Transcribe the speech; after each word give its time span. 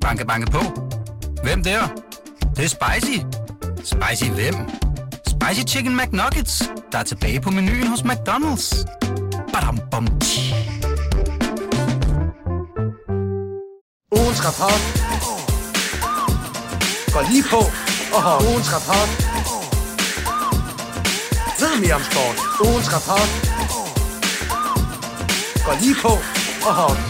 Banke, 0.00 0.24
banke 0.26 0.50
på. 0.50 0.60
Hvem 1.42 1.62
der? 1.64 1.80
Det, 2.40 2.56
det 2.56 2.64
er 2.64 2.68
spicy. 2.68 3.18
Spicy 3.84 4.30
hvem? 4.30 4.54
Spicy 5.26 5.74
Chicken 5.74 5.96
McNuggets, 5.96 6.70
der 6.92 6.98
er 6.98 7.02
tilbage 7.02 7.40
på 7.40 7.50
menuen 7.50 7.86
hos 7.86 8.00
McDonald's. 8.00 8.84
Badum, 9.52 9.78
bom, 9.90 10.06
tji. 10.20 10.54
Ugens 14.12 14.40
rapport. 14.46 14.82
Går 17.12 17.22
lige 17.30 17.44
på. 17.50 17.60
Oho. 18.16 18.50
Ugens 18.50 18.68
rapport. 18.74 19.10
Ved 21.60 21.80
mere 21.80 21.94
om 21.94 22.02
sport. 22.10 22.36
Ugens 22.66 22.88
rapport. 22.94 23.30
Går 25.64 25.74
lige 25.82 25.96
på. 26.02 26.12
Oho. 26.68 27.09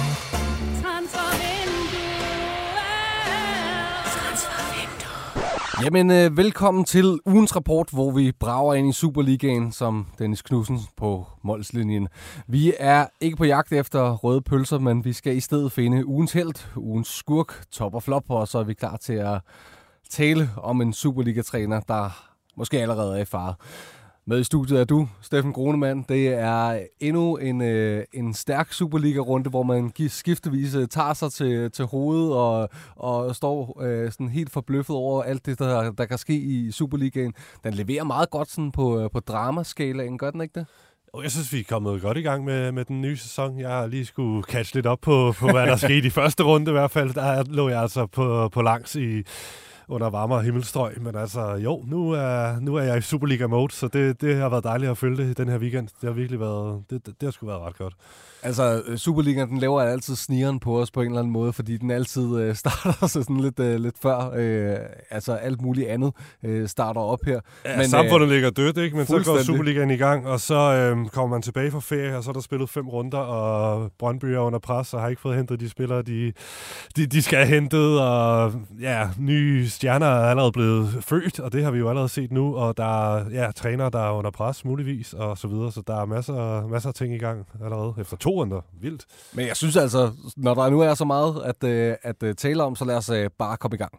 Jamen, 5.85 6.11
øh, 6.11 6.37
velkommen 6.37 6.85
til 6.85 7.19
ugens 7.27 7.57
rapport, 7.57 7.89
hvor 7.93 8.11
vi 8.11 8.33
brager 8.33 8.75
ind 8.75 8.89
i 8.89 8.93
Superligaen 8.93 9.73
som 9.73 10.07
Dennis 10.19 10.43
Knudsen 10.43 10.79
på 10.97 11.27
målslinjen. 11.43 12.09
Vi 12.47 12.73
er 12.79 13.07
ikke 13.21 13.37
på 13.37 13.45
jagt 13.45 13.73
efter 13.73 14.17
røde 14.17 14.43
pølser, 14.43 14.79
men 14.79 15.05
vi 15.05 15.13
skal 15.13 15.37
i 15.37 15.41
stedet 15.41 15.73
finde 15.73 16.07
ugens 16.07 16.33
held, 16.33 16.77
ugens 16.77 17.09
skurk, 17.09 17.65
top 17.71 17.95
og 17.95 18.03
flop, 18.03 18.25
og 18.29 18.49
så 18.49 18.59
er 18.59 18.65
vi 18.65 18.75
klar 18.75 18.97
til 18.97 19.13
at 19.13 19.41
tale 20.11 20.51
om 20.57 20.81
en 20.81 20.93
Superliga-træner, 20.93 21.81
der 21.81 22.31
måske 22.57 22.81
allerede 22.83 23.19
er 23.19 23.23
i 23.23 23.25
fare. 23.25 23.55
Med 24.27 24.41
i 24.41 24.45
studiet 24.45 24.81
er 24.81 24.85
du, 24.85 25.09
Steffen 25.21 25.53
Grunemann. 25.53 26.05
Det 26.09 26.29
er 26.29 26.79
endnu 27.01 27.37
en, 27.37 27.63
øh, 27.63 28.05
en 28.13 28.35
stærk 28.35 28.73
Superliga-runde, 28.73 29.51
hvor 29.51 29.63
man 29.63 29.93
skiftevis 30.09 30.75
øh, 30.75 30.89
tager 30.89 31.15
sig 31.15 31.33
til, 31.33 31.71
til 31.71 31.85
hovedet 31.85 32.33
og, 32.33 32.69
og 32.97 33.37
står 33.37 33.83
øh, 33.83 34.13
sådan 34.13 34.29
helt 34.29 34.53
forbløffet 34.53 34.97
over 34.97 35.23
alt 35.23 35.47
det, 35.47 35.59
der, 35.59 35.93
der 35.93 36.05
kan 36.05 36.19
ske 36.19 36.35
i 36.35 36.71
Superligaen. 36.71 37.35
Den 37.65 37.75
leverer 37.75 38.05
meget 38.05 38.31
godt 38.31 38.51
sådan 38.51 38.73
på, 38.73 39.01
øh, 39.01 39.11
på 39.11 39.21
dramaskalaen, 39.21 40.19
gør 40.19 40.31
den 40.31 40.41
ikke 40.41 40.61
det? 40.61 40.67
Jeg 41.23 41.31
synes, 41.31 41.53
vi 41.53 41.61
er 41.61 41.65
kommet 41.69 42.03
godt 42.03 42.17
i 42.17 42.23
gang 42.23 42.45
med, 42.45 42.73
med 42.73 42.85
den 42.85 43.01
nye 43.01 43.17
sæson. 43.17 43.61
Jeg 43.61 43.71
har 43.71 43.87
lige 43.87 44.07
skulle 44.07 44.43
catch 44.43 44.75
lidt 44.75 44.87
op 44.87 45.01
på, 45.01 45.35
på 45.39 45.51
hvad 45.51 45.67
der 45.67 45.77
skete 45.77 46.07
i 46.07 46.11
første 46.11 46.43
runde 46.43 46.71
i 46.71 46.73
hvert 46.73 46.91
fald. 46.91 47.15
Der 47.15 47.45
lå 47.49 47.69
jeg 47.69 47.83
altså 47.83 48.07
på, 48.07 48.49
på 48.49 48.63
langs 48.63 48.97
i, 48.97 49.23
under 49.91 50.11
varmere 50.11 50.43
himmelstrøg. 50.43 51.03
Men 51.03 51.17
altså, 51.17 51.55
jo, 51.55 51.85
nu 51.87 52.11
er, 52.11 52.61
nu 52.61 52.75
er 52.75 52.83
jeg 52.83 52.99
i 52.99 53.01
Superliga-mode, 53.01 53.73
så 53.73 53.89
det, 53.89 54.21
det 54.21 54.37
har 54.37 54.49
været 54.49 54.65
dejligt 54.65 54.91
at 54.91 54.99
følge 54.99 55.17
det 55.17 55.39
den 55.39 55.49
her 55.49 55.59
weekend. 55.59 55.89
Det 56.01 56.09
har 56.09 56.11
virkelig 56.11 56.41
været, 56.41 56.83
det, 56.91 57.07
det, 57.07 57.21
det 57.21 57.27
har 57.27 57.31
sgu 57.31 57.47
været 57.47 57.61
ret 57.61 57.79
godt. 57.79 57.95
Altså, 58.43 58.83
Superligaen, 58.97 59.49
den 59.49 59.59
laver 59.59 59.81
altid 59.81 60.17
snigeren 60.17 60.61
på 60.61 60.81
os 60.81 60.91
på 60.91 61.01
en 61.01 61.07
eller 61.07 61.19
anden 61.19 61.33
måde, 61.33 61.53
fordi 61.53 61.77
den 61.77 61.91
altid 61.91 62.37
øh, 62.37 62.55
starter 62.63 63.07
sig 63.07 63.25
sådan 63.25 63.41
lidt, 63.41 63.61
øh, 63.61 63.81
lidt 63.81 63.95
før. 64.03 64.33
Øh, 64.37 64.77
altså, 65.11 65.33
alt 65.33 65.63
muligt 65.63 65.89
andet 65.89 66.13
øh, 66.45 66.69
starter 66.69 67.01
op 67.01 67.19
her. 67.27 67.41
Ja, 67.65 67.77
Men, 67.77 67.89
samfundet 67.89 68.27
øh, 68.27 68.33
ligger 68.33 68.51
dødt, 68.51 68.79
ikke? 68.79 68.97
Men 68.97 69.07
så 69.07 69.23
går 69.25 69.43
Superligaen 69.43 69.91
i 69.91 69.97
gang, 69.97 70.27
og 70.27 70.41
så 70.41 70.55
øh, 70.55 71.09
kommer 71.09 71.37
man 71.37 71.43
tilbage 71.43 71.71
fra 71.71 71.81
ferie, 71.81 72.17
og 72.17 72.25
så 72.25 72.31
er 72.31 72.33
der 72.33 72.41
spillet 72.41 72.71
fem 72.71 72.89
runder, 72.89 73.19
og 73.19 73.91
Brøndby 73.99 74.25
er 74.25 74.39
under 74.39 74.59
pres, 74.59 74.95
og 74.95 75.01
har 75.01 75.09
ikke 75.09 75.23
fået 75.23 75.37
hentet 75.37 75.61
de 75.61 75.69
spillere, 75.69 76.03
de, 76.03 76.33
de, 76.97 77.07
de 77.07 77.23
skal 77.23 77.39
have 77.39 77.49
hentet, 77.49 78.01
og 78.01 78.53
ja, 78.81 79.09
nye 79.19 79.69
stjerner 79.69 80.07
er 80.07 80.31
allerede 80.31 80.53
blevet 80.53 80.89
født, 81.01 81.41
og 81.41 81.53
det 81.53 81.65
har 81.65 81.71
vi 81.71 81.79
jo 81.79 81.89
allerede 81.89 82.09
set 82.09 82.33
nu, 82.33 82.57
og 82.57 82.77
der 82.77 83.15
er 83.17 83.25
ja, 83.33 83.51
trænere, 83.53 83.91
der 83.91 84.01
er 84.01 84.11
under 84.11 84.31
pres, 84.31 84.65
muligvis, 84.65 85.13
og 85.13 85.39
så 85.39 85.49
videre, 85.49 85.73
så 85.73 85.83
der 85.87 86.01
er 86.01 86.05
masser, 86.05 86.69
masser 86.69 86.89
af 86.89 86.95
ting 86.95 87.15
i 87.15 87.19
gang 87.19 87.47
allerede 87.65 87.95
efter 87.99 88.17
to 88.17 88.30
runder. 88.31 88.61
Vildt. 88.81 89.05
Men 89.33 89.47
jeg 89.47 89.57
synes 89.57 89.77
altså, 89.77 90.11
når 90.37 90.55
der 90.55 90.71
nu 90.71 90.81
er 90.81 90.95
så 90.95 91.05
meget 91.05 91.43
at, 91.45 91.65
øh, 91.65 91.95
at, 92.03 92.23
at 92.23 92.37
tale 92.37 92.63
om, 92.63 92.77
så 92.77 92.85
lad 92.85 92.97
os 92.97 93.11
øh, 93.11 93.31
bare 93.39 93.57
komme 93.57 93.75
i 93.75 93.79
gang. 93.79 93.93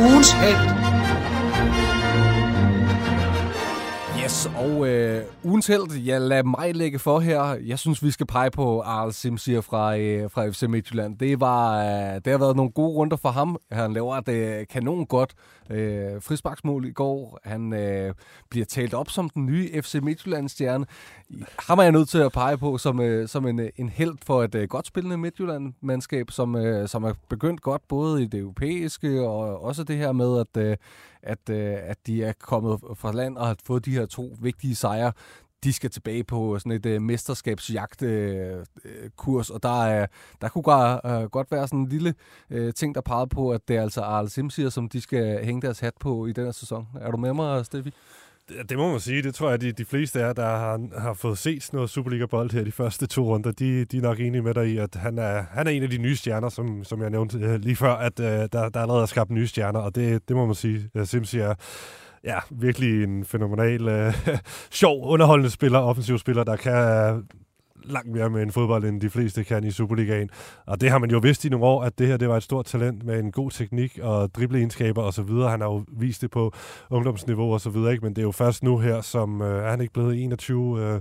Ugens 0.00 0.32
held. 0.32 1.39
Yes, 4.30 4.46
og 4.46 4.88
øh, 4.88 5.24
ugens 5.44 5.66
held, 5.66 5.92
ja, 5.92 6.18
lad 6.18 6.42
mig 6.42 6.74
lægge 6.74 6.98
for 6.98 7.20
her. 7.20 7.42
Jeg 7.66 7.78
synes, 7.78 8.02
vi 8.02 8.10
skal 8.10 8.26
pege 8.26 8.50
på 8.50 8.80
Arl 8.80 9.12
Simsier 9.12 9.60
fra, 9.60 9.96
øh, 9.98 10.30
fra 10.30 10.48
FC 10.48 10.62
Midtjylland. 10.62 11.18
Det, 11.18 11.40
var, 11.40 11.78
øh, 11.78 12.14
det 12.14 12.26
har 12.26 12.38
været 12.38 12.56
nogle 12.56 12.72
gode 12.72 12.94
runder 12.94 13.16
for 13.16 13.28
ham. 13.28 13.56
Han 13.72 13.92
laver 13.92 14.16
et 14.16 14.28
øh, 14.28 14.66
kanon 14.66 15.06
godt 15.06 15.34
øh, 15.70 16.22
frisparksmål 16.22 16.84
i 16.84 16.92
går. 16.92 17.38
Han 17.44 17.72
øh, 17.72 18.14
bliver 18.50 18.66
talt 18.66 18.94
op 18.94 19.10
som 19.10 19.28
den 19.28 19.46
nye 19.46 19.82
FC 19.82 19.94
Midtjylland-stjerne. 20.02 20.86
Ham 21.58 21.78
er 21.78 21.82
jeg 21.82 21.92
nødt 21.92 22.08
til 22.08 22.18
at 22.18 22.32
pege 22.32 22.58
på 22.58 22.78
som, 22.78 23.00
øh, 23.00 23.28
som 23.28 23.46
en, 23.46 23.60
øh, 23.60 23.70
en 23.76 23.88
held 23.88 24.16
for 24.22 24.42
et 24.42 24.54
øh, 24.54 24.68
godt 24.68 24.86
spillende 24.86 25.16
Midtjylland-mandskab, 25.18 26.30
som, 26.30 26.56
øh, 26.56 26.88
som 26.88 27.04
er 27.04 27.12
begyndt 27.28 27.60
godt 27.60 27.82
både 27.88 28.22
i 28.22 28.26
det 28.26 28.40
europæiske 28.40 29.20
og 29.20 29.62
også 29.62 29.84
det 29.84 29.96
her 29.96 30.12
med, 30.12 30.40
at, 30.40 30.62
øh, 30.62 30.76
at, 31.22 31.50
øh, 31.50 31.76
at 31.82 32.06
de 32.06 32.24
er 32.24 32.32
kommet 32.32 32.80
fra 32.94 33.12
land 33.12 33.36
og 33.36 33.46
har 33.46 33.56
fået 33.64 33.84
de 33.84 33.90
her 33.90 34.06
to 34.06 34.36
vigtige 34.40 34.74
sejre 34.74 35.12
de 35.64 35.72
skal 35.72 35.90
tilbage 35.90 36.24
på 36.24 36.58
sådan 36.58 36.72
et 36.72 36.86
øh, 36.86 36.96
uh, 36.96 37.02
mesterskabsjagtkurs, 37.02 38.02
øh, 38.02 38.64
øh, 38.84 39.10
uh, 39.26 39.44
og 39.54 39.62
der, 39.62 40.02
uh, 40.02 40.06
der 40.40 40.48
kunne 40.48 40.62
godt, 40.62 41.00
uh, 41.22 41.30
godt 41.30 41.50
være 41.50 41.68
sådan 41.68 41.78
en 41.78 41.88
lille 41.88 42.14
uh, 42.50 42.70
ting, 42.76 42.94
der 42.94 43.00
pegede 43.00 43.26
på, 43.26 43.50
at 43.50 43.68
det 43.68 43.76
er 43.76 43.82
altså 43.82 44.00
Arles 44.00 44.32
Simsier, 44.32 44.68
som 44.68 44.88
de 44.88 45.00
skal 45.00 45.44
hænge 45.44 45.62
deres 45.62 45.80
hat 45.80 45.94
på 46.00 46.26
i 46.26 46.32
den 46.32 46.44
her 46.44 46.52
sæson. 46.52 46.88
Er 47.00 47.10
du 47.10 47.16
med 47.16 47.32
mig, 47.32 47.66
Steffi? 47.66 47.94
Det 48.68 48.78
må 48.78 48.90
man 48.90 49.00
sige. 49.00 49.22
Det 49.22 49.34
tror 49.34 49.46
jeg, 49.46 49.54
at 49.54 49.60
de, 49.60 49.72
de 49.72 49.84
fleste 49.84 50.24
af 50.24 50.34
der 50.34 50.46
har, 50.46 51.00
har 51.00 51.14
fået 51.14 51.38
set 51.38 51.68
noget 51.72 51.90
Superliga-bold 51.90 52.52
her 52.52 52.64
de 52.64 52.72
første 52.72 53.06
to 53.06 53.34
runder, 53.34 53.50
de, 53.50 53.84
de 53.84 53.96
er 53.96 54.02
nok 54.02 54.20
enige 54.20 54.42
med 54.42 54.54
dig 54.54 54.66
i, 54.68 54.76
at 54.76 54.94
han 54.94 55.18
er, 55.18 55.44
han 55.50 55.66
er 55.66 55.70
en 55.70 55.82
af 55.82 55.90
de 55.90 55.98
nye 55.98 56.16
stjerner, 56.16 56.48
som, 56.48 56.84
som 56.84 57.02
jeg 57.02 57.10
nævnte 57.10 57.38
øh, 57.38 57.60
lige 57.60 57.76
før, 57.76 57.92
at 57.92 58.20
øh, 58.20 58.26
der, 58.26 58.68
der 58.68 58.80
allerede 58.80 59.02
er 59.02 59.06
skabt 59.06 59.30
nye 59.30 59.46
stjerner, 59.46 59.80
og 59.80 59.94
det, 59.94 60.28
det 60.28 60.36
må 60.36 60.46
man 60.46 60.54
sige. 60.54 60.90
Øh, 60.94 61.06
Simsi 61.06 61.38
er 61.38 61.54
ja, 62.24 62.38
virkelig 62.50 63.04
en 63.04 63.24
fænomenal, 63.24 63.88
øh, 63.88 64.14
sjov, 64.70 65.06
underholdende 65.06 65.50
spiller, 65.50 65.78
offensiv 65.78 66.18
spiller, 66.18 66.44
der 66.44 66.56
kan 66.56 66.72
langt 67.84 68.12
mere 68.12 68.30
med 68.30 68.42
en 68.42 68.52
fodbold, 68.52 68.84
end 68.84 69.00
de 69.00 69.10
fleste 69.10 69.44
kan 69.44 69.64
i 69.64 69.70
Superligaen. 69.70 70.30
Og 70.66 70.80
det 70.80 70.90
har 70.90 70.98
man 70.98 71.10
jo 71.10 71.18
vidst 71.18 71.44
i 71.44 71.48
nogle 71.48 71.66
år, 71.66 71.82
at 71.82 71.98
det 71.98 72.06
her 72.06 72.16
det 72.16 72.28
var 72.28 72.36
et 72.36 72.42
stort 72.42 72.64
talent 72.64 73.04
med 73.04 73.18
en 73.18 73.32
god 73.32 73.50
teknik 73.50 73.98
og 74.02 74.34
dribleegenskaber 74.34 75.02
og 75.02 75.14
så 75.14 75.22
videre. 75.22 75.50
Han 75.50 75.60
har 75.60 75.68
jo 75.68 75.84
vist 75.88 76.22
det 76.22 76.30
på 76.30 76.52
ungdomsniveau 76.90 77.52
og 77.52 77.60
så 77.60 77.70
videre, 77.70 77.92
ikke? 77.92 78.04
men 78.04 78.14
det 78.16 78.22
er 78.22 78.26
jo 78.26 78.32
først 78.32 78.62
nu 78.62 78.78
her, 78.78 79.00
som 79.00 79.42
øh, 79.42 79.64
er 79.64 79.70
han 79.70 79.80
ikke 79.80 79.92
blevet 79.92 80.22
21... 80.22 80.80
Øh, 80.80 81.00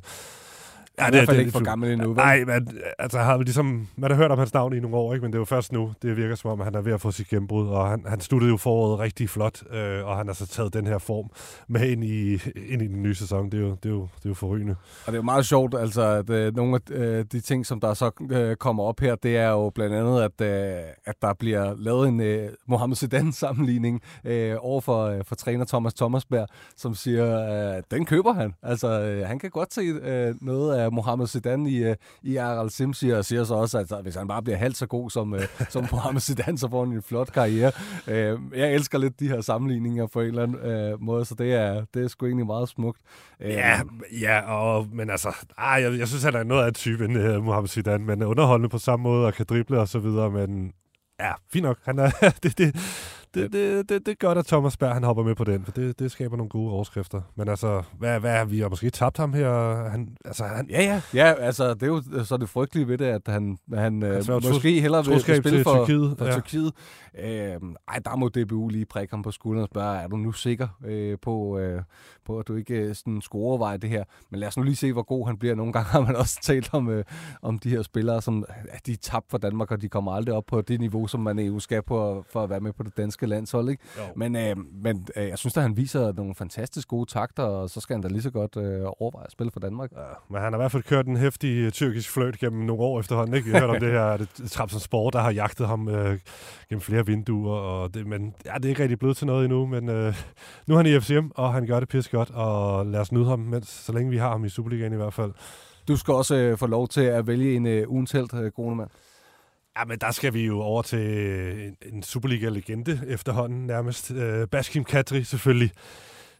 Ja, 0.99 1.05
det 1.05 1.13
i 1.13 1.17
hvert 1.17 1.25
fald 1.25 1.39
ikke 1.39 1.51
for 1.51 1.63
gammel 1.63 1.91
endnu. 1.91 2.13
Nej, 2.13 2.43
men 2.45 2.67
altså, 2.99 3.19
har 3.19 3.37
ligesom, 3.37 3.87
man 3.97 4.11
har 4.11 4.17
hørt 4.17 4.31
om 4.31 4.37
hans 4.37 4.53
navn 4.53 4.73
i 4.73 4.79
nogle 4.79 4.97
år, 4.97 5.13
ikke? 5.13 5.23
men 5.23 5.31
det 5.31 5.37
er 5.37 5.41
jo 5.41 5.45
først 5.45 5.71
nu, 5.71 5.93
det 6.01 6.17
virker 6.17 6.35
som 6.35 6.51
om, 6.51 6.59
han 6.59 6.75
er 6.75 6.81
ved 6.81 6.93
at 6.93 7.01
få 7.01 7.11
sit 7.11 7.27
gennembrud, 7.27 7.67
og 7.67 7.89
han, 7.89 8.03
han 8.07 8.21
sluttede 8.21 8.51
jo 8.51 8.57
foråret 8.57 8.99
rigtig 8.99 9.29
flot, 9.29 9.63
øh, 9.73 10.05
og 10.05 10.17
han 10.17 10.27
har 10.27 10.33
så 10.33 10.47
taget 10.47 10.73
den 10.73 10.87
her 10.87 10.97
form 10.97 11.29
med 11.67 11.89
ind 11.89 12.03
i, 12.03 12.33
ind 12.69 12.81
i 12.81 12.87
den 12.87 13.03
nye 13.03 13.15
sæson. 13.15 13.45
Det 13.51 13.53
er 13.53 13.61
jo, 13.61 13.69
det 13.83 13.85
er 13.85 13.89
jo, 13.89 14.01
det 14.01 14.25
er 14.25 14.29
jo 14.29 14.33
forrygende. 14.33 14.75
Og 15.05 15.11
det 15.11 15.13
er 15.13 15.17
jo 15.17 15.21
meget 15.21 15.45
sjovt, 15.45 15.75
altså, 15.75 16.01
at 16.01 16.29
øh, 16.29 16.55
nogle 16.55 16.75
af 16.75 16.91
øh, 16.91 17.25
de 17.31 17.39
ting, 17.39 17.65
som 17.65 17.79
der 17.79 17.93
så 17.93 18.11
øh, 18.31 18.55
kommer 18.55 18.83
op 18.83 18.99
her, 18.99 19.15
det 19.15 19.37
er 19.37 19.49
jo 19.49 19.69
blandt 19.69 19.95
andet, 19.95 20.21
at, 20.21 20.41
øh, 20.41 20.83
at 21.05 21.15
der 21.21 21.33
bliver 21.33 21.75
lavet 21.77 22.07
en 22.07 22.21
øh, 22.21 22.49
Mohamed 22.67 22.95
Zidane-sammenligning 22.95 24.01
øh, 24.25 24.55
over 24.59 24.81
for, 24.81 25.05
øh, 25.05 25.23
for 25.25 25.35
træner 25.35 25.65
Thomas 25.65 25.93
Thomasberg, 25.93 26.47
som 26.77 26.95
siger, 26.95 27.75
øh, 27.77 27.83
den 27.91 28.05
køber 28.05 28.33
han. 28.33 28.53
Altså, 28.63 29.01
øh, 29.01 29.27
han 29.27 29.39
kan 29.39 29.49
godt 29.49 29.73
se 29.73 29.81
øh, 29.81 30.35
noget 30.41 30.75
af 30.75 30.88
Mohamed 30.93 31.27
Zidane 31.27 31.69
i, 31.69 31.89
uh, 31.89 31.95
i 32.23 32.35
Aral 32.35 32.69
Simsi, 32.69 33.09
og 33.09 33.25
siger 33.25 33.43
så 33.43 33.53
også, 33.53 33.77
at 33.77 34.01
hvis 34.01 34.15
han 34.15 34.27
bare 34.27 34.41
bliver 34.41 34.57
halvt 34.57 34.77
så 34.77 34.87
god 34.87 35.09
som, 35.09 35.33
uh, 35.33 35.39
som 35.69 35.87
Mohamed 35.91 36.21
Zidane, 36.21 36.57
så 36.57 36.69
får 36.69 36.85
han 36.85 36.93
en 36.93 37.01
flot 37.01 37.31
karriere. 37.31 37.71
Uh, 38.07 38.57
jeg 38.57 38.73
elsker 38.73 38.97
lidt 38.97 39.19
de 39.19 39.27
her 39.27 39.41
sammenligninger 39.41 40.07
på 40.07 40.21
en 40.21 40.27
eller 40.27 40.43
anden 40.43 40.93
uh, 40.93 41.01
måde, 41.01 41.25
så 41.25 41.35
det 41.35 41.53
er, 41.53 41.85
det 41.93 42.03
er 42.03 42.07
sgu 42.07 42.25
egentlig 42.25 42.45
meget 42.45 42.69
smukt. 42.69 43.01
Uh, 43.39 43.47
ja, 43.47 43.79
ja 44.21 44.51
og, 44.51 44.87
men 44.93 45.09
altså, 45.09 45.35
ah, 45.57 45.83
jeg, 45.83 45.99
jeg 45.99 46.07
synes, 46.07 46.23
han 46.23 46.35
er 46.35 46.43
noget 46.43 46.65
af 46.65 46.73
typen, 46.73 47.15
uh, 47.15 47.43
Mohamed 47.43 47.67
Zidane, 47.67 48.05
men 48.05 48.23
underholdende 48.23 48.69
på 48.69 48.77
samme 48.77 49.03
måde 49.03 49.25
og 49.25 49.33
kan 49.33 49.45
drible 49.49 49.79
og 49.79 49.87
så 49.87 49.99
videre, 49.99 50.31
men 50.31 50.73
ja, 51.19 51.31
fint 51.53 51.63
nok. 51.63 51.77
Han 51.85 51.99
er, 51.99 52.09
det, 52.43 52.57
det, 52.57 52.75
det, 53.33 53.53
det, 53.53 53.89
det, 53.89 54.05
det 54.05 54.11
er 54.11 54.15
godt, 54.15 54.37
at 54.37 54.45
Thomas 54.45 54.77
Berg 54.77 54.93
han 54.93 55.03
hopper 55.03 55.23
med 55.23 55.35
på 55.35 55.43
den, 55.43 55.65
for 55.65 55.71
det, 55.71 55.99
det 55.99 56.11
skaber 56.11 56.37
nogle 56.37 56.49
gode 56.49 56.71
overskrifter. 56.71 57.21
Men 57.35 57.49
altså, 57.49 57.83
hvad, 57.97 58.19
hvad 58.19 58.45
vi 58.45 58.59
har 58.59 58.69
måske 58.69 58.89
tabt 58.89 59.17
ham 59.17 59.33
her? 59.33 59.89
Han, 59.89 60.17
altså, 60.25 60.43
han, 60.43 60.69
ja, 60.69 60.81
ja. 60.81 61.01
Ja, 61.13 61.33
altså, 61.33 61.73
det 61.73 61.83
er 61.83 61.87
jo 61.87 62.23
så 62.23 62.37
det 62.37 62.49
frygtelige 62.49 62.87
ved 62.87 62.97
det, 62.97 63.05
at 63.05 63.21
han, 63.27 63.57
han 63.73 64.03
øh, 64.03 64.23
måske 64.29 64.81
hellere 64.81 65.05
vil 65.05 65.21
spille 65.21 65.63
for 65.63 65.85
Tyrkiet. 65.85 66.15
For 66.17 66.25
ja. 66.25 66.31
Tyrkiet. 66.31 66.71
Øh, 67.19 67.59
ej, 67.87 67.99
der 68.05 68.15
må 68.15 68.29
DBU 68.29 68.67
lige 68.67 68.85
prikke 68.85 69.13
ham 69.13 69.21
på 69.21 69.31
skulderen 69.31 69.63
og 69.63 69.69
spørge, 69.71 69.99
er 69.99 70.07
du 70.07 70.17
nu 70.17 70.31
sikker 70.31 70.67
øh, 70.85 71.17
på, 71.21 71.57
øh, 71.59 71.81
på, 72.25 72.39
at 72.39 72.47
du 72.47 72.55
ikke 72.55 72.73
øh, 72.73 72.95
sådan 72.95 73.21
overveje 73.31 73.77
det 73.77 73.89
her? 73.89 74.03
Men 74.31 74.39
lad 74.39 74.47
os 74.47 74.57
nu 74.57 74.63
lige 74.63 74.75
se, 74.75 74.93
hvor 74.93 75.03
god 75.03 75.27
han 75.27 75.37
bliver. 75.37 75.55
Nogle 75.55 75.73
gange 75.73 75.89
har 75.89 76.01
man 76.01 76.15
også 76.15 76.39
talt 76.49 76.73
om, 76.73 76.89
øh, 76.89 77.03
om 77.41 77.59
de 77.59 77.69
her 77.69 77.81
spillere, 77.81 78.21
som 78.21 78.45
at 78.69 78.85
de 78.85 78.91
er 78.91 78.97
tabt 79.01 79.25
for 79.29 79.37
Danmark, 79.37 79.71
og 79.71 79.81
de 79.81 79.89
kommer 79.89 80.11
aldrig 80.11 80.35
op 80.35 80.43
på 80.47 80.61
det 80.61 80.79
niveau, 80.79 81.07
som 81.07 81.19
man 81.19 81.39
EU 81.39 81.59
skal 81.59 81.81
på 81.81 82.25
for 82.29 82.43
at 82.43 82.49
være 82.49 82.59
med 82.59 82.73
på 82.73 82.83
det 82.83 82.97
danske 82.97 83.18
danske 83.19 83.35
landshold. 83.35 83.69
Ikke? 83.69 83.83
Men, 84.15 84.35
øh, 84.35 84.55
men 84.83 85.07
øh, 85.15 85.27
jeg 85.27 85.37
synes, 85.37 85.57
at 85.57 85.63
han 85.63 85.77
viser 85.77 86.13
nogle 86.13 86.35
fantastisk 86.35 86.87
gode 86.87 87.09
takter, 87.09 87.43
og 87.43 87.69
så 87.69 87.79
skal 87.79 87.93
han 87.93 88.01
da 88.01 88.07
lige 88.07 88.21
så 88.21 88.29
godt 88.29 88.57
øh, 88.57 88.81
overveje 88.99 89.25
at 89.25 89.31
spille 89.31 89.51
for 89.51 89.59
Danmark. 89.59 89.91
Ja, 89.91 89.97
men 90.29 90.41
han 90.41 90.53
har 90.53 90.59
i 90.59 90.61
hvert 90.61 90.71
fald 90.71 90.83
kørt 90.83 91.07
en 91.07 91.17
hæftig 91.17 91.57
øh, 91.57 91.71
tyrkisk 91.71 92.11
fløjt 92.11 92.39
gennem 92.39 92.65
nogle 92.65 92.83
år 92.83 92.99
efterhånden. 92.99 93.35
Ikke? 93.35 93.49
Jeg 93.51 93.59
har 93.59 93.67
hørt 93.67 93.75
om 93.75 93.81
det 93.81 93.91
her 93.91 94.17
det, 94.17 94.81
Sport, 94.81 95.13
der 95.13 95.19
har 95.19 95.31
jagtet 95.31 95.67
ham 95.67 95.89
øh, 95.89 96.19
gennem 96.69 96.81
flere 96.81 97.05
vinduer. 97.05 97.55
Og 97.55 97.93
det, 97.93 98.07
men 98.07 98.33
ja, 98.45 98.53
det 98.55 98.65
er 98.65 98.69
ikke 98.69 98.81
rigtig 98.81 98.99
blevet 98.99 99.17
til 99.17 99.27
noget 99.27 99.45
endnu, 99.45 99.65
men 99.65 99.89
øh, 99.89 100.15
nu 100.67 100.73
er 100.73 100.77
han 100.77 100.85
i 100.85 100.99
FCM, 100.99 101.27
og 101.35 101.53
han 101.53 101.67
gør 101.67 101.79
det 101.79 101.89
pisse 101.89 102.11
godt, 102.11 102.31
og 102.33 102.85
lad 102.85 102.99
os 102.99 103.11
nyde 103.11 103.25
ham, 103.25 103.39
mens, 103.39 103.67
så 103.67 103.91
længe 103.91 104.11
vi 104.11 104.17
har 104.17 104.29
ham 104.29 104.45
i 104.45 104.49
Superligaen 104.49 104.93
i 104.93 104.95
hvert 104.95 105.13
fald. 105.13 105.31
Du 105.87 105.97
skal 105.97 106.13
også 106.13 106.35
øh, 106.35 106.57
få 106.57 106.67
lov 106.67 106.87
til 106.87 107.01
at 107.01 107.27
vælge 107.27 107.55
en 107.55 107.65
øh, 107.65 107.89
ugens 107.89 108.11
held, 108.11 108.33
øh, 108.33 108.51
Grunemann. 108.51 108.89
Ja, 109.77 109.85
men 109.85 109.99
der 109.99 110.11
skal 110.11 110.33
vi 110.33 110.45
jo 110.45 110.59
over 110.61 110.81
til 110.81 110.99
en, 111.67 111.77
en 111.93 112.03
Superliga-legende 112.03 113.01
efterhånden 113.07 113.67
nærmest. 113.67 114.11
Øh, 114.11 114.47
Baskim 114.47 114.83
Kadri 114.83 115.23
selvfølgelig, 115.23 115.71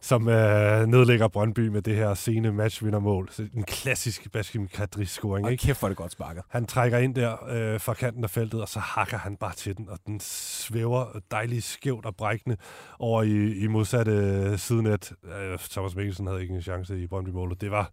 som 0.01 0.29
øh, 0.29 0.87
nedlægger 0.87 1.27
Brøndby 1.27 1.67
med 1.67 1.81
det 1.81 1.95
her 1.95 2.13
sene 2.13 2.51
matchvindermål. 2.51 3.29
Så 3.31 3.47
en 3.53 3.63
klassisk 3.63 4.31
Baskim 4.31 4.67
Kadri-scoring. 4.67 5.45
Og 5.45 5.51
kæft, 5.59 5.79
hvor 5.79 5.87
det 5.87 5.97
godt 5.97 6.11
sparket. 6.11 6.43
Han 6.49 6.65
trækker 6.65 6.97
ind 6.97 7.15
der 7.15 7.49
øh, 7.49 7.79
fra 7.79 7.93
kanten 7.93 8.23
af 8.23 8.29
feltet, 8.29 8.61
og 8.61 8.69
så 8.69 8.79
hakker 8.79 9.17
han 9.17 9.37
bare 9.37 9.53
til 9.53 9.77
den, 9.77 9.89
og 9.89 9.99
den 10.07 10.19
svæver 10.19 11.19
dejligt 11.31 11.63
skævt 11.63 12.05
og 12.05 12.15
brækkende 12.15 12.57
over 12.99 13.23
i, 13.23 13.57
i 13.57 13.67
modsatte 13.67 14.57
sidenet. 14.57 15.11
Øh, 15.23 15.59
Thomas 15.59 15.95
Mikkelsen 15.95 16.27
havde 16.27 16.41
ikke 16.41 16.53
en 16.53 16.61
chance 16.61 16.99
i 16.99 17.07
Brøndby-målet. 17.07 17.61
Det 17.61 17.71
var 17.71 17.91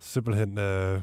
simpelthen... 0.00 0.58
Øh, 0.58 1.00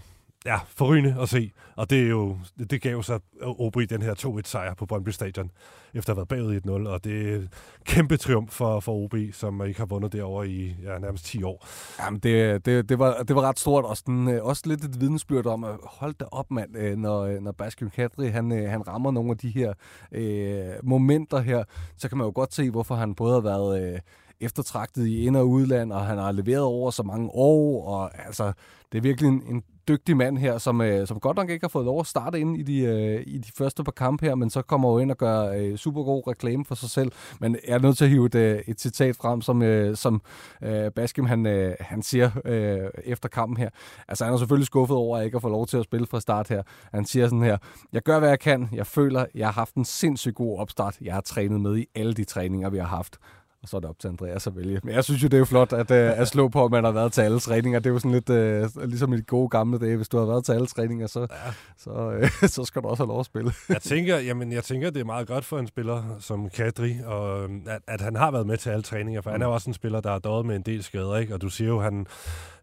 ja, 0.47 0.59
forrygende 0.75 1.15
at 1.21 1.29
se. 1.29 1.51
Og 1.75 1.89
det, 1.89 2.03
er 2.03 2.07
jo, 2.07 2.37
det 2.69 2.81
gav 2.81 3.03
så 3.03 3.19
OB 3.41 3.75
den 3.89 4.01
her 4.01 4.13
2-1-sejr 4.13 4.73
på 4.73 4.85
Brøndby 4.85 5.09
Stadion, 5.09 5.51
efter 5.93 6.13
at 6.13 6.17
have 6.17 6.27
været 6.29 6.61
bagud 6.63 6.85
1-0. 6.85 6.89
Og 6.89 7.03
det 7.03 7.33
er 7.33 7.41
kæmpe 7.85 8.17
triumf 8.17 8.51
for, 8.51 8.79
for 8.79 8.93
OB, 8.93 9.15
som 9.33 9.65
ikke 9.65 9.79
har 9.79 9.85
vundet 9.85 10.13
derovre 10.13 10.49
i 10.49 10.75
ja, 10.83 10.97
nærmest 10.97 11.25
10 11.25 11.43
år. 11.43 11.67
Jamen, 11.99 12.19
det, 12.19 12.65
det, 12.65 12.89
det, 12.89 12.99
var, 12.99 13.23
det 13.23 13.35
var 13.35 13.41
ret 13.41 13.59
stort. 13.59 13.85
Også, 13.85 14.03
sådan, 14.05 14.29
øh, 14.29 14.43
også 14.43 14.63
lidt 14.65 14.83
et 14.83 15.01
vidensbyrd 15.01 15.45
om, 15.45 15.63
at 15.63 15.75
hold 15.83 16.13
da 16.13 16.25
op, 16.31 16.51
mand, 16.51 16.77
øh, 16.77 16.97
når, 16.97 17.39
når 17.39 17.51
Baskin 17.51 17.89
Kadri, 17.89 18.27
han, 18.27 18.51
han 18.51 18.87
rammer 18.87 19.11
nogle 19.11 19.31
af 19.31 19.37
de 19.37 19.49
her 19.49 19.73
øh, 20.11 20.73
momenter 20.83 21.39
her, 21.39 21.63
så 21.97 22.09
kan 22.09 22.17
man 22.17 22.25
jo 22.25 22.31
godt 22.35 22.53
se, 22.53 22.69
hvorfor 22.69 22.95
han 22.95 23.15
både 23.15 23.33
har 23.33 23.41
været... 23.41 23.93
Øh, 23.93 23.99
eftertragtet 24.41 25.07
i 25.07 25.25
ind- 25.25 25.37
og 25.37 25.49
udland, 25.49 25.93
og 25.93 26.05
han 26.05 26.17
har 26.17 26.31
leveret 26.31 26.61
over 26.61 26.91
så 26.91 27.03
mange 27.03 27.29
år, 27.29 27.87
og 27.87 28.25
altså, 28.25 28.53
det 28.91 28.97
er 28.97 29.01
virkelig 29.01 29.27
en, 29.27 29.43
en 29.49 29.63
dygtig 29.87 30.17
mand 30.17 30.37
her, 30.37 30.57
som, 30.57 30.81
øh, 30.81 31.07
som 31.07 31.19
godt 31.19 31.37
nok 31.37 31.49
ikke 31.49 31.63
har 31.63 31.69
fået 31.69 31.85
lov 31.85 31.99
at 31.99 32.07
starte 32.07 32.39
ind 32.39 32.57
i 32.57 32.63
de, 32.63 32.79
øh, 32.79 33.23
i 33.27 33.37
de 33.37 33.51
første 33.57 33.83
par 33.83 33.91
kampe 33.91 34.25
her, 34.25 34.35
men 34.35 34.49
så 34.49 34.61
kommer 34.61 34.91
jo 34.91 34.99
ind 34.99 35.11
og 35.11 35.17
gør 35.17 35.51
øh, 35.51 35.77
super 35.77 36.03
god 36.03 36.27
reklame 36.27 36.65
for 36.65 36.75
sig 36.75 36.89
selv. 36.89 37.11
Men 37.39 37.57
jeg 37.67 37.73
er 37.73 37.79
nødt 37.79 37.97
til 37.97 38.05
at 38.05 38.11
hive 38.11 38.25
et, 38.25 38.35
øh, 38.35 38.59
et 38.67 38.81
citat 38.81 39.15
frem, 39.15 39.41
som, 39.41 39.61
øh, 39.61 39.95
som 39.95 40.21
øh, 40.63 40.91
Baskim 40.91 41.25
han, 41.25 41.45
øh, 41.45 41.75
han 41.79 42.01
siger 42.01 42.31
øh, 42.45 42.89
efter 43.03 43.29
kampen 43.29 43.57
her. 43.57 43.69
Altså 44.07 44.25
han 44.25 44.33
er 44.33 44.37
selvfølgelig 44.37 44.67
skuffet 44.67 44.97
over 44.97 45.17
at 45.17 45.25
ikke 45.25 45.35
at 45.35 45.41
få 45.41 45.49
lov 45.49 45.67
til 45.67 45.77
at 45.77 45.83
spille 45.83 46.07
fra 46.07 46.19
start 46.19 46.47
her. 46.47 46.63
Han 46.93 47.05
siger 47.05 47.25
sådan 47.25 47.43
her, 47.43 47.57
jeg 47.93 48.01
gør 48.01 48.19
hvad 48.19 48.29
jeg 48.29 48.39
kan, 48.39 48.69
jeg 48.73 48.87
føler, 48.87 49.25
jeg 49.35 49.47
har 49.47 49.53
haft 49.53 49.75
en 49.75 49.85
sindssygt 49.85 50.35
god 50.35 50.59
opstart. 50.59 50.97
Jeg 51.01 51.13
har 51.13 51.21
trænet 51.21 51.61
med 51.61 51.77
i 51.77 51.85
alle 51.95 52.13
de 52.13 52.23
træninger, 52.23 52.69
vi 52.69 52.77
har 52.77 52.85
haft 52.85 53.17
og 53.63 53.69
så 53.69 53.77
er 53.77 53.81
det 53.81 53.89
op 53.89 53.99
til 53.99 54.07
Andreas 54.07 54.47
at 54.47 54.55
vælge. 54.55 54.79
Men 54.83 54.95
jeg 54.95 55.03
synes 55.03 55.23
jo, 55.23 55.27
det 55.27 55.33
er 55.33 55.39
jo 55.39 55.45
flot 55.45 55.73
at, 55.73 55.91
uh, 55.91 56.21
at 56.21 56.27
slå 56.27 56.47
på, 56.47 56.65
at 56.65 56.71
man 56.71 56.83
har 56.83 56.91
været 56.91 57.13
til 57.13 57.21
alle 57.21 57.39
træninger. 57.39 57.79
Det 57.79 57.89
er 57.89 57.93
jo 57.93 57.99
sådan 57.99 58.11
lidt 58.11 58.29
uh, 58.77 58.83
ligesom 58.83 59.13
i 59.13 59.17
de 59.17 59.21
gode 59.21 59.49
gamle 59.49 59.79
dage. 59.79 59.95
Hvis 59.95 60.09
du 60.09 60.17
har 60.17 60.25
været 60.25 60.45
til 60.45 60.51
alle 60.51 60.67
træninger, 60.67 61.07
så, 61.07 61.19
ja. 61.19 61.51
så, 61.77 62.19
uh, 62.41 62.49
så 62.55 62.65
skal 62.65 62.81
du 62.81 62.87
også 62.87 63.03
have 63.03 63.07
lov 63.07 63.19
at 63.19 63.25
spille. 63.25 63.51
jeg, 63.69 63.81
tænker, 63.81 64.17
jamen, 64.17 64.51
jeg 64.51 64.63
tænker, 64.63 64.89
det 64.89 64.99
er 64.99 65.05
meget 65.05 65.27
godt 65.27 65.45
for 65.45 65.59
en 65.59 65.67
spiller 65.67 66.03
som 66.19 66.49
Kadri, 66.49 66.95
og, 67.05 67.43
at, 67.43 67.81
at 67.87 68.01
han 68.01 68.15
har 68.15 68.31
været 68.31 68.47
med 68.47 68.57
til 68.57 68.69
alle 68.69 68.83
træninger, 68.83 69.21
for 69.21 69.29
mm. 69.29 69.31
han 69.31 69.41
er 69.41 69.45
jo 69.45 69.53
også 69.53 69.69
en 69.69 69.73
spiller, 69.73 70.01
der 70.01 70.11
har 70.11 70.19
døjet 70.19 70.45
med 70.45 70.55
en 70.55 70.61
del 70.61 70.83
skader. 70.83 71.17
Ikke? 71.17 71.33
Og 71.33 71.41
du 71.41 71.49
siger 71.49 71.67
jo, 71.67 71.79
han 71.79 72.07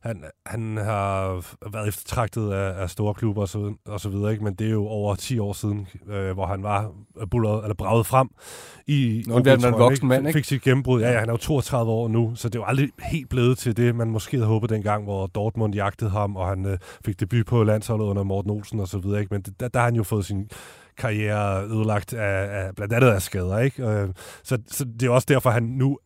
han, 0.04 0.24
han 0.46 0.76
har 0.76 1.44
været 1.72 1.88
eftertragtet 1.88 2.52
af, 2.52 2.82
af 2.82 2.90
store 2.90 3.14
klubber 3.14 3.42
og 3.42 3.48
så, 3.48 3.74
og 3.86 4.00
så 4.00 4.08
videre, 4.08 4.32
ikke? 4.32 4.44
men 4.44 4.54
det 4.54 4.66
er 4.66 4.70
jo 4.70 4.86
over 4.86 5.14
10 5.14 5.38
år 5.38 5.52
siden, 5.52 5.88
øh, 6.08 6.32
hvor 6.32 6.46
han 6.46 6.62
var 6.62 6.92
bullet, 7.30 7.62
eller 7.62 7.74
braget 7.74 8.06
frem 8.06 8.28
i... 8.86 9.24
Nå, 9.26 9.38
det 9.38 9.46
er 9.46 9.68
en 9.68 9.78
voksen 9.78 10.08
mand, 10.08 10.26
ikke? 10.26 10.36
Fik 10.36 10.44
sit 10.44 10.62
gennembrud. 10.62 11.00
Ja, 11.00 11.10
ja, 11.10 11.18
han 11.18 11.28
er 11.28 11.32
jo 11.32 11.36
32 11.36 11.92
år 11.92 12.08
nu, 12.08 12.32
så 12.34 12.48
det 12.48 12.54
er 12.54 12.60
jo 12.60 12.64
aldrig 12.64 12.90
helt 13.02 13.28
blevet 13.28 13.58
til 13.58 13.76
det, 13.76 13.94
man 13.94 14.10
måske 14.10 14.36
havde 14.36 14.48
håbet 14.48 14.70
dengang, 14.70 15.04
hvor 15.04 15.26
Dortmund 15.26 15.74
jagtede 15.74 16.10
ham, 16.10 16.36
og 16.36 16.48
han 16.48 16.66
øh, 16.66 16.78
fik 17.04 17.20
debut 17.20 17.46
på 17.46 17.64
landsholdet 17.64 18.04
under 18.04 18.22
Morten 18.22 18.50
Olsen 18.50 18.80
og 18.80 18.88
så 18.88 18.98
videre, 18.98 19.20
ikke? 19.20 19.34
men 19.34 19.42
det, 19.42 19.60
der, 19.60 19.68
der 19.68 19.78
har 19.78 19.86
han 19.86 19.96
jo 19.96 20.02
fået 20.02 20.24
sin 20.24 20.50
karriere 20.98 21.64
ødelagt 21.64 22.14
af, 22.14 22.64
af 22.64 22.74
blandt 22.76 22.94
andet 22.94 23.08
af 23.08 23.22
skader. 23.22 23.58
Ikke? 23.58 23.86
Øh, 23.86 24.08
så, 24.42 24.58
så 24.66 24.84
det 25.00 25.06
er 25.06 25.10
også 25.10 25.26
derfor, 25.30 25.50
han 25.50 25.62
nu 25.62 25.98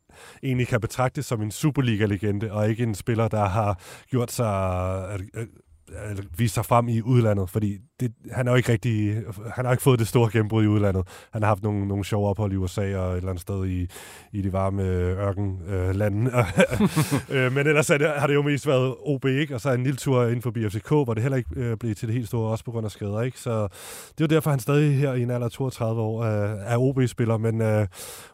egentlig 0.42 0.68
kan 0.68 0.80
betragtes 0.80 1.26
som 1.26 1.42
en 1.42 1.50
Superliga-legende, 1.50 2.52
og 2.52 2.70
ikke 2.70 2.82
en 2.82 2.94
spiller, 2.94 3.28
der 3.28 3.44
har 3.44 3.80
gjort 4.10 4.32
sig 4.32 5.18
øh, 5.34 5.42
øh, 5.42 5.46
Øh, 5.90 6.18
vise 6.38 6.54
sig 6.54 6.64
frem 6.64 6.88
i 6.88 7.02
udlandet, 7.02 7.50
fordi 7.50 7.78
det, 8.00 8.12
han 8.32 8.46
har 8.46 8.52
jo 8.52 8.56
ikke 8.56 8.72
rigtig, 8.72 9.22
han 9.54 9.64
har 9.64 9.72
ikke 9.72 9.82
fået 9.82 9.98
det 9.98 10.08
store 10.08 10.30
gennembrud 10.32 10.64
i 10.64 10.66
udlandet. 10.66 11.08
Han 11.32 11.42
har 11.42 11.48
haft 11.48 11.62
nogle, 11.62 11.88
nogle 11.88 12.04
sjove 12.04 12.28
ophold 12.28 12.52
i 12.52 12.56
USA 12.56 12.96
og 12.98 13.12
et 13.12 13.16
eller 13.16 13.30
andet 13.30 13.42
sted 13.42 13.66
i, 13.66 13.88
i 14.32 14.42
de 14.42 14.52
varme 14.52 14.82
øh, 14.82 15.18
ørkenlande. 15.18 16.30
Øh, 17.30 17.36
øh, 17.36 17.52
men 17.52 17.66
ellers 17.66 17.90
er 17.90 17.98
det, 17.98 18.10
har 18.16 18.26
det 18.26 18.34
jo 18.34 18.42
mest 18.42 18.66
været 18.66 18.94
OB, 19.06 19.24
ikke? 19.24 19.54
Og 19.54 19.60
så 19.60 19.72
en 19.72 19.84
lille 19.84 19.96
tur 19.96 20.26
ind 20.26 20.42
forbi 20.42 20.68
FCK, 20.68 20.88
hvor 20.88 21.14
det 21.14 21.22
heller 21.22 21.36
ikke 21.36 21.50
øh, 21.56 21.76
blev 21.76 21.94
til 21.94 22.08
det 22.08 22.14
helt 22.14 22.28
store, 22.28 22.50
også 22.50 22.64
på 22.64 22.70
grund 22.70 22.84
af 22.84 22.90
skader, 22.90 23.22
ikke? 23.22 23.40
Så 23.40 23.62
det 23.62 24.20
er 24.20 24.24
jo 24.24 24.26
derfor, 24.26 24.50
han 24.50 24.60
stadig 24.60 24.96
her 24.96 25.14
i 25.14 25.22
en 25.22 25.30
alder 25.30 25.46
af 25.46 25.52
32 25.52 26.00
år 26.00 26.22
øh, 26.22 26.58
er 26.66 26.76
OB-spiller, 26.78 27.36
men 27.36 27.60
øh, 27.62 27.86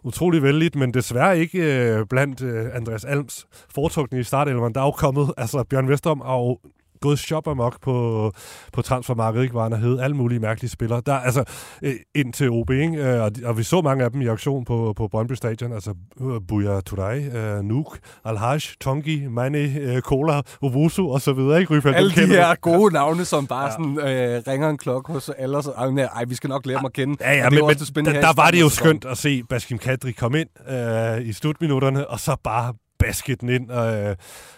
utrolig 0.02 0.42
vældigt, 0.42 0.76
men 0.76 0.94
desværre 0.94 1.38
ikke 1.38 1.88
øh, 1.88 2.06
blandt 2.06 2.42
øh, 2.42 2.76
Andreas 2.76 3.04
Alms 3.04 3.46
foretrukne 3.74 4.20
i 4.20 4.22
startelveren. 4.22 4.74
Der 4.74 4.80
er 4.80 4.84
jo 4.84 4.90
kommet, 4.90 5.32
altså 5.36 5.64
Bjørn 5.64 5.88
Vestrøm 5.88 6.20
og 6.20 6.60
gået 7.04 7.18
shop 7.18 7.48
amok 7.48 7.80
på, 7.80 8.32
på 8.72 8.82
transfermarkedet, 8.82 9.42
ikke, 9.42 9.52
hvor 9.52 9.62
han 9.62 9.72
har 9.72 9.78
heddet 9.78 10.00
alle 10.00 10.16
mulige 10.16 10.38
mærkelige 10.38 10.70
spillere. 10.70 11.02
Der, 11.06 11.14
altså, 11.14 11.44
øh, 11.82 11.94
ind 12.14 12.32
til 12.32 12.50
OB, 12.50 12.70
ikke? 12.70 12.96
Øh, 12.96 13.22
og, 13.22 13.30
og 13.44 13.58
vi 13.58 13.62
så 13.62 13.80
mange 13.80 14.04
af 14.04 14.10
dem 14.10 14.20
i 14.20 14.26
aktion 14.26 14.64
på, 14.64 14.92
på 14.96 15.08
Brøndby 15.08 15.32
Stadion, 15.32 15.72
altså 15.72 15.94
øh, 16.20 16.40
Buya 16.48 16.80
Turay, 16.80 17.18
uh, 17.18 17.64
Nuuk, 17.64 17.98
Alhaj, 18.24 18.58
Tongi, 18.80 19.26
Mane, 19.26 19.94
uh, 19.94 20.00
Kola, 20.00 20.42
Ovusu 20.62 21.12
og 21.12 21.20
så 21.20 21.32
videre, 21.32 21.60
ikke, 21.60 21.74
Ryfald? 21.74 21.94
Alle 21.94 22.10
de 22.10 22.26
her 22.26 22.54
gode 22.54 22.94
navne, 22.94 23.24
som 23.24 23.46
bare 23.46 23.64
ja. 23.64 23.70
sådan 23.70 23.98
øh, 23.98 24.42
ringer 24.48 24.68
en 24.70 24.78
klokke 24.78 25.12
hos 25.12 25.28
alle, 25.28 25.62
så, 25.62 25.70
ej, 26.14 26.24
vi 26.28 26.34
skal 26.34 26.48
nok 26.48 26.66
lære 26.66 26.78
dem 26.78 26.86
at 26.86 26.92
kende. 26.92 27.16
Ja, 27.20 27.32
ja, 27.32 27.50
men, 27.50 27.60
men 27.94 28.04
der, 28.04 28.20
der 28.20 28.32
var 28.36 28.50
det 28.50 28.60
jo 28.60 28.68
skønt 28.68 29.04
at 29.04 29.18
se 29.18 29.42
Baskim 29.42 29.78
Kadri 29.78 30.12
komme 30.12 30.40
ind 30.40 30.70
øh, 30.70 31.28
i 31.28 31.32
slutminutterne, 31.32 32.10
og 32.10 32.20
så 32.20 32.36
bare 32.44 32.74
baske 33.06 33.34
den 33.34 33.48
ind 33.48 33.70
og, 33.70 33.96
øh, 33.96 34.16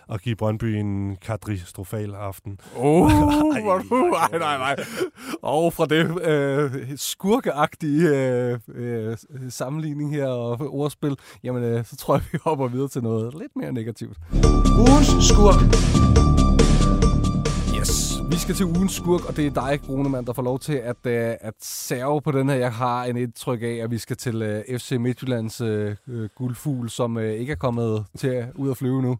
og 0.08 0.20
give 0.20 0.36
Brøndby 0.36 0.64
en 0.64 1.16
kadristrofal 1.16 2.14
aften. 2.14 2.60
Oh, 2.76 3.12
ej, 3.12 3.60
nej, 3.60 4.38
nej, 4.38 4.58
nej. 4.58 4.84
Og 5.42 5.72
fra 5.72 5.86
det 5.86 6.22
øh, 6.22 6.96
skurkeagtige 6.96 8.08
øh, 8.08 8.58
øh, 8.74 9.16
sammenligning 9.48 10.14
her 10.14 10.28
og 10.28 10.74
ordspil, 10.74 11.16
jamen 11.44 11.62
øh, 11.62 11.84
så 11.84 11.96
tror 11.96 12.14
jeg, 12.14 12.22
vi 12.32 12.38
hopper 12.44 12.68
videre 12.68 12.88
til 12.88 13.02
noget 13.02 13.34
lidt 13.34 13.56
mere 13.56 13.72
negativt. 13.72 14.16
Ugens 14.78 15.28
skurk. 15.28 16.35
Vi 18.30 18.36
skal 18.36 18.54
til 18.54 18.66
ugens 18.66 18.92
skurk, 18.92 19.24
og 19.28 19.36
det 19.36 19.46
er 19.46 19.50
dig, 19.50 19.80
Grunemann, 19.86 20.26
der 20.26 20.32
får 20.32 20.42
lov 20.42 20.58
til 20.58 20.72
at, 20.72 20.96
uh, 21.04 21.12
at 21.48 21.54
serve 21.60 22.20
på 22.20 22.32
den 22.32 22.48
her. 22.48 22.56
Jeg 22.56 22.72
har 22.72 23.04
en 23.04 23.16
indtryk 23.16 23.62
af, 23.62 23.80
at 23.82 23.90
vi 23.90 23.98
skal 23.98 24.16
til 24.16 24.42
uh, 24.42 24.78
FC 24.78 24.92
Midtjyllands 24.92 25.60
uh, 25.60 25.92
guldfugl, 26.36 26.90
som 26.90 27.16
uh, 27.16 27.22
ikke 27.22 27.52
er 27.52 27.56
kommet 27.56 28.04
til 28.18 28.46
ud 28.54 28.70
at 28.70 28.76
flyve 28.76 29.02
nu. 29.02 29.18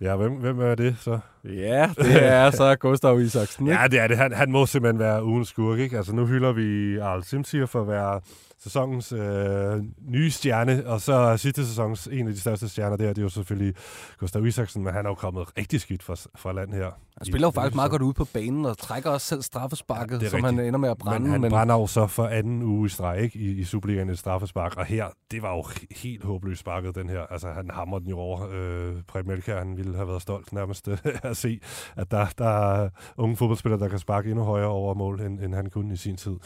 Ja, 0.00 0.16
hvem, 0.16 0.32
hvem 0.32 0.60
er 0.60 0.74
det 0.74 0.96
så? 1.00 1.18
Ja, 1.44 1.90
det 1.98 2.24
er 2.24 2.50
så 2.50 2.76
Gustav 2.80 3.20
Isaksen, 3.20 3.66
ikke? 3.66 3.80
Ja, 3.80 3.86
det 3.88 4.00
er 4.00 4.06
det. 4.06 4.16
Han, 4.16 4.32
han 4.32 4.50
må 4.50 4.66
simpelthen 4.66 4.98
være 4.98 5.24
ugens 5.24 5.48
skurk, 5.48 5.78
ikke? 5.78 5.96
Altså, 5.96 6.14
nu 6.14 6.26
hylder 6.26 6.52
vi 6.52 6.98
Arl 6.98 7.22
Simsier 7.22 7.66
for 7.66 7.80
at 7.80 7.88
være 7.88 8.20
sæsonens 8.62 9.12
øh, 9.12 9.82
nye 10.08 10.30
stjerne, 10.30 10.86
og 10.86 11.00
så 11.00 11.36
sidste 11.36 11.66
sæsons 11.66 12.06
en 12.06 12.28
af 12.28 12.34
de 12.34 12.40
største 12.40 12.68
stjerner 12.68 12.96
der, 12.96 13.08
det 13.08 13.18
er 13.18 13.22
jo 13.22 13.28
selvfølgelig 13.28 13.74
Gustav 14.18 14.46
Isaksen, 14.46 14.84
men 14.84 14.92
han 14.92 15.06
er 15.06 15.10
jo 15.10 15.14
kommet 15.14 15.58
rigtig 15.58 15.80
skidt 15.80 16.02
fra, 16.02 16.14
fra 16.34 16.52
land 16.52 16.72
her. 16.72 16.90
Han 17.16 17.26
spiller 17.26 17.46
jo 17.46 17.50
faktisk 17.50 17.74
meget 17.74 17.90
godt 17.90 18.02
ud 18.02 18.12
på 18.12 18.24
banen, 18.24 18.66
og 18.66 18.78
trækker 18.78 19.10
også 19.10 19.26
selv 19.26 19.42
straffesparket, 19.42 20.22
ja, 20.22 20.28
som 20.28 20.36
rigtigt. 20.36 20.56
han 20.56 20.66
ender 20.66 20.78
med 20.78 20.90
at 20.90 20.98
brænde. 20.98 21.20
Men 21.20 21.30
han 21.30 21.40
men... 21.40 21.50
brænder 21.50 21.74
jo 21.74 21.86
så 21.86 22.06
for 22.06 22.26
anden 22.26 22.62
uge 22.62 22.86
i 22.86 22.88
streg, 22.88 23.20
ikke? 23.22 23.38
I, 23.38 23.60
i 23.60 23.64
Superligaen 23.64 24.10
et 24.10 24.18
straffespark, 24.18 24.76
og 24.76 24.84
her, 24.84 25.06
det 25.30 25.42
var 25.42 25.56
jo 25.56 25.64
helt 25.90 26.24
håbløst 26.24 26.60
sparket, 26.60 26.94
den 26.94 27.08
her. 27.08 27.20
Altså, 27.20 27.48
han 27.48 27.70
hammer 27.70 27.98
den 27.98 28.08
jo 28.08 28.18
over. 28.18 28.48
Øh, 28.52 29.02
Preben 29.08 29.30
Melker, 29.30 29.58
han 29.58 29.76
ville 29.76 29.96
have 29.96 30.08
været 30.08 30.22
stolt 30.22 30.52
nærmest 30.52 30.88
at 31.22 31.36
se, 31.36 31.60
at 31.96 32.10
der, 32.10 32.26
der 32.38 32.72
er 32.74 32.88
unge 33.16 33.36
fodboldspillere, 33.36 33.80
der 33.80 33.88
kan 33.88 33.98
sparke 33.98 34.30
endnu 34.30 34.44
højere 34.44 34.68
over 34.68 34.94
mål, 34.94 35.20
end, 35.20 35.40
end 35.40 35.54
han 35.54 35.70
kunne 35.70 35.94
i 35.94 35.96
sin 35.96 36.16
tid. 36.16 36.36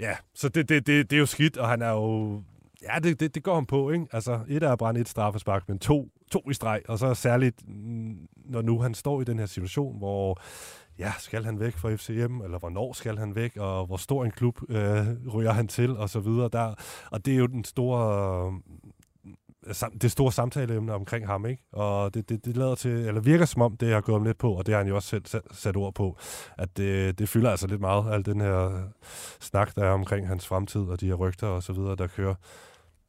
Ja, 0.00 0.16
så 0.34 0.48
det, 0.48 0.68
det, 0.68 0.86
det, 0.86 1.10
det 1.10 1.16
er 1.16 1.20
jo 1.20 1.26
skidt, 1.26 1.56
og 1.56 1.68
han 1.68 1.82
er 1.82 1.90
jo... 1.90 2.42
Ja, 2.82 2.98
det, 2.98 3.20
det, 3.20 3.34
det 3.34 3.42
går 3.42 3.54
han 3.54 3.66
på, 3.66 3.90
ikke? 3.90 4.06
Altså, 4.12 4.40
et 4.48 4.62
er 4.62 4.72
at 4.72 4.78
brænde 4.78 5.00
et 5.00 5.08
straffespark, 5.08 5.68
men 5.68 5.78
to, 5.78 6.08
to 6.30 6.50
i 6.50 6.54
streg, 6.54 6.82
og 6.88 6.98
så 6.98 7.14
særligt, 7.14 7.68
mm, 7.68 8.28
når 8.44 8.62
nu 8.62 8.80
han 8.80 8.94
står 8.94 9.20
i 9.20 9.24
den 9.24 9.38
her 9.38 9.46
situation, 9.46 9.98
hvor 9.98 10.40
ja, 10.98 11.12
skal 11.18 11.44
han 11.44 11.60
væk 11.60 11.76
fra 11.76 11.94
FCM, 11.94 12.40
eller 12.40 12.58
hvornår 12.58 12.92
skal 12.92 13.18
han 13.18 13.34
væk, 13.34 13.56
og 13.56 13.86
hvor 13.86 13.96
stor 13.96 14.24
en 14.24 14.30
klub 14.30 14.60
øh, 14.68 15.06
ryger 15.34 15.52
han 15.52 15.68
til, 15.68 15.96
og 15.96 16.10
så 16.10 16.20
videre. 16.20 16.48
Der, 16.52 16.74
og 17.10 17.26
det 17.26 17.34
er 17.34 17.38
jo 17.38 17.46
den 17.46 17.64
store 17.64 18.60
det 20.02 20.10
store 20.10 20.32
samtaleemne 20.32 20.94
omkring 20.94 21.26
ham, 21.26 21.46
ikke? 21.46 21.62
Og 21.72 22.14
det, 22.14 22.28
det, 22.28 22.44
det 22.44 22.56
lader 22.56 22.74
til, 22.74 22.90
eller 22.90 23.20
virker 23.20 23.44
som 23.44 23.62
om, 23.62 23.76
det 23.76 23.92
har 23.92 24.00
gået 24.00 24.16
om 24.16 24.24
lidt 24.24 24.38
på, 24.38 24.52
og 24.52 24.66
det 24.66 24.74
har 24.74 24.78
han 24.80 24.88
jo 24.88 24.94
også 24.94 25.08
selv 25.08 25.42
sat 25.52 25.76
ord 25.76 25.94
på, 25.94 26.16
at 26.58 26.76
det, 26.76 27.18
det 27.18 27.28
fylder 27.28 27.50
altså 27.50 27.66
lidt 27.66 27.80
meget, 27.80 28.12
al 28.12 28.26
den 28.26 28.40
her 28.40 28.82
snak, 29.40 29.76
der 29.76 29.84
er 29.84 29.90
omkring 29.90 30.28
hans 30.28 30.46
fremtid, 30.46 30.80
og 30.80 31.00
de 31.00 31.06
her 31.06 31.14
rygter 31.14 31.46
og 31.46 31.62
så 31.62 31.72
videre, 31.72 31.96
der 31.96 32.06
kører. 32.06 32.34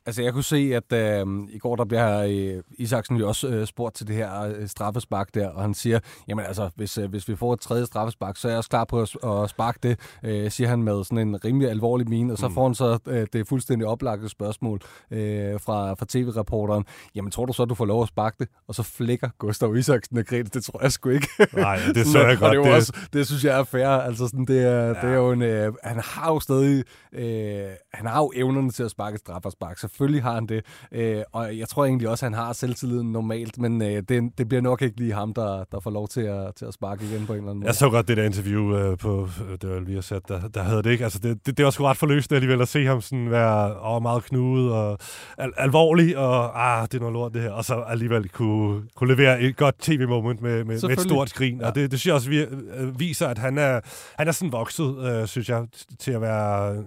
Altså, 0.06 0.22
jeg 0.22 0.34
kunne 0.34 0.44
se, 0.44 0.72
at 0.76 0.94
øh, 0.94 1.28
i 1.50 1.58
går 1.58 1.76
der 1.76 1.86
bliver 1.86 2.24
øh, 2.30 2.64
Isaksen 2.78 3.18
jo 3.18 3.28
også 3.28 3.48
øh, 3.48 3.68
spurgt 3.68 3.96
til 3.96 4.08
det 4.08 4.16
her 4.16 4.42
øh, 4.42 4.68
straffespark 4.68 5.34
der, 5.34 5.50
og 5.50 5.62
han 5.62 5.74
siger, 5.74 6.00
jamen 6.28 6.46
altså, 6.46 6.70
hvis, 6.76 6.98
øh, 6.98 7.10
hvis 7.10 7.28
vi 7.28 7.36
får 7.36 7.54
et 7.54 7.60
tredje 7.60 7.86
straffespark, 7.86 8.38
så 8.38 8.48
er 8.48 8.52
jeg 8.52 8.58
også 8.58 8.70
klar 8.70 8.84
på 8.84 9.02
at, 9.02 9.16
at 9.24 9.50
sparke 9.50 9.80
det, 9.84 10.00
øh, 10.24 10.52
siger 10.52 10.68
han 10.68 10.84
med 10.84 11.04
sådan 11.04 11.28
en 11.28 11.46
rimelig 11.46 11.70
alvorlig 11.70 12.10
mine, 12.10 12.34
og 12.34 12.38
så 12.38 12.48
mm. 12.48 12.54
får 12.54 12.64
han 12.64 12.76
så 12.76 13.00
øh, 13.08 13.28
det 13.34 13.48
fuldstændig 13.48 13.88
oplagte 13.88 14.30
spørgsmål 14.30 14.80
øh, 15.12 15.60
fra, 15.60 15.94
fra 15.94 16.06
tv-reporteren, 16.10 16.86
jamen 17.16 17.32
tror 17.32 17.46
du 17.46 17.54
så, 17.54 17.66
du 17.66 17.76
får 17.76 17.86
lov 17.86 18.02
at 18.02 18.08
sparke 18.08 18.36
det? 18.40 18.48
Og 18.68 18.76
så 18.76 18.84
flækker 18.84 19.30
Gustav 19.38 19.76
Isaksen 19.76 20.18
og 20.18 20.26
Grete, 20.26 20.50
det 20.54 20.64
tror 20.64 20.82
jeg 20.82 20.92
sgu 20.92 21.10
ikke. 21.10 21.28
Nej, 21.54 21.80
det 21.94 22.08
så 22.08 22.20
jeg 22.28 22.38
godt. 22.38 22.58
det, 22.58 22.68
er 22.72 22.76
også, 22.76 22.94
det 23.14 23.28
synes 23.28 23.46
jeg 23.46 23.60
er 23.60 23.64
fair, 23.64 23.88
altså 23.88 24.28
sådan, 24.28 24.46
det 24.46 24.64
er, 24.64 24.86
ja. 24.86 24.90
det 24.90 25.04
er 25.04 25.16
jo 25.16 25.32
en, 25.32 25.42
øh, 25.42 25.74
han 25.84 26.00
har 26.04 26.34
jo 26.34 26.40
stadig, 26.40 26.84
øh, 27.14 27.70
han 27.94 28.06
har 28.06 28.20
jo 28.20 28.32
evnerne 28.36 28.72
til 28.72 28.84
at 28.84 28.92
sparke 28.92 29.16
et 29.16 29.20
straffespark, 29.20 29.78
så 29.78 29.89
selvfølgelig 29.90 30.24
har 30.24 30.34
han 30.34 30.46
det. 30.46 30.66
Øh, 30.92 31.22
og 31.32 31.58
jeg 31.58 31.68
tror 31.68 31.86
egentlig 31.86 32.10
også, 32.10 32.26
at 32.26 32.32
han 32.32 32.46
har 32.46 32.54
selvtilliden 32.54 33.12
normalt, 33.12 33.58
men 33.58 33.82
øh, 33.82 34.04
det, 34.10 34.38
det 34.38 34.48
bliver 34.48 34.62
nok 34.62 34.82
ikke 34.82 35.00
lige 35.00 35.14
ham, 35.14 35.34
der, 35.34 35.64
der 35.72 35.80
får 35.80 35.92
lov 35.92 36.08
til 36.08 36.22
at, 36.22 36.56
til 36.56 36.66
at 36.66 36.74
sparke 36.74 37.06
igen 37.06 37.26
på 37.26 37.34
en 37.34 37.38
eller 37.38 37.50
anden 37.50 37.60
måde. 37.60 37.68
Jeg 37.68 37.76
så 37.76 37.90
godt 37.90 38.08
det 38.08 38.18
der 38.18 38.24
interview 38.24 38.76
øh, 38.76 38.98
på, 38.98 39.30
det 39.62 39.70
var 39.70 39.80
lige 39.80 39.98
at 39.98 40.04
sætte, 40.04 40.34
der, 40.34 40.48
der 40.48 40.64
havde 40.64 40.84
det 40.84 40.92
ikke. 40.92 41.04
Altså 41.04 41.20
det, 41.20 41.46
det, 41.46 41.58
det 41.58 41.66
var 41.66 41.72
sgu 41.72 41.84
ret 41.84 41.98
forløsende 41.98 42.36
alligevel 42.36 42.62
at 42.62 42.68
se 42.68 42.86
ham 42.86 43.02
sådan 43.02 43.32
være 43.32 43.76
åh, 43.96 44.02
meget 44.02 44.24
knudet 44.24 44.72
og 44.72 45.00
al, 45.38 45.52
alvorlig, 45.58 46.18
og 46.18 46.62
ah, 46.70 46.88
det 46.88 46.94
er 46.94 47.00
noget 47.00 47.14
lort 47.14 47.34
det 47.34 47.42
her, 47.42 47.52
og 47.52 47.66
så 47.66 47.76
alligevel 47.76 48.30
kunne, 48.30 48.82
kunne 48.96 49.16
levere 49.16 49.42
et 49.42 49.58
godt 49.58 49.76
tv-moment 49.80 50.42
med, 50.42 50.64
med, 50.64 50.82
med 50.88 50.98
et 50.98 51.00
stort 51.00 51.30
skrin. 51.30 51.60
Ja. 51.60 51.68
Og 51.68 51.76
det, 51.76 51.92
det 51.92 52.00
synes 52.00 52.06
jeg 52.06 52.16
også 52.16 52.32
øh, 52.78 53.00
viser, 53.00 53.28
at 53.28 53.38
han 53.38 53.58
er, 53.58 53.80
han 54.18 54.28
er 54.28 54.32
sådan 54.32 54.52
vokset, 54.52 54.98
øh, 55.00 55.28
synes 55.28 55.50
jeg, 55.50 55.66
til 56.00 56.12
at 56.12 56.22
være 56.22 56.84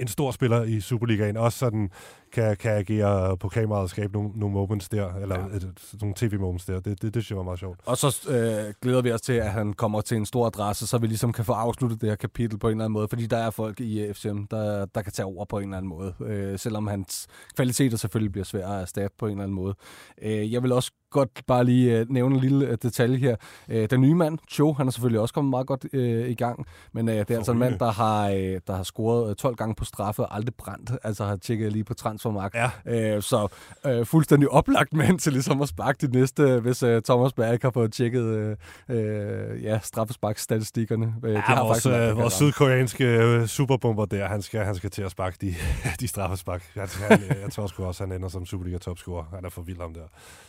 en 0.00 0.08
stor 0.08 0.30
spiller 0.30 0.62
i 0.62 0.80
Superligaen. 0.80 1.36
Også 1.36 1.58
sådan 1.58 1.90
kan, 2.32 2.56
kan 2.56 2.72
agere 2.72 3.36
på 3.36 3.48
kameraet 3.48 3.82
og 3.82 3.90
skabe 3.90 4.12
nogle, 4.12 4.30
nogle 4.34 4.54
moments 4.54 4.88
der, 4.88 5.14
eller 5.14 5.38
ja. 5.40 5.56
et, 5.56 5.94
nogle 6.00 6.14
tv-moments 6.16 6.64
der. 6.64 6.80
Det, 6.80 7.02
det, 7.02 7.02
det 7.02 7.12
synes 7.12 7.30
jeg 7.30 7.36
var 7.36 7.44
meget 7.44 7.58
sjovt. 7.58 7.80
Og 7.86 7.96
så 7.96 8.28
øh, 8.28 8.74
glæder 8.82 9.02
vi 9.02 9.12
os 9.12 9.20
til, 9.20 9.32
at 9.32 9.50
han 9.50 9.72
kommer 9.72 10.00
til 10.00 10.16
en 10.16 10.26
stor 10.26 10.46
adresse, 10.46 10.86
så 10.86 10.98
vi 10.98 11.06
ligesom 11.06 11.32
kan 11.32 11.44
få 11.44 11.52
afsluttet 11.52 12.00
det 12.00 12.08
her 12.08 12.16
kapitel 12.16 12.58
på 12.58 12.68
en 12.68 12.70
eller 12.70 12.84
anden 12.84 12.92
måde, 12.92 13.08
fordi 13.08 13.26
der 13.26 13.36
er 13.36 13.50
folk 13.50 13.80
i 13.80 14.12
FCM, 14.12 14.42
der, 14.50 14.86
der 14.86 15.02
kan 15.02 15.12
tage 15.12 15.26
over 15.26 15.44
på 15.44 15.58
en 15.58 15.64
eller 15.64 15.76
anden 15.76 15.88
måde, 15.88 16.14
øh, 16.20 16.58
selvom 16.58 16.86
hans 16.86 17.26
kvaliteter 17.56 17.96
selvfølgelig 17.96 18.32
bliver 18.32 18.44
svære 18.44 18.76
at 18.76 18.82
erstatte 18.82 19.16
på 19.18 19.26
en 19.26 19.32
eller 19.32 19.44
anden 19.44 19.54
måde. 19.54 19.74
Øh, 20.22 20.52
jeg 20.52 20.62
vil 20.62 20.72
også 20.72 20.92
godt 21.10 21.46
bare 21.46 21.64
lige 21.64 21.98
øh, 21.98 22.06
nævne 22.10 22.34
en 22.34 22.40
lille 22.40 22.66
øh, 22.66 22.78
detalje 22.82 23.18
her. 23.18 23.36
Øh, 23.68 23.90
den 23.90 24.00
nye 24.00 24.14
mand, 24.14 24.38
Cho, 24.50 24.72
han 24.72 24.86
er 24.86 24.90
selvfølgelig 24.90 25.20
også 25.20 25.34
kommet 25.34 25.50
meget 25.50 25.66
godt 25.66 25.86
øh, 25.92 26.30
i 26.30 26.34
gang, 26.34 26.66
men 26.92 27.08
øh, 27.08 27.14
det 27.14 27.30
er 27.30 27.36
altså 27.36 27.52
en 27.52 27.58
mand, 27.58 27.78
der 27.78 27.92
har, 27.92 28.28
øh, 28.28 28.60
der 28.66 28.76
har 28.76 28.82
scoret 28.82 29.36
12 29.36 29.56
gange 29.56 29.74
på 29.74 29.84
straffe 29.84 30.22
og 30.22 30.36
aldrig 30.36 30.54
brændt, 30.54 30.90
altså 31.02 31.24
har 31.24 31.36
tjekket 31.36 31.72
lige 31.72 31.84
på 31.84 31.94
transfermark. 31.94 32.54
Ja. 32.54 32.70
Øh, 32.86 33.22
så 33.22 33.48
øh, 33.86 34.06
fuldstændig 34.06 34.48
oplagt 34.48 34.92
mand 34.92 35.18
til 35.18 35.32
ligesom 35.32 35.62
at 35.62 35.68
sparke 35.68 36.06
de 36.06 36.12
næste, 36.12 36.60
hvis 36.60 36.82
øh, 36.82 37.02
Thomas 37.02 37.32
Berg 37.32 37.52
ikke 37.52 37.64
har 37.64 37.70
fået 37.70 37.92
tjekket 37.92 38.24
øh, 38.24 38.56
øh, 38.88 39.62
ja, 39.62 39.78
straffesparkstatistikkerne. 39.82 41.14
Øh, 41.24 41.30
ja, 41.32 41.36
det 41.36 41.44
har 41.44 41.64
vores, 41.64 41.82
faktisk, 41.82 42.10
øh, 42.10 42.16
vores 42.16 42.32
sydkoreanske 42.32 43.04
øh, 43.04 43.46
superbomber 43.46 44.04
der, 44.04 44.28
han 44.28 44.42
skal, 44.42 44.64
han 44.64 44.74
skal 44.74 44.90
til 44.90 45.02
at 45.02 45.10
sparke 45.10 45.36
de, 45.40 45.54
de 46.00 46.08
straffespark. 46.08 46.62
Jeg, 46.76 46.88
han, 47.08 47.20
jeg 47.42 47.52
tror 47.52 47.66
sgu 47.66 47.84
også, 47.84 48.02
han 48.02 48.12
ender 48.12 48.28
som 48.28 48.46
Superliga-topscorer. 48.46 49.24
Han 49.34 49.44
er 49.44 49.48
for 49.48 49.62
vild 49.62 49.80
om 49.80 49.94
der. 49.94 50.00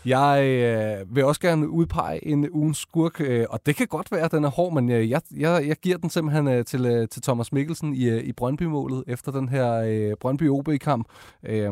Jeg 0.06 0.49
øh, 0.50 1.16
vil 1.16 1.26
også 1.26 1.42
gerne 1.42 1.70
udpege 1.70 2.28
en 2.28 2.50
ugens 2.50 2.78
skurk, 2.78 3.22
øh, 3.22 3.46
og 3.50 3.66
det 3.66 3.76
kan 3.76 3.88
godt 3.88 4.12
være, 4.12 4.22
at 4.22 4.32
den 4.32 4.44
er 4.44 4.50
hård, 4.50 4.74
men 4.74 4.92
øh, 4.92 5.10
jeg, 5.10 5.22
jeg, 5.38 5.68
jeg 5.68 5.76
giver 5.76 5.98
den 5.98 6.10
simpelthen 6.10 6.48
øh, 6.48 6.66
til, 6.66 6.86
øh, 6.86 7.08
til 7.08 7.22
Thomas 7.22 7.52
Mikkelsen 7.52 7.94
i, 7.94 8.10
øh, 8.10 8.24
i 8.24 8.34
Brøndby-målet 8.34 9.04
efter 9.08 9.32
den 9.32 9.50
her 9.50 9.74
øh, 9.74 10.16
Brøndby-OB-kamp. 10.20 11.08
Øh, 11.46 11.72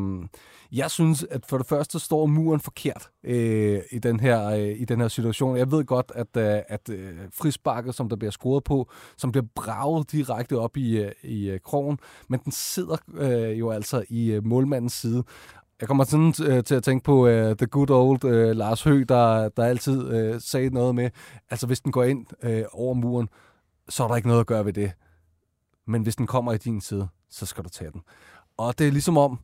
jeg 0.71 0.91
synes, 0.91 1.25
at 1.31 1.45
for 1.45 1.57
det 1.57 1.67
første 1.67 1.99
står 1.99 2.25
muren 2.25 2.59
forkert 2.59 3.09
øh, 3.23 3.81
i, 3.91 3.99
den 3.99 4.19
her, 4.19 4.45
øh, 4.47 4.75
i 4.79 4.85
den 4.85 5.01
her 5.01 5.07
situation. 5.07 5.57
Jeg 5.57 5.71
ved 5.71 5.85
godt, 5.85 6.11
at, 6.15 6.27
øh, 6.37 6.61
at 6.67 6.89
øh, 6.89 7.13
frisparket, 7.33 7.95
som 7.95 8.09
der 8.09 8.15
bliver 8.15 8.31
scoret 8.31 8.63
på, 8.63 8.89
som 9.17 9.31
bliver 9.31 9.45
braget 9.55 10.11
direkte 10.11 10.59
op 10.59 10.77
i, 10.77 10.97
øh, 10.97 11.11
i 11.23 11.49
øh, 11.49 11.59
krogen, 11.59 11.99
men 12.27 12.39
den 12.43 12.51
sidder 12.51 12.97
øh, 13.13 13.59
jo 13.59 13.69
altså 13.69 14.03
i 14.09 14.31
øh, 14.31 14.45
målmandens 14.45 14.93
side. 14.93 15.23
Jeg 15.81 15.87
kommer 15.87 16.03
sådan 16.03 16.27
uh, 16.27 16.63
til 16.63 16.75
at 16.75 16.83
tænke 16.83 17.03
på 17.03 17.27
uh, 17.27 17.31
the 17.31 17.67
good 17.67 17.89
old 17.89 18.23
uh, 18.23 18.57
Lars 18.57 18.83
Høgh, 18.83 19.09
der, 19.09 19.49
der 19.49 19.63
altid 19.63 20.33
uh, 20.33 20.41
sagde 20.41 20.69
noget 20.69 20.95
med, 20.95 21.09
altså 21.49 21.67
hvis 21.67 21.79
den 21.79 21.91
går 21.91 22.03
ind 22.03 22.25
uh, 22.43 22.81
over 22.81 22.93
muren, 22.93 23.29
så 23.89 24.03
er 24.03 24.07
der 24.07 24.15
ikke 24.15 24.27
noget 24.27 24.41
at 24.41 24.47
gøre 24.47 24.65
ved 24.65 24.73
det. 24.73 24.91
Men 25.87 26.01
hvis 26.01 26.15
den 26.15 26.27
kommer 26.27 26.53
i 26.53 26.57
din 26.57 26.81
side, 26.81 27.07
så 27.29 27.45
skal 27.45 27.63
du 27.63 27.69
tage 27.69 27.91
den. 27.91 28.01
Og 28.57 28.79
det 28.79 28.87
er 28.87 28.91
ligesom 28.91 29.17
om, 29.17 29.39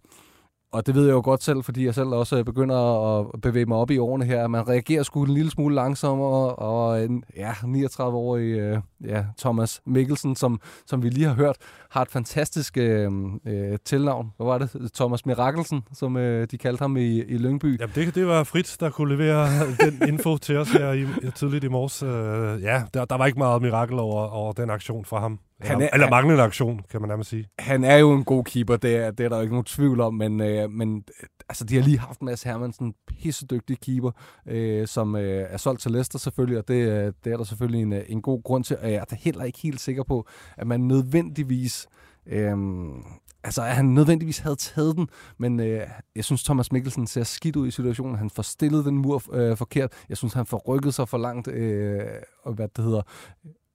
og 0.74 0.88
det 0.88 0.96
ved 0.96 1.06
jeg 1.06 1.13
jo 1.13 1.22
godt 1.24 1.44
selv, 1.44 1.63
fordi 1.63 1.86
jeg 1.86 1.96
selv 1.96 2.08
også 2.08 2.38
øh, 2.38 2.46
begynder 2.46 2.75
at 3.20 3.42
bevæge 3.42 3.65
mig 3.65 3.77
op 3.77 3.92
i 3.92 3.98
årene 3.98 4.25
her. 4.25 4.48
Man 4.48 4.68
reagerer 4.68 5.03
sgu 5.03 5.24
en 5.24 5.34
lille 5.34 5.51
smule 5.51 5.75
langsommere, 5.75 6.56
og 6.56 7.03
en 7.03 7.24
ja, 7.36 7.51
39-årig 7.51 8.44
øh, 8.44 8.77
ja, 9.06 9.25
Thomas 9.38 9.82
Mikkelsen, 9.86 10.36
som, 10.36 10.60
som 10.86 11.03
vi 11.03 11.10
lige 11.10 11.27
har 11.27 11.36
hørt, 11.36 11.56
har 11.89 12.01
et 12.01 12.12
fantastisk 12.12 12.77
øh, 12.77 13.12
øh, 13.48 13.77
tilnavn. 13.86 14.32
Hvad 14.38 14.46
var 14.46 14.58
det? 14.58 14.92
Thomas 14.96 15.25
Mirakelsen, 15.25 15.84
som 15.94 16.18
øh, 16.18 16.48
de 16.51 16.58
kaldte 16.58 16.82
ham 16.82 16.98
i, 16.98 17.24
i 17.24 17.38
Lyngby. 17.38 17.80
Jamen, 17.80 17.96
det, 17.96 18.15
det 18.15 18.27
var 18.27 18.44
Fritz, 18.44 18.77
der 18.77 18.89
kunne 18.89 19.15
levere 19.15 19.48
den 19.80 20.10
info 20.10 20.38
til 20.38 20.58
os 20.58 20.72
her 20.72 20.92
i, 20.92 21.06
tidligt 21.36 21.63
i 21.63 21.68
morges. 21.68 22.03
Øh, 22.03 22.63
ja, 22.63 22.84
der, 22.94 23.06
der 23.06 23.18
var 23.18 23.25
ikke 23.25 23.39
meget 23.39 23.62
mirakel 23.62 24.00
over, 24.00 24.27
over 24.27 24.53
den 24.53 24.70
aktion 24.70 25.06
fra 25.06 25.20
ham. 25.20 25.39
Han 25.63 25.82
er, 25.82 25.89
eller 25.93 26.10
manglende 26.10 26.43
aktion, 26.43 26.82
kan 26.91 27.01
man 27.01 27.08
nærmest 27.08 27.29
sige. 27.29 27.48
Han 27.60 27.84
er 27.84 27.98
jo 27.98 28.13
en 28.13 28.24
god 28.24 28.43
keeper, 28.43 28.77
det 28.77 28.96
er, 28.96 29.12
det 29.12 29.25
er 29.25 29.29
der 29.29 29.36
jo 29.36 29.41
ikke 29.41 29.53
nogen 29.53 29.65
tvivl 29.65 30.01
om, 30.01 30.13
men, 30.13 30.41
øh, 30.41 30.70
men 30.70 31.03
altså, 31.50 31.63
de 31.65 31.75
har 31.75 31.84
lige 31.84 32.00
haft 32.00 32.22
Mads 32.22 32.43
Hermansen, 32.43 32.93
pissedygtig 33.08 33.79
keeper, 33.79 34.12
øh, 34.48 34.88
som 34.88 35.15
øh, 35.15 35.46
er 35.50 35.58
solgt 35.58 35.82
til 35.82 35.91
Leicester 35.91 36.20
selvfølgelig, 36.20 36.58
og 36.58 36.67
det, 36.67 36.74
øh, 36.74 37.13
det 37.24 37.34
er 37.34 37.38
der 37.38 37.43
selvfølgelig 37.43 37.82
en, 37.82 37.93
øh, 37.93 38.03
en 38.08 38.22
god 38.22 38.43
grund 38.43 38.63
til, 38.63 38.77
og 38.77 38.91
jeg 38.91 39.05
er 39.12 39.15
heller 39.15 39.43
ikke 39.43 39.60
helt 39.60 39.82
sikker 39.82 40.03
på, 40.03 40.27
at 40.58 40.67
man 40.67 40.79
nødvendigvis 40.79 41.88
Øhm, 42.25 43.03
altså, 43.43 43.62
at 43.62 43.75
han 43.75 43.86
nødvendigvis 43.86 44.38
havde 44.38 44.55
taget 44.55 44.96
den, 44.96 45.08
men 45.38 45.60
øh, 45.60 45.88
jeg 46.15 46.25
synes, 46.25 46.43
Thomas 46.43 46.72
Mikkelsen 46.72 47.08
ser 47.08 47.24
skidt 47.24 47.55
ud 47.55 47.67
i 47.67 47.72
situationen. 47.72 48.15
Han 48.15 48.29
får 48.29 48.43
stillet 48.43 48.86
den 48.86 48.98
mur 48.98 49.24
øh, 49.34 49.58
forkert. 49.58 49.93
Jeg 50.10 50.17
synes, 50.17 50.34
han 50.34 50.46
får 50.46 50.58
rykket 50.58 50.93
sig 50.93 51.10
for 51.10 51.17
langt, 51.17 51.48
øh, 51.48 52.01
og 52.43 52.53
hvad 52.53 52.67
det 52.75 52.84
hedder, 52.84 53.01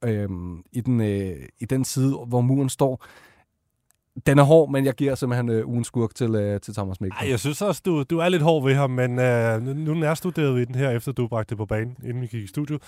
øh, 0.04 0.28
i, 0.72 0.80
den, 0.80 1.00
øh, 1.00 1.48
i 1.58 1.64
den 1.64 1.84
side, 1.84 2.16
hvor 2.26 2.40
muren 2.40 2.68
står. 2.68 3.04
Den 4.26 4.38
er 4.38 4.42
hård, 4.42 4.70
men 4.70 4.84
jeg 4.84 4.94
giver 4.94 5.14
simpelthen 5.14 5.48
øh, 5.48 5.68
ugens 5.68 5.86
skurk 5.86 6.14
til, 6.14 6.34
øh, 6.34 6.60
til 6.60 6.74
Thomas 6.74 7.00
Mikkelsen. 7.00 7.26
Ej, 7.26 7.30
jeg 7.30 7.40
synes 7.40 7.62
også, 7.62 7.82
du, 7.84 8.02
du 8.02 8.18
er 8.18 8.28
lidt 8.28 8.42
hård 8.42 8.64
ved 8.64 8.74
ham, 8.74 8.90
men 8.90 9.18
øh, 9.18 9.62
nu, 9.62 9.94
nærstuderede 9.94 10.54
vi 10.54 10.64
den 10.64 10.74
her, 10.74 10.90
efter 10.90 11.12
du 11.12 11.28
bragte 11.28 11.50
det 11.50 11.58
på 11.58 11.66
banen, 11.66 11.96
inden 12.04 12.22
vi 12.22 12.26
gik 12.26 12.44
i 12.44 12.46
studio. 12.46 12.78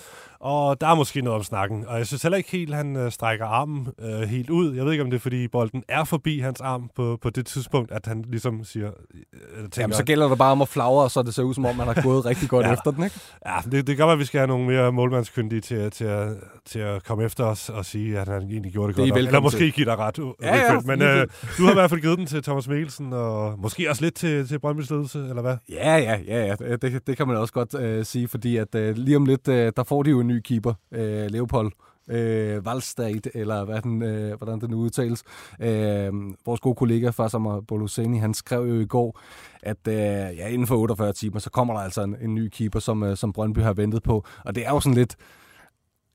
Og 0.41 0.81
der 0.81 0.87
er 0.87 0.95
måske 0.95 1.21
noget 1.21 1.37
om 1.37 1.43
snakken. 1.43 1.85
Og 1.87 1.99
jeg 1.99 2.07
synes 2.07 2.23
heller 2.23 2.37
ikke 2.37 2.51
helt, 2.51 2.75
han 2.75 2.97
øh, 2.97 3.13
strækker 3.13 3.47
armen 3.47 3.89
øh, 4.03 4.21
helt 4.21 4.51
ud. 4.51 4.75
Jeg 4.75 4.85
ved 4.85 4.93
ikke, 4.93 5.05
om 5.05 5.11
det 5.11 5.17
er, 5.17 5.21
fordi 5.21 5.49
bolden 5.49 5.83
er 5.89 6.05
forbi 6.05 6.39
hans 6.39 6.61
arm 6.61 6.91
på, 6.97 7.19
på 7.23 7.31
det 7.31 7.47
tidspunkt, 7.47 7.93
at 7.93 8.07
han 8.07 8.25
ligesom 8.29 8.65
siger... 8.65 8.89
Øh, 8.89 9.59
tænker, 9.63 9.81
Jamen, 9.81 9.95
så 9.95 10.05
gælder 10.05 10.29
det 10.29 10.39
bare 10.39 10.53
om 10.53 10.63
at 10.63 10.69
flagre, 10.69 11.11
så 11.11 11.23
det 11.23 11.35
ser 11.35 11.43
ud, 11.43 11.55
som 11.55 11.65
om 11.65 11.77
man 11.77 11.87
har 11.87 12.03
gået 12.03 12.27
rigtig 12.27 12.49
godt 12.49 12.67
ja. 12.67 12.73
efter 12.73 12.91
den, 12.91 13.05
ikke? 13.05 13.21
Ja, 13.47 13.57
det, 13.71 13.87
det 13.87 13.97
gør, 13.97 14.07
at 14.07 14.19
vi 14.19 14.25
skal 14.25 14.39
have 14.39 14.49
nogle 14.49 14.67
mere 14.67 14.93
målmandskyndige 14.93 15.61
til, 15.61 15.91
til, 15.91 16.05
at, 16.05 16.29
til 16.67 16.79
at 16.79 17.05
komme 17.05 17.25
efter 17.25 17.45
os 17.45 17.69
og 17.69 17.85
sige, 17.85 18.19
at 18.19 18.29
han 18.29 18.43
egentlig 18.43 18.73
gjorde 18.73 18.93
det, 18.93 18.97
det 18.97 19.13
godt. 19.13 19.19
Eller 19.19 19.41
måske 19.41 19.71
give 19.71 19.87
dig 19.87 19.99
ret. 19.99 20.19
Ja, 20.43 20.57
ja, 20.57 20.81
men 20.85 21.03
øh, 21.03 21.20
Øh, 21.21 21.29
du 21.59 21.63
har 21.63 21.71
i 21.71 21.75
hvert 21.75 21.91
fald 21.91 22.01
givet 22.01 22.19
den 22.19 22.27
til 22.27 22.43
Thomas 22.43 22.69
Mikkelsen, 22.69 23.13
og 23.13 23.59
måske 23.59 23.91
også 23.91 24.03
lidt 24.03 24.15
til, 24.15 24.49
til 24.49 24.59
Brøndby's 24.67 24.87
ledelse, 24.91 25.19
eller 25.19 25.43
hvad? 25.43 25.57
Ja, 25.69 25.97
ja, 25.97 26.19
ja, 26.27 26.47
ja. 26.47 26.77
Det, 26.77 27.07
det 27.07 27.17
kan 27.17 27.29
man 27.29 27.37
også 27.37 27.53
godt 27.53 27.75
øh, 27.75 28.05
sige, 28.05 28.29
fordi 28.29 28.57
at 28.57 28.75
øh, 28.75 28.97
lige 28.97 29.17
om 29.17 29.27
lidt, 29.27 29.49
øh, 29.49 29.73
der 29.77 29.83
får 29.83 30.03
de 30.03 30.11
jo 30.11 30.21
en 30.21 30.27
ny 30.27 30.41
keeper, 30.41 30.75
øh, 30.93 31.31
Leopold 31.31 31.73
øh, 32.11 32.67
Valstad, 32.67 33.21
eller 33.35 33.65
hvad 33.65 33.83
den, 33.83 34.03
øh, 34.03 34.37
hvordan 34.37 34.61
den 34.61 34.75
udtales. 34.75 35.25
Øh, 35.61 36.13
vores 36.47 36.61
gode 36.61 36.75
kollega 36.75 37.11
Fassam 37.11 37.65
Boluseni, 37.69 38.19
han 38.19 38.35
skrev 38.35 38.61
jo 38.61 38.81
i 38.81 38.87
går, 38.87 39.21
at 39.63 39.89
øh, 39.89 39.95
ja, 40.39 40.49
inden 40.49 40.67
for 40.67 40.77
48 40.77 41.13
timer, 41.13 41.39
så 41.39 41.51
kommer 41.51 41.75
der 41.75 41.81
altså 41.81 42.03
en, 42.03 42.17
en 42.23 42.35
ny 42.35 42.49
keeper, 42.49 42.79
som, 42.79 43.03
øh, 43.03 43.17
som 43.17 43.33
Brøndby 43.33 43.59
har 43.59 43.73
ventet 43.73 44.03
på. 44.03 44.25
Og 44.45 44.55
det 44.55 44.67
er 44.67 44.71
jo 44.71 44.81
sådan 44.81 44.95
lidt, 44.95 45.17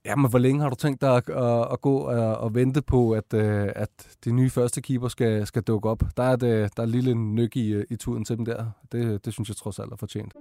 Jamen, 0.05 0.29
hvor 0.29 0.39
længe 0.39 0.61
har 0.61 0.69
du 0.69 0.75
tænkt 0.75 1.01
dig 1.01 1.15
at, 1.15 1.29
at, 1.29 1.67
at 1.71 1.81
gå 1.81 1.97
og, 1.97 2.37
og 2.37 2.55
vente 2.55 2.81
på, 2.81 3.11
at, 3.11 3.33
øh, 3.33 3.69
at 3.75 3.89
de 4.25 4.31
nye 4.31 4.49
første 4.49 4.81
keeper 4.81 5.07
skal, 5.07 5.47
skal 5.47 5.61
dukke 5.61 5.89
op? 5.89 6.03
Der 6.17 6.23
er, 6.23 6.35
det, 6.35 6.77
der 6.77 6.83
er 6.83 6.87
en 6.87 6.91
lille 6.91 7.13
nyk 7.13 7.55
i, 7.55 7.83
i 7.89 7.95
tuden 7.95 8.25
til 8.25 8.37
dem 8.37 8.45
der. 8.45 8.65
Det, 8.91 9.25
det 9.25 9.33
synes 9.33 9.49
jeg 9.49 9.55
trods 9.55 9.79
alt 9.79 9.91
er 9.91 9.95
fortjent. 9.95 10.33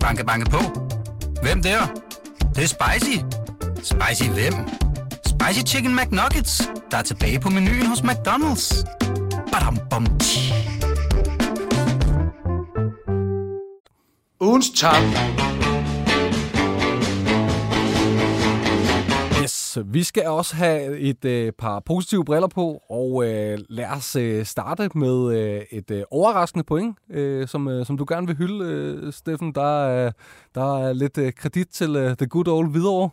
Banke, 0.00 0.26
banke 0.26 0.50
på. 0.50 0.58
Hvem 1.42 1.62
der? 1.62 1.80
Det, 2.38 2.56
det 2.56 2.64
er 2.64 2.68
spicy. 2.68 3.18
Spicy 3.74 4.30
hvem? 4.30 4.54
Spicy 5.26 5.74
Chicken 5.74 5.96
McNuggets, 5.96 6.70
der 6.90 6.96
er 6.96 7.02
tilbage 7.02 7.40
på 7.40 7.50
menuen 7.50 7.86
hos 7.86 8.00
McDonald's. 8.00 8.84
Badum, 9.52 9.78
bom. 9.90 10.06
Ugens 14.40 14.70
top. 14.70 15.51
Yes, 19.78 19.94
vi 19.94 20.02
skal 20.02 20.26
også 20.26 20.56
have 20.56 20.98
et 20.98 21.24
øh, 21.24 21.52
par 21.52 21.80
positive 21.80 22.24
briller 22.24 22.48
på, 22.48 22.82
og 22.90 23.24
øh, 23.24 23.58
lad 23.68 23.86
os 23.86 24.16
øh, 24.16 24.44
starte 24.44 24.90
med 24.94 25.36
øh, 25.38 25.62
et 25.70 25.90
øh, 25.90 26.02
overraskende 26.10 26.64
point, 26.64 26.96
øh, 27.10 27.48
som, 27.48 27.68
øh, 27.68 27.86
som 27.86 27.96
du 27.96 28.04
gerne 28.08 28.26
vil 28.26 28.36
hylde, 28.36 28.64
øh, 28.64 29.12
Steffen. 29.12 29.54
Der, 29.54 30.06
øh, 30.06 30.12
der 30.54 30.78
er 30.78 30.92
lidt 30.92 31.18
øh, 31.18 31.32
kredit 31.32 31.68
til 31.68 31.96
øh, 31.96 32.16
The 32.16 32.26
Good 32.26 32.48
Old 32.48 32.70
Hvidovre. 32.70 33.10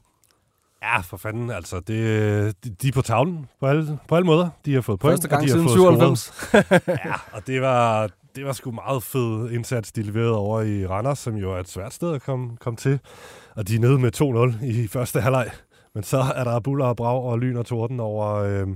Ja, 0.82 1.00
for 1.00 1.18
fanden, 1.18 1.52
altså. 1.52 1.80
Det, 1.80 2.64
de, 2.64 2.70
de 2.70 2.88
er 2.88 2.92
på 2.92 3.02
tavlen 3.02 3.48
på 3.60 3.66
alle, 3.66 4.00
på 4.08 4.16
alle 4.16 4.26
måder. 4.26 4.50
De 4.66 4.74
har 4.74 4.82
fået 4.82 5.00
point, 5.00 5.14
Første 5.14 5.28
gang 5.28 5.42
og 5.42 5.48
de 5.48 5.52
har 5.52 5.56
siden 5.56 5.68
fået 5.68 6.20
97. 6.20 6.20
scoret. 6.20 6.82
ja, 7.06 7.14
og 7.32 7.48
det 7.48 7.62
var, 7.62 8.10
det 8.36 8.46
var 8.46 8.54
sgu 8.54 8.72
meget 8.72 9.04
fed 9.04 9.52
indsats, 9.52 9.92
de 9.92 10.02
leverede 10.02 10.38
over 10.38 10.62
i 10.62 10.88
Randers, 10.88 11.20
som 11.20 11.36
jo 11.36 11.52
er 11.52 11.60
et 11.60 11.70
svært 11.70 11.94
sted 11.94 12.14
at 12.14 12.22
komme, 12.22 12.58
komme 12.58 12.78
til. 12.78 13.00
Og 13.56 13.68
de 13.68 13.76
er 13.76 13.80
nede 13.80 14.00
med 14.00 14.56
2-0 14.62 14.66
i 14.66 14.88
første 14.88 15.22
halvleg. 15.22 15.50
Men 15.96 16.04
så 16.04 16.18
er 16.18 16.44
der 16.44 16.60
buller 16.60 16.86
og 16.86 16.96
brag 16.96 17.24
og 17.24 17.40
lyn 17.40 17.58
og 17.58 17.66
torden 17.66 18.00
over... 18.00 18.36
Øh, 18.36 18.68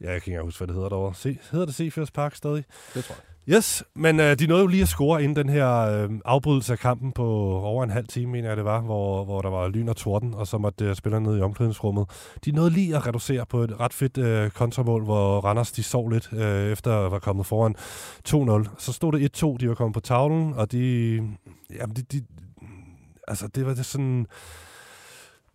ja, 0.00 0.12
jeg 0.12 0.22
kan 0.22 0.32
ikke 0.32 0.42
huske, 0.42 0.58
hvad 0.58 0.66
det 0.66 0.74
hedder 0.74 0.88
derovre. 0.88 1.14
Se, 1.14 1.38
hedder 1.52 1.66
det 1.66 1.74
Seafjords 1.74 2.10
Park 2.10 2.34
stadig? 2.34 2.64
Det 2.94 3.04
tror 3.04 3.14
jeg. 3.14 3.22
Yes, 3.48 3.84
men 3.94 4.20
øh, 4.20 4.38
de 4.38 4.46
nåede 4.46 4.62
jo 4.62 4.66
lige 4.66 4.82
at 4.82 4.88
score 4.88 5.22
inden 5.22 5.36
den 5.36 5.48
her 5.48 5.78
øh, 5.78 6.10
afbrydelse 6.24 6.72
af 6.72 6.78
kampen 6.78 7.12
på 7.12 7.26
over 7.60 7.84
en 7.84 7.90
halv 7.90 8.06
time, 8.06 8.32
mener 8.32 8.48
jeg 8.48 8.56
det 8.56 8.64
var, 8.64 8.80
hvor, 8.80 9.24
hvor 9.24 9.42
der 9.42 9.50
var 9.50 9.68
lyn 9.68 9.88
og 9.88 9.96
torden, 9.96 10.34
og 10.34 10.46
så 10.46 10.58
måtte 10.58 10.84
øh, 10.84 10.94
spillerne 10.94 11.26
ned 11.26 11.38
i 11.38 11.40
omklædningsrummet. 11.40 12.06
De 12.44 12.52
nåede 12.52 12.70
lige 12.70 12.96
at 12.96 13.06
reducere 13.06 13.46
på 13.46 13.60
et 13.60 13.80
ret 13.80 13.92
fedt 13.92 14.18
øh, 14.18 14.50
kontramål, 14.50 15.04
hvor 15.04 15.40
Randers 15.40 15.72
de 15.72 15.82
sov 15.82 16.08
lidt 16.08 16.32
øh, 16.32 16.72
efter 16.72 16.98
at 16.98 17.10
være 17.10 17.20
kommet 17.20 17.46
foran 17.46 17.74
2-0. 18.68 18.74
Så 18.78 18.92
stod 18.92 19.12
det 19.12 19.42
1-2, 19.42 19.56
de 19.60 19.68
var 19.68 19.74
kommet 19.74 19.94
på 19.94 20.00
tavlen, 20.00 20.54
og 20.54 20.72
de... 20.72 21.16
Jamen, 21.74 21.96
de, 21.96 22.02
de 22.02 22.22
altså, 23.28 23.48
det 23.48 23.66
var 23.66 23.74
det 23.74 23.86
sådan 23.86 24.26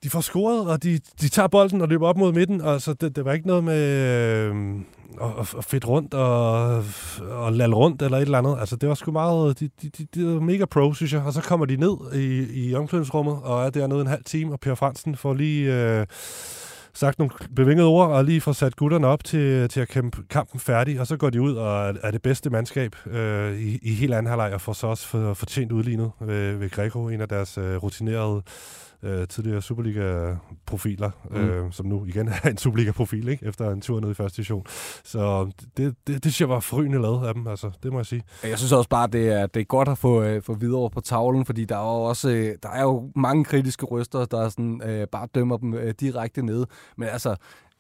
de 0.04 0.10
får 0.10 0.22
scoret, 0.22 0.68
og 0.68 0.84
de, 0.84 1.00
de 1.22 1.30
tager 1.30 1.48
bolden 1.48 1.82
og 1.82 1.88
løber 1.88 2.08
op 2.08 2.18
mod 2.18 2.34
midten. 2.34 2.62
Altså, 2.62 2.94
det, 2.94 3.16
det 3.16 3.26
var 3.26 3.34
ikke 3.34 3.48
noget 3.48 3.64
med 3.64 3.82
øh, 3.98 4.76
at, 5.22 5.56
at 5.58 5.66
fedt 5.66 5.88
rundt 5.88 6.14
og, 6.14 6.84
og 7.30 7.54
lade 7.54 7.74
rundt 7.74 8.02
eller 8.02 8.18
et 8.18 8.22
eller 8.22 8.38
andet. 8.38 8.58
Altså, 8.60 8.76
det 8.76 8.90
var 8.90 8.96
sgu 8.96 9.12
meget... 9.12 9.60
De, 9.60 9.70
de, 9.82 9.90
de, 9.90 10.08
de 10.16 10.26
var 10.26 10.40
mega 10.40 10.66
pro, 10.66 10.94
synes 10.94 11.14
jeg. 11.14 11.22
Og 11.22 11.34
så 11.34 11.42
kommer 11.42 11.66
de 11.66 11.76
ned 11.76 11.98
i, 12.16 12.48
i 12.66 12.76
omklædningsrummet 12.76 13.38
og 13.44 13.66
er 13.66 13.70
dernede 13.70 14.02
en 14.02 14.08
halv 14.08 14.24
time, 14.24 14.54
og 14.54 14.60
Per 14.60 14.76
Fransen 14.76 15.16
får 15.16 15.34
lige... 15.34 15.74
Øh, 15.74 16.06
sagt 16.94 17.20
nogle 17.20 17.32
bevingede 17.56 17.88
ord, 17.88 18.10
og 18.10 18.26
lige 18.26 18.42
får 18.42 18.52
sat 18.52 18.76
gutterne 18.76 19.08
op 19.08 19.24
til, 19.24 19.70
til 19.70 19.80
at 19.80 19.88
kæmpe 19.88 20.18
kampen 20.30 20.60
færdig, 20.60 21.00
og 21.00 21.08
så 21.08 21.18
går 21.18 21.30
de 21.30 21.42
ud 21.42 21.56
og 21.56 21.96
er 22.04 22.12
det 22.12 22.22
bedste 22.22 22.50
mandskab 22.50 22.96
øh, 23.06 23.60
i, 23.60 23.80
i 23.82 23.94
hele 23.94 24.18
anden 24.18 24.30
halvleg, 24.30 24.54
og 24.54 24.62
får 24.62 24.74
så 24.74 24.88
også 24.88 25.08
for, 25.08 25.34
fortjent 25.34 25.72
udlignet 25.72 26.12
ved, 26.22 26.56
ved 26.56 26.70
Greco, 26.70 27.08
en 27.08 27.22
af 27.22 27.28
deres 27.28 27.58
øh, 27.58 27.76
rutinerede 27.76 28.42
øh, 29.04 29.28
tidligere 29.28 29.62
Superliga-profiler, 29.62 31.12
mm. 31.30 31.36
øh, 31.36 31.72
som 31.72 31.86
nu 31.86 32.06
igen 32.06 32.28
er 32.28 32.50
en 32.50 32.58
Superliga-profil, 32.58 33.28
ikke? 33.28 33.46
efter 33.46 33.72
en 33.72 33.82
tur 33.82 34.00
ned 34.00 34.12
i 34.12 34.14
første 34.14 34.38
division. 34.38 34.66
Så 35.04 35.52
det, 35.78 35.96
det, 36.08 36.24
det 36.24 36.24
synes 36.24 36.42
jeg 36.42 36.50
var 36.50 36.60
frygende 36.60 37.02
lavet 37.02 37.28
af 37.28 37.34
dem, 37.34 37.48
altså, 37.48 37.72
det 37.84 37.92
må 37.92 38.00
jeg 38.00 38.06
sige. 38.06 38.24
Jeg 38.44 38.58
synes 38.58 38.72
også 38.72 38.90
bare, 38.90 39.08
det 39.08 39.30
er, 39.30 39.48
det 39.48 39.60
er 39.60 39.66
godt 39.66 39.88
at 39.90 39.98
få, 39.98 40.24
øh, 40.24 40.42
få 40.44 40.54
videre 40.54 40.90
på 40.90 41.02
tavlen, 41.02 41.46
fordi 41.46 41.66
der 41.66 41.76
er 41.76 41.96
jo 41.98 42.02
også 42.04 42.30
øh, 42.30 42.56
der 42.64 42.70
er 42.70 42.82
jo 42.82 43.12
mange 43.16 43.46
kritiske 43.46 43.86
røster, 43.86 44.26
der 44.26 44.50
sådan, 44.50 44.82
øh, 44.86 45.08
bare 45.08 45.28
dømmer 45.36 45.58
dem 45.58 45.74
øh, 45.74 45.94
direkte 46.00 46.42
ned. 46.42 46.66
Men 46.98 47.08
altså, 47.08 47.36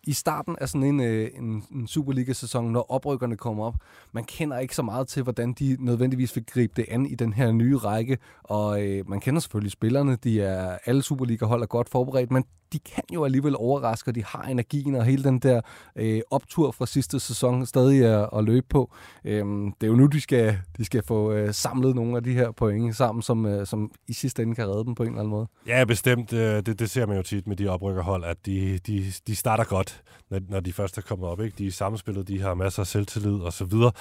i 0.08 0.14
starten 0.14 0.56
af 0.62 0.70
sådan 0.70 0.84
en, 0.84 1.00
øh, 1.00 1.30
en, 1.38 1.64
en 1.72 1.88
Superliga-sæson, 1.88 2.72
når 2.72 2.92
oprykkerne 2.92 3.38
kommer 3.38 3.66
op, 3.66 3.76
man 4.12 4.24
kender 4.24 4.60
ikke 4.60 4.76
så 4.76 4.82
meget 4.82 5.08
til, 5.08 5.24
hvordan 5.24 5.54
de 5.54 5.78
nødvendigvis 5.80 6.36
vil 6.36 6.46
gribe 6.46 6.74
det 6.76 6.86
an 6.90 7.06
i 7.06 7.16
den 7.16 7.34
her 7.34 7.52
nye 7.52 7.78
række, 7.78 8.18
og 8.44 8.84
øh, 8.84 9.10
man 9.10 9.20
kender 9.20 9.40
selvfølgelig 9.40 9.72
spillerne, 9.72 10.18
de 10.24 10.42
er 10.42 10.78
alle 10.86 11.04
Superliga-hold 11.04 11.62
er 11.62 11.66
godt 11.66 11.90
forberedt, 11.90 12.32
men 12.32 12.44
de 12.74 12.80
kan 12.80 13.04
jo 13.14 13.26
alligevel 13.26 13.56
overraske, 13.58 14.12
og 14.12 14.16
de 14.16 14.24
har 14.26 14.42
energien 14.42 14.96
og 14.96 15.06
hele 15.06 15.24
den 15.24 15.40
der 15.40 15.62
øh, 15.96 16.22
optur 16.32 16.72
fra 16.72 16.86
sidste 16.86 17.20
sæson 17.20 17.66
stadig 17.66 18.06
at, 18.06 18.30
at 18.38 18.44
løbe 18.44 18.66
på. 18.70 18.94
Øhm, 19.26 19.74
det 19.82 19.88
er 19.88 19.92
jo 19.92 19.96
nu, 19.96 20.06
de 20.06 20.22
skal, 20.22 20.58
de 20.78 20.86
skal 20.86 21.04
få 21.08 21.32
øh, 21.32 21.54
samlet 21.54 21.96
nogle 21.96 22.18
af 22.18 22.24
de 22.24 22.34
her 22.34 22.52
point 22.52 22.96
sammen, 22.96 23.22
som, 23.22 23.46
øh, 23.46 23.68
som 23.68 23.92
i 24.08 24.14
sidste 24.14 24.44
ende 24.44 24.56
kan 24.56 24.68
redde 24.68 24.86
dem 24.86 24.96
på 24.96 25.04
en 25.04 25.10
eller 25.10 25.20
anden 25.20 25.30
måde. 25.30 25.48
Ja, 25.68 25.84
bestemt. 25.86 26.34
Øh, 26.34 26.56
det, 26.66 26.80
det 26.80 26.90
ser 26.90 27.06
man 27.06 27.18
jo 27.18 27.24
tit 27.24 27.48
med 27.48 27.56
de 27.56 27.68
oprykkerhold, 27.68 28.24
at 28.24 28.46
de, 28.46 28.78
de, 28.78 29.04
de 29.28 29.36
starter 29.36 29.64
godt, 29.64 29.91
når, 30.30 30.40
når 30.50 30.60
de 30.60 30.74
først 30.74 30.98
er 30.98 31.02
kommet 31.02 31.30
op. 31.30 31.42
Ikke? 31.42 31.58
De 31.58 31.68
er 31.68 31.72
samspillet, 31.72 32.28
de 32.28 32.42
har 32.42 32.54
masser 32.54 32.80
af 32.80 32.88
selvtillid 32.88 33.40
og 33.40 33.54
så 33.54 33.66
videre. 33.66 33.92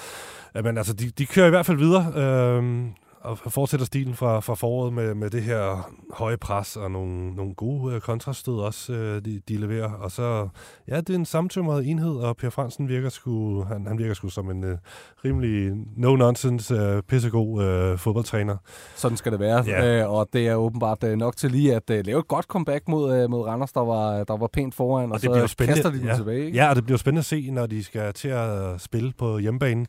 Men 0.55 0.79
altså, 0.79 0.93
de, 0.93 1.11
de 1.11 1.27
kører 1.27 1.47
i 1.47 1.51
hvert 1.51 1.67
fald 1.67 1.79
videre. 1.79 2.13
Øh, 2.17 2.87
og 3.21 3.39
fortsætter 3.39 3.87
stilen 3.87 4.15
fra, 4.15 4.41
fra 4.41 4.55
foråret 4.55 4.93
med, 4.93 5.15
med 5.15 5.31
det 5.31 5.43
her 5.43 5.91
høje 6.15 6.37
pres 6.37 6.77
og 6.77 6.91
nogle, 6.91 7.35
nogle 7.35 7.55
gode 7.55 7.95
øh, 7.95 8.01
kontraststød 8.01 8.55
også, 8.59 8.93
øh, 8.93 9.25
de, 9.25 9.41
de 9.49 9.57
leverer. 9.57 9.93
Og 9.93 10.11
så, 10.11 10.49
ja, 10.89 10.97
det 10.97 11.11
er 11.11 11.15
en 11.15 11.25
samtømret 11.25 11.87
enhed, 11.89 12.17
og 12.17 12.37
Per 12.37 12.51
Fransen 12.51 12.89
virker 12.89 13.09
sgu, 13.09 13.63
han, 13.65 13.87
han 13.87 13.99
virker 13.99 14.15
sgu 14.15 14.29
som 14.29 14.51
en 14.51 14.65
øh, 14.65 14.79
rimelig 15.25 15.73
no-nonsense, 15.97 16.75
øh, 16.75 17.03
pissegod 17.03 17.63
øh, 17.65 17.99
fodboldtræner. 17.99 18.57
Sådan 18.97 19.17
skal 19.17 19.33
det 19.33 19.41
være, 19.41 19.65
Ja. 19.67 20.01
øh, 20.03 20.11
og 20.11 20.29
det 20.33 20.49
er 20.49 20.55
åbenbart 20.55 21.05
øh, 21.05 21.17
nok 21.19 21.37
til 21.37 21.51
lige 21.51 21.75
at 21.75 21.91
øh, 21.91 22.07
lave 22.07 22.19
et 22.19 22.29
godt 22.29 22.45
comeback 22.45 22.89
mod, 22.89 23.17
øh, 23.23 23.31
mod 23.31 23.47
Randers, 23.47 23.73
der 23.73 23.81
var, 23.85 24.25
der 24.25 24.37
var 24.37 24.49
pænt 24.53 24.75
foran, 24.75 25.05
og, 25.05 25.11
Og 25.13 25.15
det 25.15 25.25
så 25.25 25.31
bliver 25.31 25.47
spændende. 25.47 25.77
kaster 25.83 25.91
de 25.91 25.99
dem 25.99 26.07
ja. 26.07 26.15
tilbage. 26.17 26.45
Ikke? 26.47 26.57
Ja, 26.59 26.69
og 26.71 26.77
det 26.77 26.85
bliver 26.85 26.99
spændende 26.99 27.19
at 27.19 27.25
se, 27.25 27.51
når 27.51 27.67
de 27.67 27.85
skal 27.85 28.13
til 28.13 28.29
at 28.29 28.81
spille 28.81 29.13
på 29.19 29.39
hjemmebanen. 29.39 29.87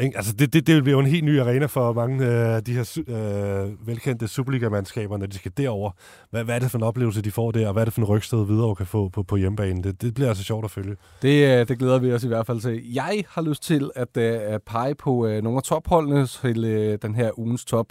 Ikke? 0.00 0.16
Altså, 0.16 0.32
det, 0.32 0.52
det, 0.52 0.66
det 0.66 0.82
bliver 0.82 0.96
jo 0.96 1.00
en 1.00 1.10
helt 1.10 1.24
ny 1.24 1.40
arena 1.40 1.66
for 1.66 1.92
mange 1.92 2.26
af 2.26 2.56
øh, 2.56 2.62
de 2.66 2.72
her 2.72 2.98
øh, 3.08 3.86
velkendte 3.86 4.28
Superliga-mandskaber, 4.28 5.16
når 5.16 5.26
de 5.26 5.36
skal 5.36 5.52
derover. 5.56 5.90
Hvad, 6.30 6.44
hvad 6.44 6.54
er 6.54 6.58
det 6.58 6.70
for 6.70 6.78
en 6.78 6.84
oplevelse, 6.84 7.22
de 7.22 7.30
får 7.30 7.50
der, 7.50 7.66
og 7.66 7.72
hvad 7.72 7.82
er 7.82 7.84
det 7.84 7.94
for 7.94 8.00
en 8.00 8.06
rygsted 8.06 8.46
videre 8.46 8.74
kan 8.74 8.86
få 8.86 9.08
på, 9.08 9.22
på 9.22 9.36
hjemmebanen? 9.36 9.84
Det, 9.84 10.02
det 10.02 10.14
bliver 10.14 10.28
altså 10.28 10.44
sjovt 10.44 10.64
at 10.64 10.70
følge. 10.70 10.96
Det, 11.22 11.60
øh, 11.60 11.68
det 11.68 11.78
glæder 11.78 11.98
vi 11.98 12.12
os 12.12 12.24
i 12.24 12.28
hvert 12.28 12.46
fald 12.46 12.60
til. 12.60 12.92
Jeg 12.92 13.24
har 13.28 13.42
lyst 13.42 13.62
til 13.62 13.90
at, 13.94 14.16
øh, 14.16 14.40
at 14.42 14.62
pege 14.62 14.94
på 14.94 15.26
øh, 15.26 15.42
nogle 15.42 15.56
af 15.56 15.62
topholdene 15.62 16.26
til 16.26 16.64
øh, 16.64 16.98
den 17.02 17.14
her 17.14 17.38
ugens 17.38 17.64
top. 17.64 17.86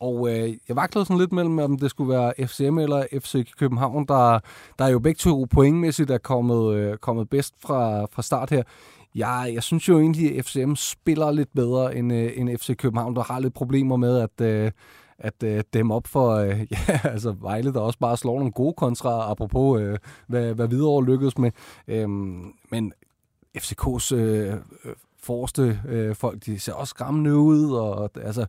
Og 0.00 0.28
øh, 0.30 0.54
jeg 0.68 0.76
vaklede 0.76 1.04
sådan 1.06 1.18
lidt 1.18 1.32
mellem, 1.32 1.58
om 1.58 1.78
det 1.78 1.90
skulle 1.90 2.12
være 2.12 2.46
FCM 2.46 2.78
eller 2.78 3.06
FC 3.20 3.46
København, 3.58 4.06
der, 4.06 4.38
der 4.78 4.84
er 4.84 4.88
jo 4.88 4.98
begge 4.98 5.18
to 5.18 5.46
pointmæssigt 5.50 6.10
er 6.10 6.18
kommet, 6.18 6.74
øh, 6.74 6.96
kommet 6.96 7.30
bedst 7.30 7.54
fra, 7.62 8.06
fra 8.12 8.22
start 8.22 8.50
her. 8.50 8.62
Jeg, 9.14 9.50
jeg 9.54 9.62
synes 9.62 9.88
jo 9.88 10.00
egentlig, 10.00 10.38
at 10.38 10.44
FCM 10.44 10.74
spiller 10.74 11.30
lidt 11.30 11.48
bedre 11.54 11.96
end, 11.96 12.12
øh, 12.12 12.32
end 12.36 12.58
FC 12.58 12.76
København, 12.76 13.16
der 13.16 13.22
har 13.22 13.40
lidt 13.40 13.54
problemer 13.54 13.96
med 13.96 14.18
at... 14.18 14.46
Øh, 14.46 14.70
at 15.22 15.42
øh, 15.42 15.62
dem 15.72 15.90
op 15.90 16.06
for, 16.06 16.30
øh, 16.30 16.60
ja, 16.88 17.00
altså 17.04 17.32
Vejle, 17.40 17.72
der 17.72 17.80
også 17.80 17.98
bare 17.98 18.16
slår 18.16 18.38
nogle 18.38 18.52
gode 18.52 18.74
kontra, 18.74 19.30
apropos 19.30 19.80
øh, 19.80 19.98
hvad, 20.26 20.54
hvad 20.54 20.68
Hvidovre 20.68 21.04
lykkedes 21.04 21.38
med. 21.38 21.50
Øhm, 21.88 22.52
men 22.70 22.92
FCK's 23.58 24.14
øh, 24.14 24.54
forreste 25.22 25.80
øh, 25.88 26.14
folk, 26.14 26.46
de 26.46 26.58
ser 26.58 26.72
også 26.72 26.90
skræmmende 26.90 27.36
ud, 27.36 27.72
og, 27.72 27.94
og 27.94 28.10
altså, 28.24 28.46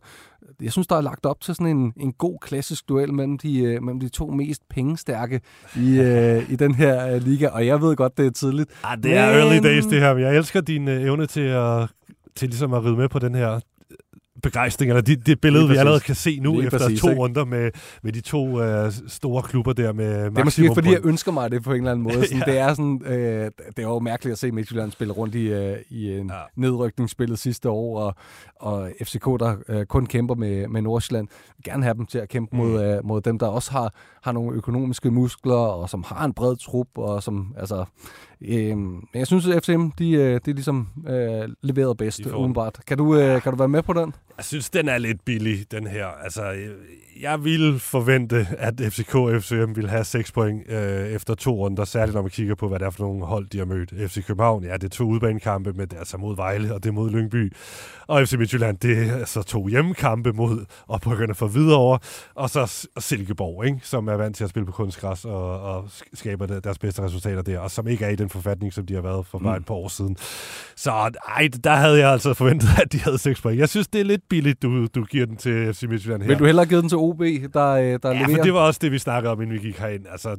jeg 0.62 0.72
synes, 0.72 0.86
der 0.86 0.96
er 0.96 1.00
lagt 1.00 1.26
op 1.26 1.40
til 1.40 1.54
sådan 1.54 1.76
en, 1.76 1.92
en 1.96 2.12
god 2.12 2.38
klassisk 2.40 2.88
duel 2.88 3.14
mellem 3.14 3.38
de, 3.38 3.58
øh, 3.62 3.82
mellem 3.82 4.00
de 4.00 4.08
to 4.08 4.26
mest 4.26 4.62
pengestærke 4.68 5.40
i, 5.76 5.98
øh, 6.00 6.50
i 6.50 6.56
den 6.56 6.74
her 6.74 7.14
øh, 7.14 7.22
liga, 7.22 7.48
og 7.48 7.66
jeg 7.66 7.80
ved 7.80 7.96
godt, 7.96 8.18
det 8.18 8.26
er 8.26 8.30
tidligt. 8.30 8.70
Ah, 8.84 9.02
det 9.02 9.16
er 9.16 9.24
early 9.24 9.58
days, 9.62 9.86
det 9.86 10.00
her, 10.00 10.14
men 10.14 10.22
jeg 10.22 10.36
elsker 10.36 10.60
din 10.60 10.88
øh, 10.88 11.02
evne 11.02 11.26
til 11.26 11.40
at, 11.40 11.88
til 12.36 12.48
ligesom 12.48 12.74
at 12.74 12.84
ride 12.84 12.96
med 12.96 13.08
på 13.08 13.18
den 13.18 13.34
her 13.34 13.60
begejstring, 14.42 14.90
eller 14.90 15.02
det, 15.02 15.26
det 15.26 15.40
billede, 15.40 15.68
vi 15.68 15.76
allerede 15.76 16.00
kan 16.00 16.14
se 16.14 16.38
nu 16.40 16.52
Lige 16.52 16.64
efter 16.66 16.78
præcis, 16.78 17.00
to 17.00 17.08
ikke? 17.08 17.20
runder 17.20 17.44
med, 17.44 17.70
med 18.02 18.12
de 18.12 18.20
to 18.20 18.60
øh, 18.62 18.92
store 19.08 19.42
klubber 19.42 19.72
der 19.72 19.92
med 19.92 20.24
Det 20.30 20.38
er 20.38 20.44
måske 20.44 20.70
fordi, 20.74 20.90
jeg 20.90 21.00
ønsker 21.04 21.32
mig 21.32 21.50
det 21.50 21.62
på 21.62 21.70
en 21.72 21.76
eller 21.76 21.90
anden 21.90 22.02
måde. 22.08 22.14
Sådan, 22.26 22.38
Ja. 22.46 22.52
Det 22.52 22.58
er 22.60 22.68
sådan, 22.74 23.02
øh, 23.06 23.50
det 23.76 23.78
er 23.78 23.82
jo 23.82 23.98
mærkeligt 23.98 24.32
at 24.32 24.38
se 24.38 24.52
Midtjylland 24.52 24.92
spille 24.92 25.12
rundt 25.12 25.34
i, 25.34 25.46
øh, 25.52 25.76
i 25.90 26.12
en 26.12 26.26
Ja. 26.30 26.34
nedrykningsspillet 26.56 27.38
sidste 27.38 27.70
år, 27.70 27.98
og, 28.00 28.14
og 28.56 28.90
FCK, 29.04 29.24
der 29.24 29.54
øh, 29.68 29.86
kun 29.86 30.06
kæmper 30.06 30.34
med, 30.34 30.68
med 30.68 30.82
Nordsjælland, 30.82 31.28
vil 31.56 31.64
gerne 31.72 31.82
have 31.82 31.94
dem 31.94 32.06
til 32.06 32.18
at 32.18 32.28
kæmpe 32.28 32.56
Mm. 32.56 32.62
mod, 32.62 32.84
øh, 32.84 33.06
mod 33.06 33.20
dem, 33.20 33.38
der 33.38 33.46
også 33.46 33.72
har, 33.72 33.94
har 34.22 34.32
nogle 34.32 34.56
økonomiske 34.56 35.10
muskler, 35.10 35.54
og 35.54 35.90
som 35.90 36.04
har 36.06 36.24
en 36.24 36.32
bred 36.32 36.56
trup, 36.56 36.88
og 36.96 37.22
som, 37.22 37.54
altså, 37.58 37.84
Øh, 38.48 38.76
jeg 39.14 39.26
synes, 39.26 39.46
at 39.46 39.62
FCM, 39.64 39.86
de, 39.98 40.10
øh, 40.12 40.40
de 40.46 40.52
ligesom 40.52 40.88
øh, 41.08 41.48
leveret 41.62 41.96
bedst, 41.96 42.18
De 42.24 42.36
udenbart. 42.36 42.80
Kan 42.86 42.98
du, 42.98 43.16
øh, 43.16 43.42
kan 43.42 43.52
du 43.52 43.58
være 43.58 43.68
med 43.68 43.82
på 43.82 43.92
den? 43.92 44.14
Jeg 44.36 44.44
synes, 44.44 44.70
den 44.70 44.88
er 44.88 44.98
lidt 44.98 45.24
billig, 45.24 45.70
den 45.70 45.86
her. 45.86 46.06
Altså, 46.06 46.42
jeg- 47.20 47.44
ville 47.44 47.78
forvente, 47.78 48.46
at 48.58 48.74
FCK 48.80 49.14
og 49.14 49.42
FCM 49.42 49.76
ville 49.76 49.90
have 49.90 50.04
6 50.04 50.32
point 50.32 50.70
øh, 50.70 51.06
efter 51.08 51.34
to 51.34 51.54
runder, 51.56 51.84
særligt 51.84 52.14
når 52.14 52.22
man 52.22 52.30
kigger 52.30 52.54
på, 52.54 52.68
hvad 52.68 52.78
det 52.78 52.86
er 52.86 52.90
for 52.90 53.04
nogle 53.04 53.26
hold, 53.26 53.46
de 53.48 53.58
har 53.58 53.64
mødt. 53.64 54.10
FC 54.10 54.26
København, 54.26 54.64
ja, 54.64 54.72
det 54.74 54.84
er 54.84 54.88
to 54.88 55.04
udbanekampe, 55.04 55.72
men 55.72 55.80
det 55.88 55.92
er 55.92 55.98
altså 55.98 56.16
mod 56.16 56.36
Vejle, 56.36 56.74
og 56.74 56.82
det 56.82 56.88
er 56.88 56.92
mod 56.92 57.10
Lyngby. 57.10 57.52
Og 58.06 58.28
FC 58.28 58.32
Midtjylland, 58.32 58.78
det 58.78 59.08
er 59.08 59.16
altså 59.16 59.42
to 59.42 59.66
hjemmekampe 59.66 60.32
mod 60.32 60.64
oprykkerne 60.88 61.34
for 61.34 61.46
Hvidovre, 61.46 61.98
og 62.34 62.50
så 62.50 62.86
Silkeborg, 62.98 63.64
ikke? 63.66 63.78
som 63.82 64.08
er 64.08 64.14
vant 64.14 64.36
til 64.36 64.44
at 64.44 64.50
spille 64.50 64.66
på 64.66 64.72
kunstgræs 64.72 65.24
og, 65.24 65.60
og 65.60 65.84
sk- 65.84 66.10
skaber 66.14 66.46
deres 66.46 66.78
bedste 66.78 67.02
resultater 67.02 67.42
der, 67.42 67.58
og 67.58 67.70
som 67.70 67.88
ikke 67.88 68.04
er 68.04 68.08
i 68.10 68.16
den 68.16 68.28
forfatning, 68.28 68.72
som 68.72 68.86
de 68.86 68.94
har 68.94 69.00
været 69.02 69.26
for 69.26 69.38
bare 69.38 69.56
et 69.56 69.64
par 69.66 69.74
år 69.74 69.88
siden. 69.88 70.16
Så 70.76 70.90
ej, 71.28 71.48
der 71.64 71.74
havde 71.74 71.98
jeg 71.98 72.10
altså 72.12 72.34
forventet, 72.34 72.68
at 72.82 72.92
de 72.92 72.98
havde 73.00 73.18
6 73.18 73.40
point. 73.40 73.58
Jeg 73.60 73.68
synes, 73.68 73.88
det 73.88 74.00
er 74.00 74.04
lidt 74.04 74.21
billigt, 74.30 74.62
du, 74.62 74.86
du 74.86 75.04
giver 75.04 75.26
den 75.26 75.36
til 75.36 75.74
FC 75.74 75.82
Midtjylland 75.82 76.22
her. 76.22 76.28
Vil 76.28 76.38
du 76.38 76.44
hellere 76.44 76.66
give 76.66 76.80
den 76.80 76.88
til 76.88 76.98
OB, 76.98 77.18
der, 77.18 77.26
øh, 77.26 77.52
der 77.54 78.08
Ja, 78.08 78.12
leverer? 78.12 78.36
for 78.36 78.42
det 78.42 78.54
var 78.54 78.60
også 78.60 78.78
det, 78.82 78.92
vi 78.92 78.98
snakkede 78.98 79.32
om, 79.32 79.42
inden 79.42 79.54
vi 79.54 79.60
gik 79.60 79.78
herind. 79.78 80.06
Altså, 80.10 80.36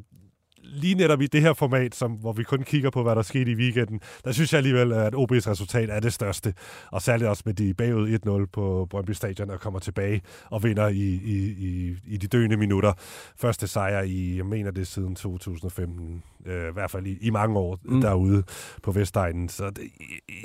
lige 0.65 0.96
netop 0.96 1.22
i 1.22 1.28
det 1.28 1.41
her 1.41 1.54
format, 1.54 1.96
som, 1.96 2.12
hvor 2.12 2.34
vi 2.34 2.43
kun 2.43 2.63
kigger 2.63 2.89
på, 2.89 3.04
hvad 3.04 3.15
der 3.15 3.22
skete 3.22 3.52
i 3.52 3.56
weekenden, 3.56 4.00
der 4.26 4.32
synes 4.32 4.54
jeg 4.54 4.58
alligevel, 4.58 4.93
at 4.93 5.13
OB's 5.15 5.50
resultat 5.50 5.89
er 5.89 6.00
det 6.00 6.13
største. 6.13 6.54
Og 6.91 7.02
særligt 7.02 7.30
også 7.30 7.43
med 7.46 7.54
de 7.54 7.74
bagud 7.74 8.43
1-0 8.46 8.50
på 8.54 8.88
Brøndby 8.89 9.12
Stadion, 9.12 9.50
og 9.50 9.60
kommer 9.60 9.80
tilbage 9.80 10.22
og 10.46 10.63
vinder 10.63 10.88
i, 10.88 11.19
i, 11.26 11.36
i, 11.58 11.96
i 12.08 12.17
de 12.17 12.28
døende 12.28 12.58
minutter. 12.58 12.93
Første 13.38 13.67
sejr 13.67 14.02
i, 14.02 14.38
jeg 14.38 14.46
mener 14.46 14.72
det 14.72 14.88
siden 14.88 15.15
2015, 15.15 16.24
øh, 16.45 16.69
i 16.69 16.73
hvert 16.73 16.91
fald 16.91 17.06
i, 17.08 17.17
i 17.21 17.29
mange 17.29 17.58
år 17.60 17.79
Mm. 17.86 18.01
derude 18.01 18.43
på 18.84 18.91
Vestegnen. 18.91 19.49
Så 19.49 19.63
det, 19.69 19.84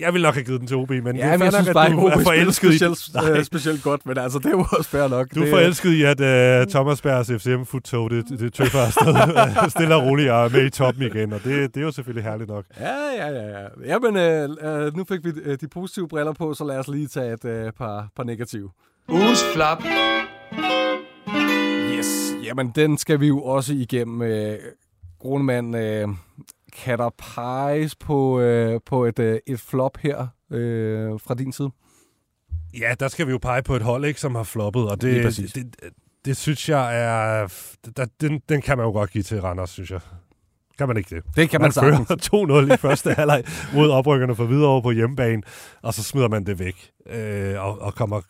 jeg 0.00 0.14
vil 0.14 0.22
nok 0.22 0.34
have 0.34 0.44
givet 0.44 0.60
den 0.60 0.68
til 0.68 0.76
OB, 0.76 0.90
men 0.90 1.06
det 1.06 1.16
Ja, 1.16 1.26
er 1.26 1.30
men 1.38 1.42
jeg 1.44 1.52
synes 1.52 1.66
nok, 1.66 1.74
bare 1.74 1.86
at 1.86 1.92
du 1.92 1.98
OB 2.06 2.12
er 2.12 2.18
forelsket 2.22 2.68
i 2.74 2.78
specielt, 2.78 3.36
øh, 3.38 3.44
specielt 3.44 3.82
godt, 3.82 4.06
men 4.06 4.18
altså, 4.18 4.38
det 4.38 4.46
er 4.46 4.50
jo 4.50 4.64
også 4.78 4.90
fair 4.90 5.08
nok. 5.08 5.34
du 5.34 5.40
er 5.40 5.44
det, 5.44 5.52
forelsket 5.52 5.90
i, 5.92 6.02
at 6.02 6.20
uh, 6.62 6.70
Thomas 6.70 7.02
Bergs 7.02 7.30
FCM 7.42 7.62
futtog 7.64 8.10
det, 8.10 8.28
det 8.28 8.52
tøffer 8.52 8.78
afsted 8.78 9.14
stille 9.76 9.94
og 9.94 10.02
roligt 10.06 10.30
og 10.30 10.44
er 10.44 10.48
med 10.48 10.66
i 10.66 10.70
toppen 10.70 11.02
igen, 11.02 11.32
og 11.32 11.44
det, 11.44 11.74
det 11.74 11.80
er 11.80 11.84
jo 11.84 11.92
selvfølgelig 11.92 12.24
herligt 12.30 12.48
nok. 12.50 12.64
Ja, 12.80 12.94
ja, 13.18 13.28
ja. 13.28 13.60
ja. 13.60 13.66
Jamen, 13.86 14.16
øh, 14.16 14.84
øh, 14.86 14.96
nu 14.96 15.04
fik 15.04 15.20
vi 15.24 15.30
øh, 15.44 15.56
de 15.60 15.68
positive 15.68 16.08
briller 16.08 16.32
på, 16.32 16.54
så 16.54 16.64
lad 16.64 16.78
os 16.78 16.88
lige 16.88 17.06
tage 17.08 17.32
et 17.32 17.44
øh, 17.44 17.72
par, 17.72 18.08
par 18.16 18.24
negative. 18.24 18.70
Ugens 19.08 19.40
flap. 19.54 19.82
Yes, 21.98 22.34
jamen 22.44 22.72
den 22.74 22.98
skal 22.98 23.20
vi 23.20 23.26
jo 23.26 23.42
også 23.42 23.74
igennem. 23.74 24.22
Øh, 24.22 24.58
Grunemann, 25.18 25.74
øh, 25.74 26.08
kan 26.72 26.98
der 26.98 27.10
peges 27.34 27.96
på, 27.96 28.40
øh, 28.40 28.80
på 28.86 29.04
et, 29.04 29.18
øh, 29.18 29.38
et 29.46 29.60
flop 29.60 29.96
her 29.96 30.26
øh, 30.50 31.20
fra 31.20 31.34
din 31.34 31.52
side? 31.52 31.70
Ja, 32.78 32.94
der 33.00 33.08
skal 33.08 33.26
vi 33.26 33.32
jo 33.32 33.38
pege 33.38 33.62
på 33.62 33.76
et 33.76 33.82
hold, 33.82 34.04
ikke, 34.04 34.20
som 34.20 34.34
har 34.34 34.42
floppet, 34.42 34.90
og 34.90 35.02
det, 35.02 35.36
det, 35.36 35.54
det, 35.54 35.74
det 36.24 36.36
synes 36.36 36.68
jeg 36.68 37.02
er... 37.02 37.48
Der, 37.96 38.06
den, 38.20 38.40
den 38.48 38.62
kan 38.62 38.76
man 38.78 38.86
jo 38.86 38.92
godt 38.92 39.10
give 39.10 39.22
til 39.22 39.40
Randers, 39.40 39.70
synes 39.70 39.90
jeg. 39.90 40.00
Kan 40.78 40.88
man 40.88 40.96
ikke 40.96 41.14
det? 41.14 41.24
Det 41.36 41.50
kan 41.50 41.60
man, 41.60 41.64
man 41.64 41.72
sagtens. 41.72 42.30
fører 42.30 42.66
2-0 42.68 42.74
i 42.74 42.76
første 42.86 43.12
halvleg 43.12 43.44
mod 43.74 43.90
oprykkerne 43.90 44.36
for 44.36 44.44
videre 44.44 44.82
på 44.82 44.90
hjemmebane, 44.90 45.42
og 45.82 45.94
så 45.94 46.02
smider 46.02 46.28
man 46.28 46.46
det 46.46 46.58
væk 46.58 46.90
øh, 47.06 47.64
og, 47.64 47.80
og 47.80 47.94
kommer, 47.94 48.20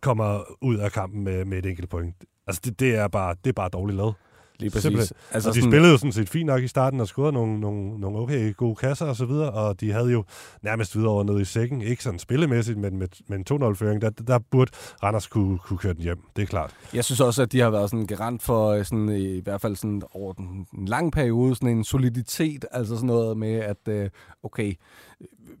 kommer 0.00 0.42
ud 0.60 0.76
af 0.76 0.92
kampen 0.92 1.24
med, 1.24 1.44
med 1.44 1.58
et 1.58 1.66
enkelt 1.66 1.90
point. 1.90 2.14
Altså, 2.46 2.60
det, 2.64 2.80
det, 2.80 2.94
er, 2.94 3.08
bare, 3.08 3.34
det 3.44 3.50
er 3.50 3.54
bare 3.54 3.68
dårligt 3.68 3.96
lavet. 3.96 4.14
Lige 4.60 4.70
præcis. 4.70 4.82
Simpelthen. 4.82 5.16
Altså, 5.30 5.48
og 5.48 5.54
de 5.54 5.60
sådan- 5.60 5.72
spillede 5.72 5.92
jo 5.92 5.98
sådan 5.98 6.12
set 6.12 6.28
fint 6.28 6.46
nok 6.46 6.62
i 6.62 6.68
starten 6.68 7.00
og 7.00 7.06
scorede 7.06 7.32
nogle, 7.32 7.60
nogle, 7.60 8.00
nogle 8.00 8.18
okay 8.18 8.56
gode 8.56 8.74
kasser 8.76 9.06
og 9.06 9.16
så 9.16 9.24
videre, 9.26 9.50
og 9.50 9.80
de 9.80 9.92
havde 9.92 10.10
jo 10.12 10.24
nærmest 10.62 10.96
videre 10.96 11.10
over 11.10 11.24
nede 11.24 11.40
i 11.40 11.44
sækken. 11.44 11.82
Ikke 11.82 12.02
sådan 12.02 12.18
spillemæssigt, 12.18 12.78
men 12.78 12.98
med, 12.98 13.08
med 13.28 13.50
en 13.50 13.62
2-0-føring, 13.62 14.02
der, 14.02 14.10
der 14.10 14.38
burde 14.50 14.70
Randers 15.02 15.26
kunne, 15.26 15.58
kunne 15.58 15.78
køre 15.78 15.94
den 15.94 16.02
hjem. 16.02 16.18
Det 16.36 16.42
er 16.42 16.46
klart. 16.46 16.74
Jeg 16.94 17.04
synes 17.04 17.20
også, 17.20 17.42
at 17.42 17.52
de 17.52 17.60
har 17.60 17.70
været 17.70 17.90
sådan 17.90 18.06
garant 18.06 18.42
for 18.42 18.68
øh, 18.68 18.84
sådan, 18.84 19.08
i 19.08 19.40
hvert 19.40 19.60
fald 19.60 19.76
sådan 19.76 20.02
over 20.12 20.32
den, 20.32 20.66
en 20.78 20.86
lang 20.86 21.12
periode, 21.12 21.54
sådan 21.54 21.68
en 21.68 21.84
soliditet, 21.84 22.64
altså 22.70 22.94
sådan 22.94 23.06
noget 23.06 23.36
med, 23.36 23.52
at 23.54 23.88
øh, 23.88 24.10
okay, 24.42 24.74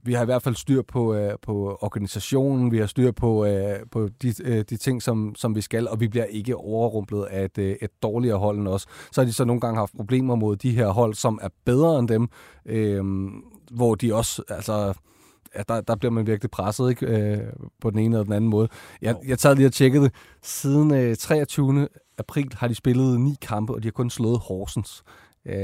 vi 0.02 0.12
har 0.12 0.22
i 0.22 0.24
hvert 0.24 0.42
fald 0.42 0.54
styr 0.54 0.82
på, 0.82 1.14
øh, 1.14 1.32
på 1.42 1.78
organisationen, 1.80 2.72
vi 2.72 2.78
har 2.78 2.86
styr 2.86 3.10
på, 3.10 3.44
øh, 3.44 3.78
på 3.90 4.08
de, 4.22 4.34
øh, 4.44 4.64
de 4.70 4.76
ting, 4.76 5.02
som, 5.02 5.34
som 5.36 5.54
vi 5.54 5.60
skal, 5.60 5.88
og 5.88 6.00
vi 6.00 6.08
bliver 6.08 6.24
ikke 6.24 6.56
overrumplet 6.56 7.24
af 7.24 7.44
et, 7.44 7.58
øh, 7.58 7.76
et 7.82 7.90
dårligere 8.02 8.38
hold 8.38 8.58
end 8.58 8.68
os. 8.68 8.86
Så 9.12 9.20
har 9.20 9.26
de 9.26 9.32
så 9.32 9.44
nogle 9.44 9.60
gange 9.60 9.78
haft 9.78 9.96
problemer 9.96 10.34
mod 10.34 10.56
de 10.56 10.70
her 10.70 10.88
hold, 10.88 11.14
som 11.14 11.38
er 11.42 11.48
bedre 11.64 11.98
end 11.98 12.08
dem, 12.08 12.28
øh, 12.66 13.04
hvor 13.70 13.94
de 13.94 14.14
også, 14.14 14.42
altså, 14.48 14.94
ja, 15.56 15.62
der, 15.68 15.80
der 15.80 15.96
bliver 15.96 16.12
man 16.12 16.26
virkelig 16.26 16.50
presset 16.50 16.90
ikke? 16.90 17.06
Øh, 17.06 17.38
på 17.80 17.90
den 17.90 17.98
ene 17.98 18.14
eller 18.14 18.24
den 18.24 18.32
anden 18.32 18.50
måde. 18.50 18.68
Jeg, 19.02 19.16
jeg 19.26 19.38
tager 19.38 19.54
lige 19.54 19.66
og 19.66 19.72
tjekket 19.72 20.02
det. 20.02 20.12
Siden 20.42 20.94
øh, 20.94 21.16
23. 21.16 21.88
april 22.18 22.52
har 22.54 22.68
de 22.68 22.74
spillet 22.74 23.20
ni 23.20 23.36
kampe, 23.42 23.74
og 23.74 23.82
de 23.82 23.86
har 23.86 23.92
kun 23.92 24.10
slået 24.10 24.38
Horsens. 24.38 25.02
Øh, 25.46 25.54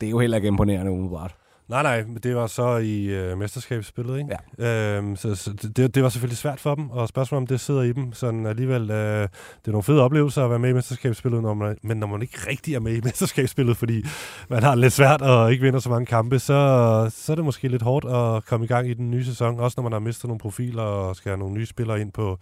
det 0.00 0.06
er 0.06 0.10
jo 0.10 0.18
heller 0.18 0.36
ikke 0.36 0.48
imponerende 0.48 0.92
umiddelbart. 0.92 1.41
Nej, 1.72 1.82
nej, 1.82 2.04
men 2.04 2.16
det 2.16 2.36
var 2.36 2.46
så 2.46 2.76
i 2.76 3.04
øh, 3.04 3.38
mesterskabsspillet, 3.38 4.18
ikke? 4.18 4.36
Ja. 4.58 4.96
Øhm, 4.96 5.16
så 5.16 5.34
så 5.34 5.52
det, 5.76 5.94
det 5.94 6.02
var 6.02 6.08
selvfølgelig 6.08 6.38
svært 6.38 6.60
for 6.60 6.74
dem, 6.74 6.90
og 6.90 7.08
spørgsmålet 7.08 7.42
om 7.42 7.46
det 7.46 7.60
sidder 7.60 7.82
i 7.82 7.92
dem. 7.92 8.12
Sådan 8.12 8.46
alligevel, 8.46 8.90
øh, 8.90 9.22
det 9.22 9.66
er 9.66 9.70
nogle 9.70 9.82
fede 9.82 10.02
oplevelser 10.02 10.44
at 10.44 10.50
være 10.50 10.58
med 10.58 10.70
i 10.70 10.72
mesterskabsspillet, 10.72 11.42
når 11.42 11.54
man, 11.54 11.76
men 11.82 11.96
når 11.96 12.06
man 12.06 12.22
ikke 12.22 12.38
rigtig 12.48 12.74
er 12.74 12.80
med 12.80 12.92
i 12.92 13.00
mesterskabsspillet, 13.04 13.76
fordi 13.76 14.04
man 14.48 14.62
har 14.62 14.74
lidt 14.74 14.92
svært 14.92 15.22
og 15.22 15.52
ikke 15.52 15.62
vinder 15.62 15.80
så 15.80 15.90
mange 15.90 16.06
kampe, 16.06 16.38
så, 16.38 17.10
så 17.14 17.32
er 17.32 17.36
det 17.36 17.44
måske 17.44 17.68
lidt 17.68 17.82
hårdt 17.82 18.04
at 18.04 18.44
komme 18.44 18.64
i 18.64 18.68
gang 18.68 18.88
i 18.88 18.94
den 18.94 19.10
nye 19.10 19.24
sæson, 19.24 19.60
også 19.60 19.74
når 19.78 19.82
man 19.82 19.92
har 19.92 20.00
mistet 20.00 20.28
nogle 20.28 20.40
profiler 20.40 20.82
og 20.82 21.16
skal 21.16 21.30
have 21.30 21.38
nogle 21.38 21.54
nye 21.54 21.66
spillere 21.66 22.00
ind 22.00 22.12
på, 22.12 22.38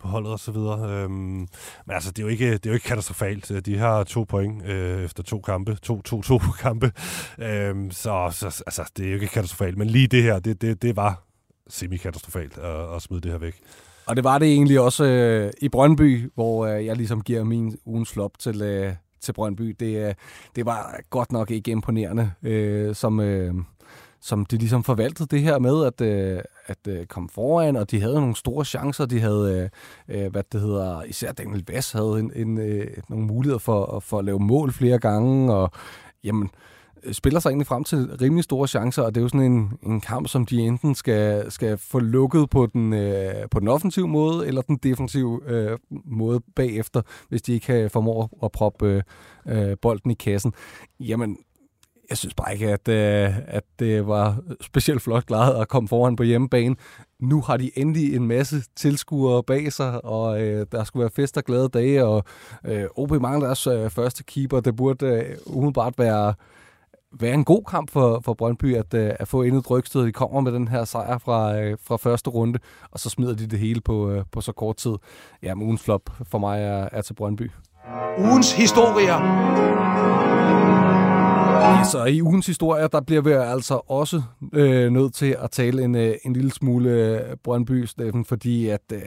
på 0.00 0.08
holdet 0.08 0.32
og 0.32 0.40
så 0.40 0.52
videre. 0.52 0.90
Øhm, 0.90 1.10
men 1.12 1.48
altså, 1.88 2.10
det 2.10 2.18
er, 2.18 2.22
jo 2.22 2.28
ikke, 2.28 2.52
det 2.52 2.66
er 2.66 2.70
jo 2.70 2.74
ikke 2.74 2.86
katastrofalt. 2.86 3.66
De 3.66 3.78
har 3.78 4.04
to 4.04 4.24
point 4.28 4.66
øh, 4.66 5.04
efter 5.04 5.22
to 5.22 5.40
kampe, 5.40 5.74
to, 5.74 6.02
to, 6.02 6.22
to 6.22 6.38
kampe, 6.58 6.92
øhm, 7.38 7.90
så, 7.90 8.28
så 8.30 8.73
altså, 8.78 8.92
det 8.96 9.06
er 9.06 9.08
jo 9.08 9.14
ikke 9.14 9.26
katastrofalt, 9.26 9.78
men 9.78 9.90
lige 9.90 10.06
det 10.06 10.22
her, 10.22 10.38
det, 10.38 10.62
det, 10.62 10.82
det 10.82 10.96
var 10.96 11.22
semi-katastrofalt 11.68 12.58
at, 12.58 12.96
at 12.96 13.02
smide 13.02 13.20
det 13.20 13.30
her 13.30 13.38
væk. 13.38 13.60
Og 14.06 14.16
det 14.16 14.24
var 14.24 14.38
det 14.38 14.48
egentlig 14.48 14.80
også 14.80 15.04
øh, 15.04 15.52
i 15.60 15.68
Brøndby, 15.68 16.30
hvor 16.34 16.66
øh, 16.66 16.86
jeg 16.86 16.96
ligesom 16.96 17.20
giver 17.22 17.44
min 17.44 17.78
ugens 17.84 18.10
flop 18.10 18.38
til, 18.38 18.62
øh, 18.62 18.94
til 19.20 19.32
Brøndby. 19.32 19.76
Det, 19.80 20.08
øh, 20.08 20.14
det 20.56 20.66
var 20.66 21.00
godt 21.10 21.32
nok 21.32 21.50
ikke 21.50 21.70
imponerende, 21.70 22.32
øh, 22.42 22.94
som, 22.94 23.20
øh, 23.20 23.54
som 24.20 24.46
de 24.46 24.56
ligesom 24.56 24.84
forvaltede 24.84 25.36
det 25.36 25.40
her 25.40 25.58
med 25.58 25.84
at, 25.86 26.00
øh, 26.00 26.40
at 26.66 26.78
øh, 26.88 27.06
komme 27.06 27.28
foran, 27.28 27.76
og 27.76 27.90
de 27.90 28.00
havde 28.00 28.14
nogle 28.14 28.36
store 28.36 28.64
chancer. 28.64 29.06
De 29.06 29.20
havde, 29.20 29.70
øh, 30.08 30.24
øh 30.24 30.30
hvad 30.30 30.42
det 30.52 30.60
hedder, 30.60 31.02
især 31.02 31.32
Daniel 31.32 31.64
Vass 31.68 31.92
havde 31.92 32.20
en, 32.20 32.32
en, 32.34 32.58
øh, 32.58 32.86
nogle 33.08 33.26
muligheder 33.26 33.58
for, 33.58 34.00
for 34.00 34.18
at 34.18 34.24
lave 34.24 34.38
mål 34.38 34.72
flere 34.72 34.98
gange, 34.98 35.54
og 35.54 35.70
jamen, 36.24 36.44
øh, 36.44 36.73
spiller 37.12 37.40
sig 37.40 37.48
egentlig 37.50 37.66
frem 37.66 37.84
til 37.84 38.16
rimelig 38.20 38.44
store 38.44 38.68
chancer, 38.68 39.02
og 39.02 39.14
det 39.14 39.20
er 39.20 39.22
jo 39.22 39.28
sådan 39.28 39.52
en, 39.52 39.72
en 39.82 40.00
kamp, 40.00 40.28
som 40.28 40.46
de 40.46 40.60
enten 40.60 40.94
skal, 40.94 41.52
skal 41.52 41.78
få 41.78 41.98
lukket 41.98 42.50
på 42.50 42.66
den, 42.66 42.92
øh, 42.92 43.48
på 43.50 43.60
den 43.60 43.68
offensive 43.68 44.08
måde, 44.08 44.46
eller 44.46 44.62
den 44.62 44.76
defensive 44.76 45.40
øh, 45.46 45.78
måde 46.04 46.40
bagefter, 46.56 47.02
hvis 47.28 47.42
de 47.42 47.52
ikke 47.52 47.72
øh, 47.72 47.80
kan 47.80 47.90
formå 47.90 48.28
at 48.42 48.52
proppe 48.52 49.02
øh, 49.46 49.70
øh, 49.70 49.76
bolden 49.82 50.10
i 50.10 50.14
kassen. 50.14 50.52
Jamen, 51.00 51.36
jeg 52.10 52.18
synes 52.18 52.34
bare 52.34 52.52
ikke, 52.52 52.70
at, 52.70 52.88
øh, 52.88 53.38
at 53.46 53.64
det 53.78 54.06
var 54.06 54.40
specielt 54.60 55.02
flot 55.02 55.26
klaret 55.26 55.60
at 55.60 55.68
komme 55.68 55.88
foran 55.88 56.16
på 56.16 56.22
hjemmebane. 56.22 56.76
Nu 57.20 57.40
har 57.40 57.56
de 57.56 57.78
endelig 57.78 58.16
en 58.16 58.26
masse 58.26 58.62
tilskuere 58.76 59.42
bag 59.42 59.72
sig, 59.72 60.04
og 60.04 60.42
øh, 60.42 60.66
der 60.72 60.84
skulle 60.84 61.00
være 61.00 61.10
fest 61.10 61.36
og 61.36 61.44
glade 61.44 61.68
dage, 61.68 62.04
og 62.04 62.24
øh, 62.64 62.84
OB 62.96 63.10
mangler 63.10 63.46
deres 63.46 63.66
øh, 63.66 63.90
første 63.90 64.24
keeper. 64.24 64.60
Det 64.60 64.76
burde 64.76 65.06
øh, 65.06 65.36
umiddelbart 65.46 65.94
være, 65.98 66.34
være 67.20 67.34
en 67.34 67.44
god 67.44 67.62
kamp 67.70 67.90
for, 67.90 68.20
for 68.24 68.34
Brøndby 68.34 68.76
at, 68.76 68.94
øh, 68.94 69.12
at 69.20 69.28
få 69.28 69.42
endnu 69.42 69.58
et 69.58 69.70
rygstød. 69.70 70.06
De 70.06 70.12
kommer 70.12 70.40
med 70.40 70.52
den 70.52 70.68
her 70.68 70.84
sejr 70.84 71.18
fra, 71.18 71.58
øh, 71.60 71.76
fra 71.82 71.96
første 71.96 72.30
runde, 72.30 72.58
og 72.90 73.00
så 73.00 73.10
smider 73.10 73.34
de 73.34 73.46
det 73.46 73.58
hele 73.58 73.80
på, 73.80 74.10
øh, 74.10 74.24
på 74.32 74.40
så 74.40 74.52
kort 74.52 74.76
tid. 74.76 74.94
Ja, 75.42 75.54
men 75.54 75.64
ugens 75.64 75.82
flop 75.82 76.02
for 76.22 76.38
mig 76.38 76.62
er, 76.62 76.88
er 76.92 77.02
til 77.02 77.14
Brøndby. 77.14 77.50
Ugens 78.18 78.52
historier. 78.52 79.20
Ja, 81.60 81.84
så 81.84 82.04
i 82.04 82.22
ugens 82.22 82.46
historie, 82.46 82.88
der 82.92 83.00
bliver 83.00 83.22
vi 83.22 83.30
altså 83.30 83.80
også 83.88 84.22
øh, 84.52 84.90
nødt 84.90 85.14
til 85.14 85.36
at 85.42 85.50
tale 85.50 85.82
en, 85.82 85.94
øh, 85.94 86.14
en 86.24 86.32
lille 86.32 86.50
smule 86.50 86.90
øh, 86.90 87.36
Brøndby, 87.44 87.84
Steffen, 87.84 88.24
fordi 88.24 88.68
at 88.68 88.92
øh, 88.92 89.00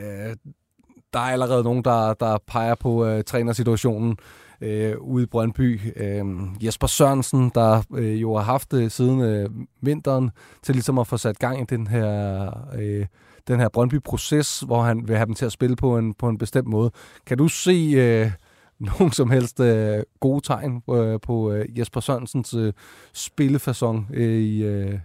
der 1.14 1.20
er 1.20 1.32
allerede 1.32 1.64
nogen, 1.64 1.84
der, 1.84 2.14
der 2.14 2.38
peger 2.48 2.76
på 2.76 3.06
øh, 3.06 3.24
trænersituationen 3.24 4.18
øh, 4.62 4.98
ude 5.00 5.24
i 5.24 5.28
Brøndby. 5.28 5.80
Øh, 5.96 6.26
Jesper 6.66 6.88
Sørensen, 6.88 7.52
der 7.56 7.82
øh, 7.96 8.22
jo 8.22 8.36
har 8.36 8.44
haft 8.44 8.72
det 8.72 8.92
siden 8.92 9.22
øh, 9.22 9.50
vinteren, 9.82 10.32
til 10.64 10.76
ligesom 10.76 11.00
at 11.00 11.08
få 11.08 11.18
sat 11.18 11.40
gang 11.40 11.62
i 11.62 11.66
den 11.70 11.88
her... 11.88 12.50
Øh, 12.76 13.06
den 13.48 13.60
her 13.60 13.70
Brøndby-proces, 13.70 14.60
hvor 14.60 14.82
han 14.82 15.08
vil 15.08 15.16
have 15.16 15.26
dem 15.26 15.34
til 15.34 15.46
at 15.46 15.52
spille 15.52 15.76
på 15.76 15.98
en, 15.98 16.14
på 16.14 16.30
en 16.30 16.38
bestemt 16.38 16.68
måde. 16.68 16.92
Kan 17.26 17.38
du 17.38 17.48
se, 17.48 17.94
øh, 17.98 18.32
nogen 18.80 19.12
som 19.12 19.32
helst 19.32 19.60
øh, 19.60 20.04
gode 20.20 20.42
tegn 20.42 20.82
øh, 20.92 21.20
på 21.20 21.52
øh, 21.52 21.80
Jesper 21.80 22.00
Sørensens 22.00 22.54
øh, 22.54 22.74
spillefasong 23.14 24.08
øh, 24.14 24.42
i, 24.42 24.64
øh, 24.64 25.00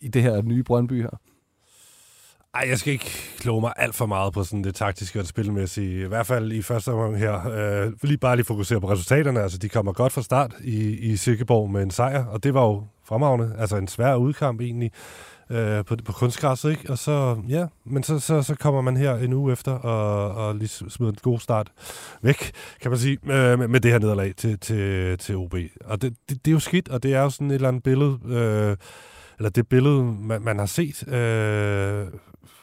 i 0.00 0.08
det 0.08 0.22
her 0.22 0.42
nye 0.42 0.62
Brøndby 0.62 1.02
her? 1.02 1.18
Ej, 2.56 2.68
jeg 2.68 2.78
skal 2.78 2.92
ikke 2.92 3.10
kloge 3.38 3.60
mig 3.60 3.72
alt 3.76 3.94
for 3.94 4.06
meget 4.06 4.32
på 4.32 4.44
sådan 4.44 4.64
det 4.64 4.74
taktiske 4.74 5.18
og 5.18 5.22
det 5.22 5.28
spilmæssige. 5.28 6.04
I 6.04 6.08
hvert 6.08 6.26
fald 6.26 6.52
i 6.52 6.62
første 6.62 6.92
omgang 6.92 7.18
her. 7.18 7.48
Øh, 7.48 7.92
lige 8.02 8.18
bare 8.18 8.36
lige 8.36 8.46
fokusere 8.46 8.80
på 8.80 8.90
resultaterne. 8.90 9.40
Altså, 9.40 9.58
de 9.58 9.68
kommer 9.68 9.92
godt 9.92 10.12
fra 10.12 10.22
start 10.22 10.54
i, 10.64 10.96
i 10.98 11.16
Silkeborg 11.16 11.70
med 11.70 11.82
en 11.82 11.90
sejr, 11.90 12.24
og 12.24 12.44
det 12.44 12.54
var 12.54 12.62
jo 12.62 12.84
fremragende. 13.04 13.54
Altså 13.58 13.76
en 13.76 13.88
svær 13.88 14.14
udkamp 14.14 14.60
egentlig 14.60 14.90
øh, 15.50 15.84
på, 15.84 15.96
på 16.04 16.12
kunstgræsset, 16.12 16.70
ikke? 16.70 16.90
Og 16.90 16.98
så, 16.98 17.36
ja, 17.48 17.66
men 17.84 18.02
så, 18.02 18.18
så, 18.18 18.42
så 18.42 18.54
kommer 18.54 18.80
man 18.80 18.96
her 18.96 19.16
en 19.16 19.32
uge 19.32 19.52
efter 19.52 19.72
og, 19.72 20.30
og 20.46 20.54
lige 20.54 20.68
smider 20.68 21.12
en 21.12 21.18
god 21.22 21.38
start 21.38 21.72
væk, 22.22 22.52
kan 22.82 22.90
man 22.90 23.00
sige, 23.00 23.18
øh, 23.24 23.58
med, 23.58 23.68
med 23.68 23.80
det 23.80 23.90
her 23.90 23.98
nederlag 23.98 24.34
til, 24.36 24.58
til, 24.58 25.18
til 25.18 25.36
OB. 25.36 25.54
Og 25.84 26.02
det, 26.02 26.16
det, 26.28 26.44
det 26.44 26.50
er 26.50 26.52
jo 26.52 26.60
skidt, 26.60 26.88
og 26.88 27.02
det 27.02 27.14
er 27.14 27.22
jo 27.22 27.30
sådan 27.30 27.50
et 27.50 27.54
eller 27.54 27.68
andet 27.68 27.82
billede, 27.82 28.18
øh, 28.26 28.76
eller 29.38 29.50
det 29.50 29.68
billede, 29.68 30.02
man, 30.02 30.42
man 30.42 30.58
har 30.58 30.66
set 30.66 31.08
øh, 31.08 32.06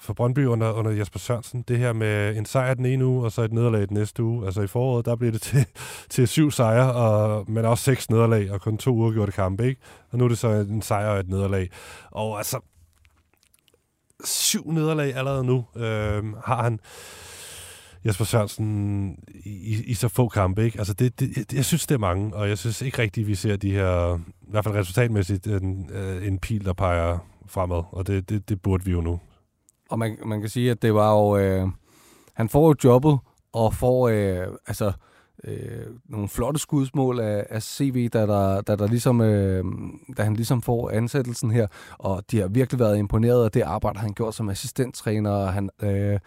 for 0.04 0.14
Brøndby 0.14 0.46
under, 0.46 0.72
under 0.72 0.92
Jesper 0.92 1.20
Sørensen. 1.20 1.62
Det 1.68 1.78
her 1.78 1.94
med 1.94 2.38
en 2.38 2.46
sejr 2.46 2.74
den 2.74 2.86
ene 2.86 3.06
uge, 3.06 3.26
og 3.26 3.32
så 3.32 3.42
et 3.42 3.54
nederlag 3.54 3.88
den 3.88 3.98
næste 3.98 4.24
uge. 4.24 4.46
Altså 4.46 4.62
i 4.62 4.68
foråret, 4.68 5.06
der 5.06 5.16
blev 5.16 5.32
det 5.32 5.42
til, 5.42 5.66
til 6.10 6.28
syv 6.28 6.52
sejre, 6.52 6.94
og, 6.94 7.52
men 7.52 7.66
også 7.66 7.84
seks 7.84 8.10
nederlag, 8.10 8.52
og 8.52 8.62
kun 8.62 8.78
to 8.78 8.92
uger 8.94 9.26
det 9.26 9.36
kampe, 9.36 9.68
ikke? 9.68 9.82
Og 10.12 10.18
nu 10.18 10.24
er 10.24 10.30
det 10.30 10.38
så 10.38 10.50
en 10.50 10.82
sejr 10.82 11.08
og 11.08 11.20
et 11.20 11.30
nederlag. 11.30 11.70
Og 12.12 12.38
altså, 12.38 12.60
syv 14.24 14.72
nederlag 14.72 15.16
allerede 15.16 15.44
nu 15.44 15.66
øh, 15.76 16.34
har 16.46 16.64
han 16.64 16.80
Jesper 18.06 18.26
Sørensen 18.26 19.16
i, 19.46 19.84
i 19.86 19.94
så 19.94 20.08
få 20.08 20.28
kampe. 20.28 20.66
Ikke? 20.66 20.78
Altså 20.78 20.94
det, 20.94 21.20
det, 21.20 21.54
jeg 21.54 21.66
synes, 21.66 21.88
det 21.88 21.96
er 21.96 22.00
mange, 22.00 22.36
og 22.36 22.50
jeg 22.50 22.58
synes 22.58 22.82
ikke 22.82 23.02
rigtigt, 23.02 23.28
vi 23.28 23.36
ser 23.36 23.56
de 23.56 23.72
her, 23.72 24.18
i 24.18 24.52
hvert 24.52 24.64
fald 24.64 24.76
resultatmæssigt, 24.76 25.48
en, 25.48 25.90
øh, 25.94 26.28
en 26.28 26.40
pil, 26.40 26.66
der 26.66 26.74
peger 26.74 27.18
fremad, 27.48 27.84
og 27.92 28.08
det, 28.08 28.30
det, 28.30 28.50
det 28.50 28.62
burde 28.62 28.86
vi 28.86 28.92
jo 28.92 29.02
nu. 29.02 29.20
Og 29.90 30.00
man, 30.00 30.18
man 30.26 30.42
kan 30.42 30.50
sige, 30.50 30.72
at 30.72 30.82
det 30.82 30.94
var 30.94 31.12
jo... 31.12 31.38
Øh, 31.38 31.68
han 32.34 32.50
får 32.50 32.68
jo 32.68 32.76
jobbet, 32.84 33.20
og 33.54 33.74
får 33.74 34.10
øh, 34.10 34.48
altså 34.68 34.92
øh, 35.44 35.86
nogle 36.10 36.30
flotte 36.30 36.60
skudsmål 36.60 37.20
af, 37.20 37.46
af 37.50 37.64
CV, 37.64 38.10
da, 38.10 38.28
der, 38.28 38.62
da, 38.62 38.76
der 38.76 38.88
ligesom, 38.88 39.22
øh, 39.22 39.64
da 40.18 40.24
han 40.24 40.34
ligesom 40.34 40.62
får 40.62 40.90
ansættelsen 40.90 41.52
her. 41.52 41.68
Og 42.00 42.24
de 42.32 42.40
har 42.40 42.48
virkelig 42.48 42.80
været 42.80 42.98
imponeret 42.98 43.46
af 43.46 43.52
det 43.52 43.62
arbejde, 43.62 44.00
han 44.00 44.14
gjort 44.14 44.36
som 44.36 44.50
assistenttræner. 44.50 45.32
Og 45.32 45.54
han 45.54 45.70
øh, 45.84 46.20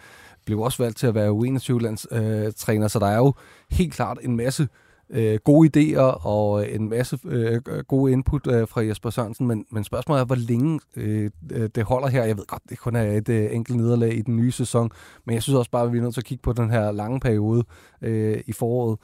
blev 0.44 0.60
også 0.60 0.82
valgt 0.82 0.98
til 0.98 1.06
at 1.06 1.14
være 1.14 1.30
U21-landstræner, 1.30 2.84
øh, 2.84 2.90
så 2.90 2.98
der 2.98 3.06
er 3.06 3.16
jo 3.16 3.32
helt 3.70 3.92
klart 3.92 4.18
en 4.22 4.36
masse 4.36 4.62
øh, 4.62 4.68
øh, 5.10 5.38
gode 5.44 5.70
idéer 5.76 6.26
og 6.26 6.62
øh, 6.62 6.74
en 6.74 6.88
masse 6.88 7.18
øh, 7.24 7.62
gode 7.88 8.12
input 8.12 8.46
øh, 8.46 8.68
fra 8.68 8.80
Jesper 8.80 9.10
Sørensen, 9.10 9.46
men, 9.46 9.66
men 9.70 9.84
spørgsmålet 9.84 10.20
er, 10.20 10.24
hvor 10.24 10.34
længe 10.34 10.80
øh, 10.96 11.30
det 11.74 11.84
holder 11.84 12.08
her. 12.08 12.24
Jeg 12.24 12.36
ved 12.36 12.46
godt, 12.46 12.62
det 12.68 12.78
kun 12.78 12.96
er 12.96 13.02
et 13.02 13.28
øh, 13.28 13.48
enkelt 13.52 13.76
nederlag 13.76 14.16
i 14.16 14.22
den 14.22 14.36
nye 14.36 14.52
sæson, 14.52 14.90
men 15.24 15.34
jeg 15.34 15.42
synes 15.42 15.56
også 15.56 15.70
bare, 15.70 15.84
at 15.84 15.92
vi 15.92 15.98
er 15.98 16.02
nødt 16.02 16.14
til 16.14 16.20
at 16.20 16.24
kigge 16.24 16.42
på 16.42 16.52
den 16.52 16.70
her 16.70 16.92
lange 16.92 17.20
periode 17.20 17.64
øh, 18.02 18.40
i 18.46 18.52
foråret. 18.52 18.98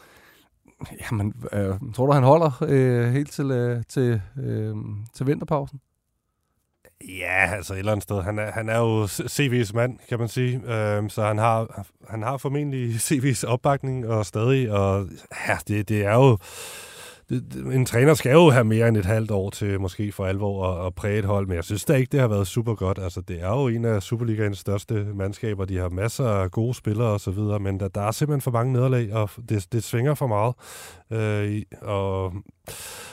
Jamen, 1.10 1.34
øh, 1.52 1.74
tror 1.94 2.06
du, 2.06 2.12
han 2.12 2.22
holder 2.22 2.64
øh, 2.68 3.12
helt 3.12 3.30
til, 3.30 3.50
øh, 3.50 3.82
til, 3.88 4.20
øh, 4.42 4.74
til 5.14 5.26
vinterpausen? 5.26 5.80
Ja, 7.08 7.54
altså 7.56 7.74
et 7.74 7.78
eller 7.78 7.92
andet 7.92 8.02
sted. 8.02 8.22
Han 8.22 8.38
er, 8.38 8.52
han 8.52 8.68
er 8.68 8.78
jo 8.78 9.04
CV's 9.06 9.72
mand, 9.74 9.98
kan 10.08 10.18
man 10.18 10.28
sige. 10.28 10.72
Øhm, 10.72 11.08
så 11.08 11.22
han 11.22 11.38
har, 11.38 11.86
han 12.08 12.22
har 12.22 12.36
formentlig 12.36 12.94
CV's 13.10 13.46
opbakning 13.46 14.08
og 14.08 14.26
stadig. 14.26 14.72
Og 14.72 15.06
ja, 15.48 15.58
det, 15.68 15.88
det 15.88 16.04
er 16.04 16.14
jo 16.14 16.38
en 17.72 17.86
træner 17.86 18.14
skal 18.14 18.32
jo 18.32 18.50
have 18.50 18.64
mere 18.64 18.88
end 18.88 18.96
et 18.96 19.04
halvt 19.04 19.30
år 19.30 19.50
til 19.50 19.80
måske 19.80 20.12
for 20.12 20.26
alvor 20.26 20.66
at, 20.66 20.86
at 20.86 20.94
præge 20.94 21.18
et 21.18 21.24
hold, 21.24 21.46
men 21.46 21.56
jeg 21.56 21.64
synes 21.64 21.84
da 21.84 21.94
ikke, 21.94 22.12
det 22.12 22.20
har 22.20 22.28
været 22.28 22.46
super 22.46 22.74
godt. 22.74 22.98
Altså, 22.98 23.20
det 23.20 23.42
er 23.42 23.48
jo 23.48 23.68
en 23.68 23.84
af 23.84 24.02
Superligaens 24.02 24.58
største 24.58 24.94
mandskaber. 24.94 25.64
De 25.64 25.78
har 25.78 25.88
masser 25.88 26.26
af 26.28 26.50
gode 26.50 26.74
spillere 26.74 27.08
og 27.08 27.20
så 27.20 27.30
videre, 27.30 27.58
men 27.58 27.80
der, 27.80 27.88
der 27.88 28.00
er 28.00 28.10
simpelthen 28.10 28.40
for 28.40 28.50
mange 28.50 28.72
nederlag, 28.72 29.12
og 29.12 29.30
det, 29.48 29.66
det 29.72 29.84
svinger 29.84 30.14
for 30.14 30.26
meget. 30.26 30.54
Øh, 31.10 31.62
og 31.82 32.32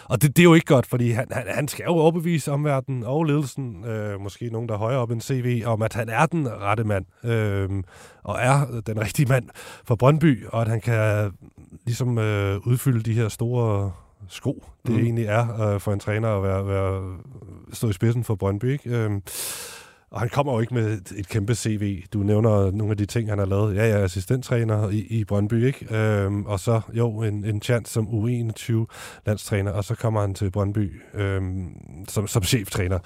og 0.06 0.22
det, 0.22 0.38
det 0.38 0.42
er 0.42 0.44
jo 0.44 0.54
ikke 0.54 0.66
godt, 0.66 0.86
fordi 0.86 1.12
han, 1.12 1.26
han, 1.32 1.44
han 1.48 1.68
skal 1.68 1.84
jo 1.84 1.92
overbevise 1.92 2.52
omverdenen 2.52 3.04
og 3.04 3.24
ledelsen, 3.24 3.86
øh, 3.86 4.22
måske 4.22 4.50
nogen, 4.52 4.70
der 4.70 4.76
er 4.76 4.80
højere 4.80 5.00
op 5.00 5.12
end 5.12 5.22
CV, 5.22 5.64
om 5.66 5.82
at 5.82 5.94
han 5.94 6.10
er 6.10 6.26
den 6.26 6.50
rette 6.50 6.84
mand, 6.84 7.06
øh, 7.26 7.70
og 8.24 8.38
er 8.42 8.82
den 8.86 9.02
rigtige 9.02 9.30
mand 9.30 9.50
for 9.86 9.96
Brøndby, 9.96 10.46
og 10.48 10.62
at 10.62 10.68
han 10.68 10.82
kan 10.82 11.32
ligesom 11.86 12.18
øh, 12.18 12.68
udfylde 12.68 13.04
de 13.04 13.14
her 13.14 13.30
store 13.30 13.92
sko, 14.28 14.66
det 14.86 14.96
mm. 14.96 15.00
egentlig 15.00 15.26
er 15.26 15.62
øh, 15.62 15.80
for 15.80 15.94
en 15.94 16.00
træner 16.00 16.38
at 16.38 16.44
være, 16.44 16.68
være, 16.68 17.18
stå 17.74 17.90
i 17.90 17.94
spidsen 17.94 18.24
for 18.24 18.36
Brøndby. 18.36 18.72
Ikke? 18.72 18.90
Øh, 18.90 19.12
og 20.12 20.20
han 20.20 20.30
kommer 20.30 20.54
jo 20.54 20.60
ikke 20.60 20.74
med 20.74 20.94
et, 20.94 21.12
et 21.18 21.30
kæmpe 21.30 21.56
CV. 21.56 22.04
Du 22.14 22.20
nævner 22.20 22.72
nogle 22.72 22.92
af 22.92 22.98
de 22.98 23.06
ting, 23.06 23.30
han 23.30 23.40
har 23.40 23.46
lavet. 23.46 23.76
Ja, 23.76 23.84
jeg 23.84 24.00
er 24.00 24.04
assistenttræner 24.04 24.90
i, 24.90 25.00
i 25.00 25.26
Brøndby, 25.26 25.66
ikke? 25.66 25.96
Øhm, 25.96 26.46
og 26.46 26.60
så 26.60 26.82
jo 26.94 27.22
en, 27.24 27.46
en 27.46 27.62
chance 27.62 27.94
som 27.94 28.08
U21-landstræner, 28.08 29.72
og 29.72 29.84
så 29.84 29.96
kommer 29.96 30.22
han 30.22 30.34
til 30.34 30.52
Brøndby 30.52 31.02
øhm, 31.14 31.70
som, 32.08 32.28
som 32.28 32.44
cheftræner. 32.44 33.00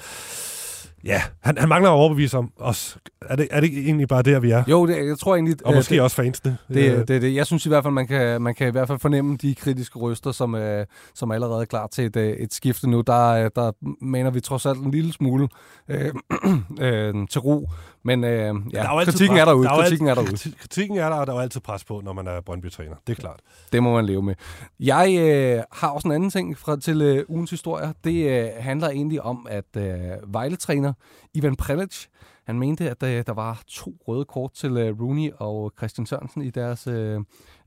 Ja, 1.05 1.21
han, 1.41 1.57
han 1.57 1.69
mangler 1.69 1.89
at 1.89 1.93
overbevise 1.93 2.37
om 2.37 2.51
os. 2.57 2.97
Er 3.21 3.35
det, 3.35 3.47
er 3.51 3.59
det 3.59 3.77
egentlig 3.77 4.07
bare 4.07 4.21
der, 4.21 4.39
vi 4.39 4.51
er? 4.51 4.63
Jo, 4.67 4.87
det, 4.87 5.07
jeg 5.07 5.17
tror 5.19 5.35
egentlig... 5.35 5.65
Og 5.65 5.73
måske 5.73 5.95
det, 5.95 6.01
også 6.01 6.15
fansene. 6.15 6.57
Det, 6.67 6.75
det, 6.75 7.07
det, 7.07 7.21
det. 7.21 7.35
Jeg 7.35 7.45
synes 7.45 7.65
i 7.65 7.69
hvert 7.69 7.83
fald, 7.83 7.93
man 7.93 8.07
kan, 8.07 8.41
man 8.41 8.55
kan 8.55 8.67
i 8.67 8.71
hvert 8.71 8.87
fald 8.87 8.99
fornemme 8.99 9.37
de 9.37 9.55
kritiske 9.55 9.99
røster, 9.99 10.31
som, 10.31 10.55
øh, 10.55 10.85
som 11.15 11.29
er 11.29 11.33
allerede 11.33 11.65
klar 11.65 11.87
til 11.87 12.05
et, 12.05 12.15
øh, 12.15 12.33
et 12.33 12.53
skifte 12.53 12.89
nu. 12.89 13.01
Der, 13.01 13.27
øh, 13.29 13.49
der 13.55 13.71
mener 14.01 14.29
vi 14.31 14.39
trods 14.39 14.65
alt 14.65 14.79
en 14.79 14.91
lille 14.91 15.13
smule 15.13 15.47
øh, 15.89 16.13
øh, 16.81 17.27
til 17.29 17.41
ro. 17.41 17.69
Men 18.05 18.23
øh, 18.23 18.55
ja, 18.73 18.99
er 18.99 19.03
kritikken 19.05 19.37
er 19.37 19.45
derude. 19.45 19.67
Der 19.67 19.73
er 19.73 19.81
kritikken 19.81 20.07
er 20.07 20.13
derude. 20.13 20.37
Kritikken 20.59 20.97
er 20.97 21.09
der, 21.09 21.15
og 21.15 21.27
der 21.27 21.33
er 21.33 21.39
altid 21.39 21.61
pres 21.61 21.83
på, 21.83 22.01
når 22.03 22.13
man 22.13 22.27
er 22.27 22.41
Brøndby-træner. 22.41 22.95
Det 23.07 23.17
er 23.17 23.21
klart. 23.21 23.39
Det 23.71 23.83
må 23.83 23.93
man 23.93 24.05
leve 24.05 24.21
med. 24.21 24.35
Jeg 24.79 25.17
øh, 25.19 25.63
har 25.71 25.87
også 25.87 26.07
en 26.07 26.11
anden 26.11 26.29
ting 26.29 26.57
fra, 26.57 26.79
til 26.79 27.01
øh, 27.01 27.25
ugens 27.27 27.49
historie. 27.49 27.93
Det 28.03 28.29
øh, 28.29 28.49
handler 28.59 28.89
egentlig 28.89 29.21
om, 29.21 29.47
at 29.49 29.77
øh, 29.77 29.93
Vejle-træner 30.27 30.92
Ivan 31.34 31.56
Prelic, 31.56 32.08
han 32.43 32.60
mente, 32.60 32.89
at 32.89 33.01
der, 33.01 33.23
der 33.23 33.34
var 33.34 33.63
to 33.67 33.93
røde 34.08 34.25
kort 34.25 34.51
til 34.51 34.77
øh, 34.77 35.01
Rooney 35.01 35.32
og 35.38 35.71
Christian 35.77 36.06
Sørensen 36.06 36.41
i 36.41 36.49
deres 36.49 36.88
øh, 36.88 37.19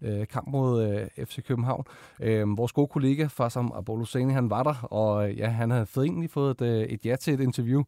øh, 0.03 0.27
kamp 0.27 0.49
mod 0.49 0.83
øh, 1.17 1.27
FC 1.27 1.47
København. 1.47 1.85
Øh, 2.21 2.59
vores 2.59 2.73
gode 2.73 2.87
kollega 2.87 3.27
Farsam 3.27 3.73
Abolosani, 3.75 4.33
han 4.33 4.51
var 4.51 4.63
der, 4.63 4.75
og 4.83 5.31
øh, 5.31 5.39
ja, 5.39 5.49
han 5.49 5.71
havde 5.71 5.87
egentlig 5.97 6.31
fået 6.31 6.61
et, 6.61 6.67
øh, 6.67 6.83
et 6.83 7.07
ja 7.07 7.17
til 7.17 7.35
et 7.35 7.41
interview. 7.41 7.83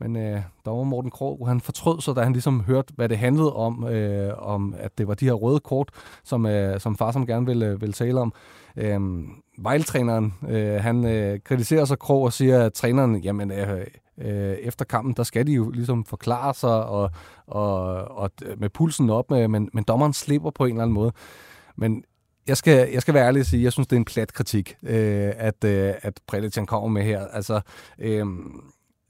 Men 0.00 0.16
øh, 0.16 0.42
der 0.64 0.70
var 0.70 0.82
Morten 0.82 1.10
Krog, 1.10 1.48
han 1.48 1.60
fortrød 1.60 2.00
sig, 2.00 2.16
da 2.16 2.22
han 2.22 2.32
ligesom 2.32 2.60
hørte, 2.60 2.94
hvad 2.96 3.08
det 3.08 3.18
handlede 3.18 3.52
om, 3.52 3.88
øh, 3.88 4.32
om 4.38 4.74
at 4.78 4.98
det 4.98 5.08
var 5.08 5.14
de 5.14 5.24
her 5.24 5.32
røde 5.32 5.60
kort, 5.60 5.90
som, 6.24 6.46
øh, 6.46 6.80
som 6.80 6.96
far 6.96 7.12
som 7.12 7.26
gerne 7.26 7.46
ville, 7.46 7.66
øh, 7.66 7.80
ville 7.80 7.92
tale 7.92 8.20
om. 8.20 8.32
Øh, 8.76 9.00
Vejltræneren, 9.62 10.34
øh, 10.48 10.82
han 10.82 11.04
øh, 11.04 11.40
kritiserer 11.44 11.84
så 11.84 11.96
Krog 11.96 12.22
og 12.22 12.32
siger, 12.32 12.64
at 12.64 12.72
træneren, 12.72 13.16
jamen 13.16 13.50
øh, 13.50 13.86
øh, 14.18 14.52
efter 14.52 14.84
kampen, 14.84 15.14
der 15.14 15.22
skal 15.22 15.46
de 15.46 15.52
jo 15.52 15.70
ligesom 15.70 16.04
forklare 16.04 16.54
sig 16.54 16.84
og, 16.84 17.10
og, 17.46 17.82
og 18.04 18.30
øh, 18.44 18.60
med 18.60 18.68
pulsen 18.68 19.10
op, 19.10 19.30
med, 19.30 19.48
men, 19.48 19.70
men 19.72 19.84
dommeren 19.84 20.12
slipper 20.12 20.50
på 20.50 20.64
en 20.64 20.70
eller 20.70 20.82
anden 20.82 20.94
måde. 20.94 21.12
Men 21.76 22.04
jeg 22.46 22.56
skal, 22.56 22.88
jeg 22.92 23.02
skal 23.02 23.14
være 23.14 23.26
ærlig 23.26 23.40
og 23.40 23.46
sige, 23.46 23.62
jeg 23.62 23.72
synes, 23.72 23.86
det 23.86 23.96
er 23.96 24.00
en 24.00 24.04
plat 24.04 24.32
kritik, 24.32 24.76
øh, 24.82 25.32
at, 25.36 25.64
øh, 25.64 25.94
at 26.02 26.20
Prelitjan 26.26 26.66
kommer 26.66 26.88
med 26.88 27.02
her. 27.02 27.26
Altså, 27.26 27.60
øh, 27.98 28.26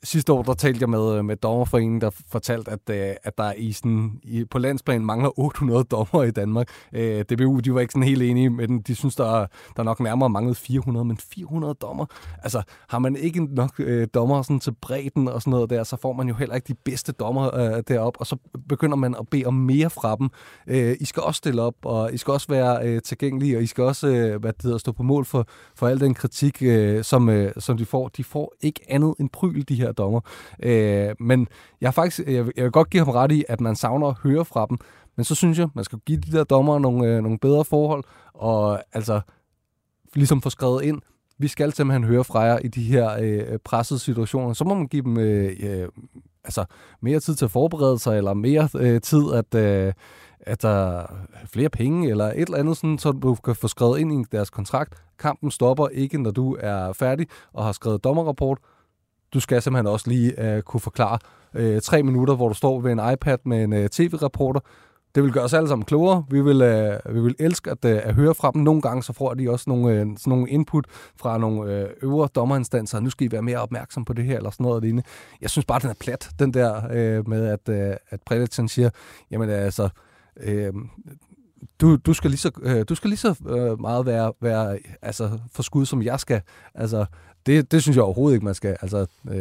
sidste 0.03 0.33
år, 0.33 0.43
der 0.43 0.55
talte 0.55 0.79
jeg 0.81 0.89
med, 0.89 1.19
øh, 1.19 1.25
med 1.25 1.37
dommerforeningen, 1.37 2.01
der 2.01 2.11
fortalte, 2.31 2.71
at, 2.71 2.81
øh, 2.91 3.17
at 3.25 3.39
der 3.39 3.53
i 3.53 3.73
sådan, 3.73 4.21
i, 4.23 4.45
på 4.45 4.59
landsplan 4.59 5.05
mangler 5.05 5.39
800 5.39 5.85
dommer 5.85 6.23
i 6.23 6.31
Danmark. 6.31 6.69
Øh, 6.93 7.25
DBU, 7.25 7.59
de 7.59 7.75
var 7.75 7.81
ikke 7.81 7.93
sådan 7.93 8.09
helt 8.09 8.23
enige 8.23 8.51
med 8.51 8.69
den. 8.69 8.81
De 8.81 8.95
synes, 8.95 9.17
der, 9.17 9.47
der 9.77 9.83
nok 9.83 10.01
nærmere 10.01 10.31
manglede 10.31 10.55
400, 10.55 11.05
men 11.05 11.17
400 11.17 11.75
dommer. 11.75 12.07
Altså, 12.43 12.63
har 12.89 12.99
man 12.99 13.17
ikke 13.17 13.55
nok 13.55 13.71
øh, 13.79 14.09
dommer 14.15 14.43
sådan 14.43 14.61
til 14.61 14.75
bredden 14.83 15.29
og 15.29 15.43
sådan 15.43 15.51
noget 15.51 15.71
der, 15.71 15.85
så 15.85 15.97
får 15.97 16.13
man 16.13 16.29
jo 16.29 16.35
heller 16.35 16.55
ikke 16.55 16.69
de 16.69 16.75
bedste 16.75 17.13
dommer 17.13 17.55
øh, 17.55 17.83
derop, 17.89 18.17
og 18.21 18.27
så 18.27 18.37
begynder 18.69 18.97
man 18.97 19.15
at 19.15 19.29
bede 19.29 19.45
om 19.45 19.55
mere 19.55 19.91
fra 19.91 20.17
dem. 20.17 20.29
Øh, 20.67 20.97
I 21.01 21.05
skal 21.05 21.23
også 21.23 21.39
stille 21.39 21.63
op, 21.63 21.75
og 21.85 22.15
I 22.15 22.17
skal 22.17 22.33
også 22.33 22.47
være 22.49 22.89
øh, 22.89 23.03
tilgængelige, 23.03 23.57
og 23.57 23.63
I 23.63 23.67
skal 23.67 23.85
også 23.85 24.09
øh, 24.09 24.41
hvad 24.41 24.53
det 24.53 24.63
hedder, 24.63 24.79
stå 24.79 24.93
på 24.93 25.03
mål 25.03 25.25
for, 25.25 25.47
for 25.77 25.89
al 25.89 26.01
den 26.01 26.15
kritik, 26.15 26.63
øh, 26.63 27.05
som, 27.05 27.29
øh, 27.29 27.53
som 27.59 27.77
de 27.77 27.87
får. 27.87 28.09
De 28.09 28.25
får 28.25 28.55
ikke 28.61 28.81
andet 28.89 29.15
end 29.21 29.31
pryl, 29.31 29.65
de 29.69 29.75
her 29.75 29.88
her 29.89 29.93
dommer. 29.93 30.21
Øh, 30.63 31.15
men 31.21 31.49
jeg, 31.81 31.95
faktisk, 31.95 32.29
jeg, 32.29 32.47
jeg 32.57 32.65
vil 32.65 32.73
godt 32.73 32.91
give 32.91 33.05
ham 33.05 33.15
ret 33.15 33.33
i, 33.33 33.45
at 33.49 33.61
man 33.61 33.77
savner 33.77 34.07
at 34.07 34.17
høre 34.23 34.45
fra 34.45 34.67
dem. 34.69 34.79
Men 35.17 35.25
så 35.25 35.35
synes 35.35 35.59
jeg, 35.59 35.69
man 35.75 35.85
skal 35.85 35.99
give 36.07 36.19
de 36.19 36.33
der 36.33 36.45
dommer 36.45 36.79
nogle, 36.79 37.07
øh, 37.07 37.23
nogle 37.23 37.39
bedre 37.39 37.65
forhold, 37.65 38.05
og 38.35 38.81
altså 38.93 39.21
ligesom 40.15 40.43
få 40.43 40.51
skrevet 40.51 40.83
ind, 40.83 41.01
vi 41.39 41.49
skal 41.49 41.73
simpelthen 41.73 42.05
høre 42.05 42.25
fra 42.25 42.41
jer 42.41 42.59
i 42.59 42.69
de 42.69 42.83
her 42.83 43.17
øh, 43.21 43.59
pressede 43.65 44.01
situationer. 44.01 44.53
Så 44.53 44.65
må 44.65 44.75
man 44.75 44.87
give 44.87 45.03
dem 45.03 45.19
øh, 45.19 45.57
øh, 45.61 45.89
altså 46.45 46.65
mere 47.01 47.21
tid 47.21 47.35
til 47.35 47.45
at 47.45 47.51
forberede 47.51 47.99
sig, 47.99 48.17
eller 48.17 48.35
mere 48.35 48.69
øh, 48.77 49.01
tid 49.01 49.23
at, 49.35 49.55
øh, 49.55 49.93
at 50.41 50.63
der 50.63 50.69
er 50.69 51.07
flere 51.47 51.69
penge 51.69 52.11
eller 52.11 52.25
et 52.25 52.41
eller 52.41 52.59
andet, 52.59 52.77
sådan, 52.77 52.99
så 52.99 53.13
du 53.13 53.35
kan 53.35 53.55
få 53.55 53.69
skrevet 53.69 53.99
ind 53.99 54.13
i 54.13 54.25
deres 54.33 54.51
kontrakt. 54.51 54.95
Kampen 55.19 55.51
stopper 55.51 55.89
ikke, 55.89 56.23
når 56.23 56.31
du 56.31 56.57
er 56.61 56.93
færdig 56.93 57.27
og 57.53 57.65
har 57.65 57.73
skrevet 57.73 58.05
dommerrapport. 58.05 58.59
Du 59.35 59.41
skal 59.41 59.63
simpelthen 59.63 59.87
også 59.87 60.11
lige 60.11 60.55
øh, 60.57 60.63
kunne 60.63 60.81
forklare 60.81 61.19
øh, 61.55 61.81
tre 61.81 62.03
minutter, 62.03 62.35
hvor 62.35 62.49
du 62.49 62.55
står 62.55 62.81
ved 62.81 62.93
en 62.93 63.13
iPad 63.13 63.39
med 63.45 63.65
en 63.65 63.73
øh, 63.73 63.89
tv-reporter, 63.89 64.61
det 65.15 65.23
vil 65.23 65.33
gøre 65.33 65.45
os 65.45 65.55
alle 65.55 65.69
sammen 65.69 65.85
klogere. 65.85 66.25
Vi 66.31 66.41
vil, 66.41 66.63
øh, 66.63 67.15
vi 67.15 67.21
vil 67.21 67.35
elske 67.39 67.71
at, 67.71 67.85
øh, 67.85 68.01
at 68.05 68.15
høre 68.15 68.35
fra 68.35 68.51
dem. 68.51 68.63
Nogle 68.63 68.83
gange 68.83 69.03
så 69.03 69.13
får 69.13 69.35
de 69.35 69.51
også 69.51 69.65
nogle, 69.71 69.93
øh, 69.93 70.01
sådan 70.01 70.31
nogle 70.31 70.51
input 70.51 70.87
fra 71.17 71.39
nogle 71.39 71.73
øh, 71.73 71.91
øvre 72.03 72.29
dommerinstanser. 72.35 73.01
Nu 73.01 73.11
skal 73.11 73.27
I 73.27 73.33
være 73.33 73.43
mere 73.43 73.59
opmærksom 73.59 74.05
på 74.05 74.13
det 74.13 74.25
her, 74.25 74.37
eller 74.37 74.51
sådan 74.51 74.65
noget 74.65 74.83
lignende. 74.83 75.03
Jeg 75.41 75.51
synes 75.51 75.67
bare, 75.67 75.81
den 75.81 75.91
er 75.91 75.95
plat, 76.01 76.31
den 76.39 76.55
der 76.55 76.83
øh, 76.91 77.29
med, 77.29 77.47
at, 77.47 77.69
øh, 77.69 77.97
at 78.11 78.21
Predator 78.27 78.67
siger, 78.67 78.91
jamen 79.31 79.51
altså, 79.51 79.89
øh, 80.41 80.73
du, 81.81 81.97
du 81.97 82.15
skal 82.15 82.31
lige 82.31 82.39
så, 82.39 82.51
øh, 82.63 82.85
du 82.89 82.95
skal 82.95 83.11
lige 83.11 83.19
så 83.19 83.35
øh, 83.49 83.81
meget 83.81 84.07
være, 84.07 84.33
være 84.41 84.79
altså, 85.03 85.39
for 85.53 85.63
skud, 85.63 85.87
som 85.87 86.03
jeg 86.03 86.21
skal. 86.21 86.41
Altså, 86.75 87.07
det, 87.49 87.73
det 87.73 87.83
synes 87.83 87.97
jeg 87.97 88.05
overhovedet 88.05 88.37
ikke, 88.37 88.45
man 88.45 88.55
skal. 88.55 88.77
Altså, 88.83 89.07
øh, 89.31 89.37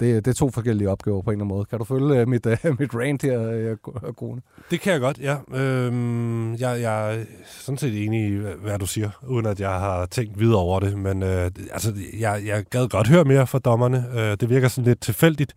det, 0.00 0.24
det 0.24 0.26
er 0.26 0.32
to 0.32 0.50
forskellige 0.50 0.90
opgaver 0.90 1.22
på 1.22 1.30
en 1.30 1.34
eller 1.34 1.44
anden 1.44 1.56
måde. 1.56 1.64
Kan 1.64 1.78
du 1.78 1.84
følge 1.84 2.20
øh, 2.20 2.28
mit, 2.28 2.46
øh, 2.46 2.56
mit 2.80 2.94
rant 2.94 3.22
her, 3.22 3.50
øh, 3.50 3.76
Grune? 4.16 4.40
Det 4.70 4.80
kan 4.80 4.92
jeg 4.92 5.00
godt, 5.00 5.18
ja. 5.18 5.36
Øhm, 5.54 6.54
jeg, 6.54 6.80
jeg 6.80 7.14
er 7.14 7.24
sådan 7.46 7.78
set 7.78 8.04
enig 8.04 8.28
i, 8.28 8.36
hvad 8.36 8.78
du 8.78 8.86
siger, 8.86 9.10
uden 9.26 9.46
at 9.46 9.60
jeg 9.60 9.70
har 9.70 10.06
tænkt 10.06 10.40
videre 10.40 10.58
over 10.58 10.80
det. 10.80 10.98
Men 10.98 11.22
øh, 11.22 11.50
altså, 11.72 11.92
jeg, 12.20 12.42
jeg 12.46 12.64
gad 12.70 12.88
godt 12.88 13.08
høre 13.08 13.24
mere 13.24 13.46
fra 13.46 13.58
dommerne. 13.58 14.04
Øh, 14.14 14.36
det 14.40 14.50
virker 14.50 14.68
sådan 14.68 14.84
lidt 14.84 15.00
tilfældigt 15.00 15.54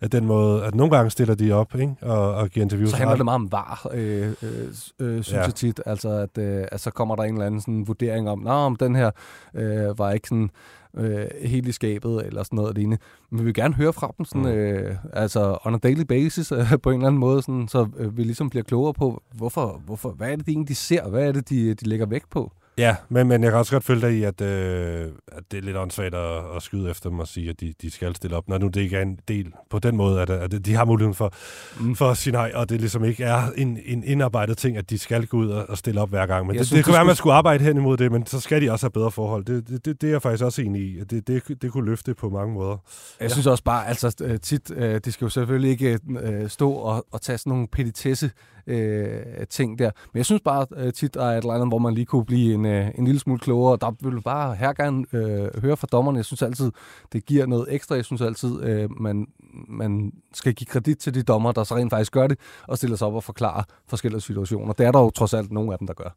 at 0.00 0.12
den 0.12 0.26
måde, 0.26 0.64
at 0.64 0.74
nogle 0.74 0.96
gange 0.96 1.10
stiller 1.10 1.34
de 1.34 1.52
op 1.52 1.74
ikke? 1.74 1.94
Og, 2.02 2.34
og 2.34 2.48
giver 2.48 2.64
interviews. 2.64 2.90
Så 2.90 2.96
handler 2.96 3.16
det 3.16 3.24
meget 3.24 3.34
om 3.34 3.52
var, 3.52 3.86
øh, 3.92 4.32
øh, 4.42 4.68
øh, 4.98 5.22
synes 5.22 5.32
ja. 5.32 5.42
jeg 5.42 5.54
tit. 5.54 5.80
Altså, 5.86 6.08
at, 6.08 6.38
øh, 6.38 6.64
at 6.72 6.80
så 6.80 6.90
kommer 6.90 7.16
der 7.16 7.22
en 7.22 7.34
eller 7.34 7.46
anden 7.46 7.60
sådan, 7.60 7.86
vurdering 7.86 8.30
om, 8.30 8.46
om 8.46 8.76
den 8.76 8.96
her 8.96 9.10
øh, 9.54 9.98
var 9.98 10.12
ikke 10.12 10.28
sådan 10.28 10.50
øh, 10.96 11.26
helt 11.44 11.68
i 11.68 11.72
skabet, 11.72 12.26
eller 12.26 12.42
sådan 12.42 12.56
noget 12.56 12.74
lignende. 12.74 12.98
Men 13.30 13.40
vi 13.40 13.44
vil 13.44 13.54
gerne 13.54 13.74
høre 13.74 13.92
fra 13.92 14.14
dem, 14.18 14.24
sådan, 14.24 14.42
mm. 14.42 14.48
øh, 14.48 14.96
altså 15.12 15.58
on 15.64 15.74
a 15.74 15.78
daily 15.78 16.02
basis, 16.02 16.52
øh, 16.58 16.78
på 16.82 16.90
en 16.90 16.96
eller 16.96 17.06
anden 17.06 17.20
måde, 17.20 17.42
sådan, 17.42 17.68
så 17.68 17.88
øh, 17.96 18.16
vi 18.16 18.22
ligesom 18.22 18.50
bliver 18.50 18.64
klogere 18.64 18.94
på, 18.94 19.22
hvorfor, 19.34 19.82
hvorfor, 19.84 20.10
hvad 20.10 20.32
er 20.32 20.36
det, 20.36 20.46
de 20.46 20.52
egentlig 20.52 20.76
ser, 20.76 21.08
hvad 21.08 21.28
er 21.28 21.32
det, 21.32 21.48
de, 21.48 21.74
de 21.74 21.88
lægger 21.88 22.06
vægt 22.06 22.30
på. 22.30 22.52
Ja, 22.78 22.96
men, 23.08 23.28
men 23.28 23.42
jeg 23.42 23.50
kan 23.50 23.58
også 23.58 23.72
godt 23.72 23.84
følge 23.84 24.00
dig 24.00 24.18
i, 24.18 24.22
at, 24.22 24.40
øh, 24.40 25.08
at 25.32 25.42
det 25.50 25.58
er 25.58 25.62
lidt 25.62 25.76
åndssvagt 25.76 26.14
at, 26.14 26.56
at 26.56 26.62
skyde 26.62 26.90
efter 26.90 27.10
dem 27.10 27.18
og 27.18 27.28
sige, 27.28 27.50
at 27.50 27.60
de, 27.60 27.74
de 27.82 27.90
skal 27.90 28.14
stille 28.14 28.36
op, 28.36 28.48
når 28.48 28.58
nu 28.58 28.68
det 28.68 28.80
ikke 28.80 28.96
er 28.96 29.02
en 29.02 29.18
del 29.28 29.52
på 29.70 29.78
den 29.78 29.96
måde, 29.96 30.20
at, 30.20 30.30
at 30.30 30.66
de 30.66 30.74
har 30.74 30.84
muligheden 30.84 31.14
for, 31.14 31.32
mm. 31.80 31.96
for 31.96 32.10
at 32.10 32.16
sige 32.16 32.32
nej, 32.32 32.52
og 32.54 32.68
det 32.68 32.80
ligesom 32.80 33.04
ikke 33.04 33.24
er 33.24 33.42
en, 33.56 33.78
en 33.84 34.04
indarbejdet 34.04 34.58
ting, 34.58 34.76
at 34.76 34.90
de 34.90 34.98
skal 34.98 35.26
gå 35.26 35.36
ud 35.36 35.48
og, 35.48 35.66
og 35.68 35.78
stille 35.78 36.00
op 36.00 36.08
hver 36.08 36.26
gang. 36.26 36.46
Men 36.46 36.54
jeg 36.54 36.58
det, 36.58 36.66
synes, 36.66 36.78
det 36.78 36.84
kan 36.84 36.92
være, 36.92 37.00
at 37.00 37.06
man 37.06 37.16
skulle 37.16 37.34
arbejde 37.34 37.64
hen 37.64 37.76
imod 37.76 37.96
det, 37.96 38.12
men 38.12 38.26
så 38.26 38.40
skal 38.40 38.62
de 38.62 38.70
også 38.70 38.86
have 38.86 38.90
bedre 38.90 39.10
forhold. 39.10 39.44
Det, 39.44 39.68
det, 39.68 39.84
det, 39.84 40.00
det 40.00 40.06
er 40.06 40.10
jeg 40.10 40.22
faktisk 40.22 40.44
også 40.44 40.62
enig 40.62 40.82
i. 40.82 41.04
Det, 41.04 41.26
det, 41.26 41.62
det 41.62 41.72
kunne 41.72 41.86
løfte 41.86 42.14
på 42.14 42.30
mange 42.30 42.54
måder. 42.54 42.76
Jeg 43.20 43.28
ja. 43.28 43.28
synes 43.28 43.46
også 43.46 43.64
bare, 43.64 43.88
altså 43.88 44.14
øh, 44.22 44.40
tit, 44.40 44.70
øh, 44.70 45.00
de 45.04 45.12
skal 45.12 45.24
jo 45.24 45.28
selvfølgelig 45.28 45.70
ikke 45.70 45.98
øh, 46.22 46.48
stå 46.48 46.72
og, 46.72 47.06
og 47.12 47.22
tage 47.22 47.38
sådan 47.38 47.50
nogle 47.50 47.68
petitesse 47.68 48.30
øh, 48.68 49.46
ting 49.50 49.78
der. 49.78 49.90
Men 50.12 50.18
jeg 50.18 50.24
synes 50.24 50.42
bare 50.44 50.66
øh, 50.76 50.92
tit, 50.92 51.14
der 51.14 51.24
er 51.24 51.30
et 51.30 51.36
eller 51.36 51.54
andet, 51.54 51.68
hvor 51.68 51.78
man 51.78 51.94
lige 51.94 52.06
kunne 52.06 52.24
blive 52.24 52.54
en, 52.54 52.66
øh, 52.66 52.90
en 52.94 53.04
lille 53.04 53.20
smule 53.20 53.38
klogere. 53.38 53.78
Der 53.80 54.10
vil 54.10 54.22
bare 54.22 54.54
her 54.54 54.72
gerne 54.72 55.04
øh, 55.12 55.60
høre 55.62 55.76
fra 55.76 55.86
dommerne. 55.92 56.16
Jeg 56.16 56.24
synes 56.24 56.42
altid, 56.42 56.72
det 57.12 57.26
giver 57.26 57.46
noget 57.46 57.66
ekstra. 57.70 57.94
Jeg 57.94 58.04
synes 58.04 58.20
altid, 58.20 58.62
øh, 58.62 59.00
man, 59.00 59.26
man 59.68 60.12
skal 60.34 60.54
give 60.54 60.66
kredit 60.66 60.98
til 60.98 61.14
de 61.14 61.22
dommer, 61.22 61.52
der 61.52 61.64
så 61.64 61.76
rent 61.76 61.90
faktisk 61.90 62.12
gør 62.12 62.26
det, 62.26 62.38
og 62.66 62.76
stiller 62.76 62.96
sig 62.96 63.06
op 63.06 63.14
og 63.14 63.24
forklarer 63.24 63.62
forskellige 63.86 64.20
situationer. 64.20 64.72
Det 64.72 64.86
er 64.86 64.92
der 64.92 65.00
jo 65.00 65.10
trods 65.10 65.34
alt 65.34 65.52
nogle 65.52 65.72
af 65.72 65.78
dem, 65.78 65.86
der 65.86 65.94
gør. 65.94 66.14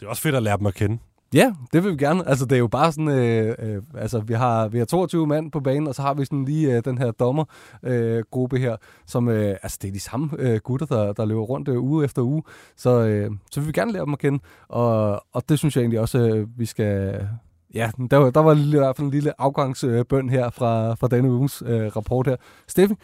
Det 0.00 0.06
er 0.06 0.10
også 0.10 0.22
fedt 0.22 0.34
at 0.34 0.42
lære 0.42 0.58
dem 0.58 0.66
at 0.66 0.74
kende. 0.74 0.98
Ja, 1.34 1.52
det 1.72 1.84
vil 1.84 1.92
vi 1.92 1.96
gerne. 1.96 2.28
Altså, 2.28 2.44
det 2.44 2.52
er 2.52 2.58
jo 2.58 2.66
bare 2.68 2.92
sådan, 2.92 3.08
øh, 3.08 3.54
øh, 3.58 3.82
altså, 3.94 4.20
vi 4.20 4.34
har, 4.34 4.68
vi 4.68 4.78
har 4.78 4.84
22 4.84 5.26
mand 5.26 5.52
på 5.52 5.60
banen, 5.60 5.86
og 5.86 5.94
så 5.94 6.02
har 6.02 6.14
vi 6.14 6.24
sådan 6.24 6.44
lige 6.44 6.76
øh, 6.76 6.84
den 6.84 6.98
her 6.98 7.10
dommergruppe 7.10 8.56
øh, 8.56 8.62
her, 8.62 8.76
som, 9.06 9.28
øh, 9.28 9.56
altså, 9.62 9.78
det 9.82 9.88
er 9.88 9.92
de 9.92 10.00
samme 10.00 10.30
øh, 10.38 10.60
gutter, 10.60 10.86
der, 10.86 11.12
der 11.12 11.24
løber 11.24 11.42
rundt 11.42 11.68
øh, 11.68 11.82
uge 11.82 12.04
efter 12.04 12.22
uge. 12.22 12.42
Så, 12.76 12.90
øh, 12.90 13.30
så 13.50 13.60
vi 13.60 13.66
vil 13.66 13.74
gerne 13.74 13.92
lære 13.92 14.04
dem 14.04 14.12
at 14.12 14.18
kende, 14.18 14.38
og, 14.68 15.22
og 15.32 15.48
det 15.48 15.58
synes 15.58 15.76
jeg 15.76 15.82
egentlig 15.82 16.00
også, 16.00 16.18
øh, 16.18 16.46
vi 16.58 16.66
skal... 16.66 17.26
Ja, 17.74 17.90
der, 18.10 18.16
var, 18.16 18.30
der 18.30 18.40
var 18.40 18.54
i 18.54 18.78
hvert 18.78 18.96
fald 18.96 19.06
en 19.06 19.10
lille 19.10 19.40
afgangsbøn 19.40 20.28
her 20.28 20.50
fra, 20.50 20.94
fra 20.94 21.08
denne 21.08 21.30
ugens 21.30 21.62
øh, 21.66 21.96
rapport 21.96 22.26
her. 22.26 22.36
Steffen, 22.68 22.96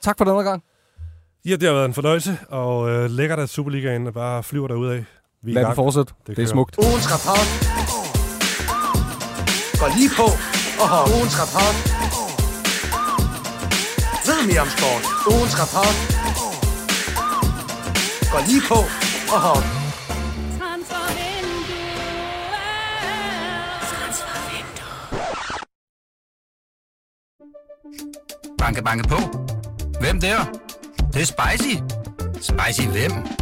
tak 0.00 0.18
for 0.18 0.24
denne 0.24 0.42
gang. 0.42 0.62
Ja, 1.44 1.56
det 1.56 1.62
har 1.62 1.72
været 1.74 1.86
en 1.86 1.94
fornøjelse, 1.94 2.38
og 2.48 2.90
øh, 2.90 3.10
lækkert, 3.10 3.38
at 3.38 3.48
Superligaen 3.48 4.12
bare 4.12 4.42
flyver 4.42 4.92
af. 4.92 5.04
Vi 5.44 5.52
Lad 5.52 5.64
den 5.64 5.74
fortsætte. 5.74 6.14
Det, 6.26 6.36
det 6.36 6.42
er 6.42 6.46
smukt. 6.46 6.76
Ugens 6.78 7.06
rapport. 7.12 7.48
Gå 9.80 9.86
lige 9.98 10.10
på 10.16 10.28
og 10.82 10.88
hold. 10.94 11.08
Ugens 11.16 11.36
rapport. 11.42 11.76
Ved 14.26 14.40
mere 14.46 14.60
om 14.60 14.70
sport. 14.76 15.04
Ugens 15.32 15.54
rapport. 15.60 15.96
Gå 18.32 18.38
lige 18.48 18.62
på 18.70 18.78
og 19.34 19.40
hold. 19.48 19.64
Banke, 28.58 28.82
banke 28.82 29.08
på. 29.08 29.18
Hvem 30.00 30.20
der? 30.20 30.38
Det, 30.96 31.14
det 31.14 31.22
er 31.22 31.26
spicy. 31.34 31.74
Spicy 32.50 32.86
hvem? 32.88 33.41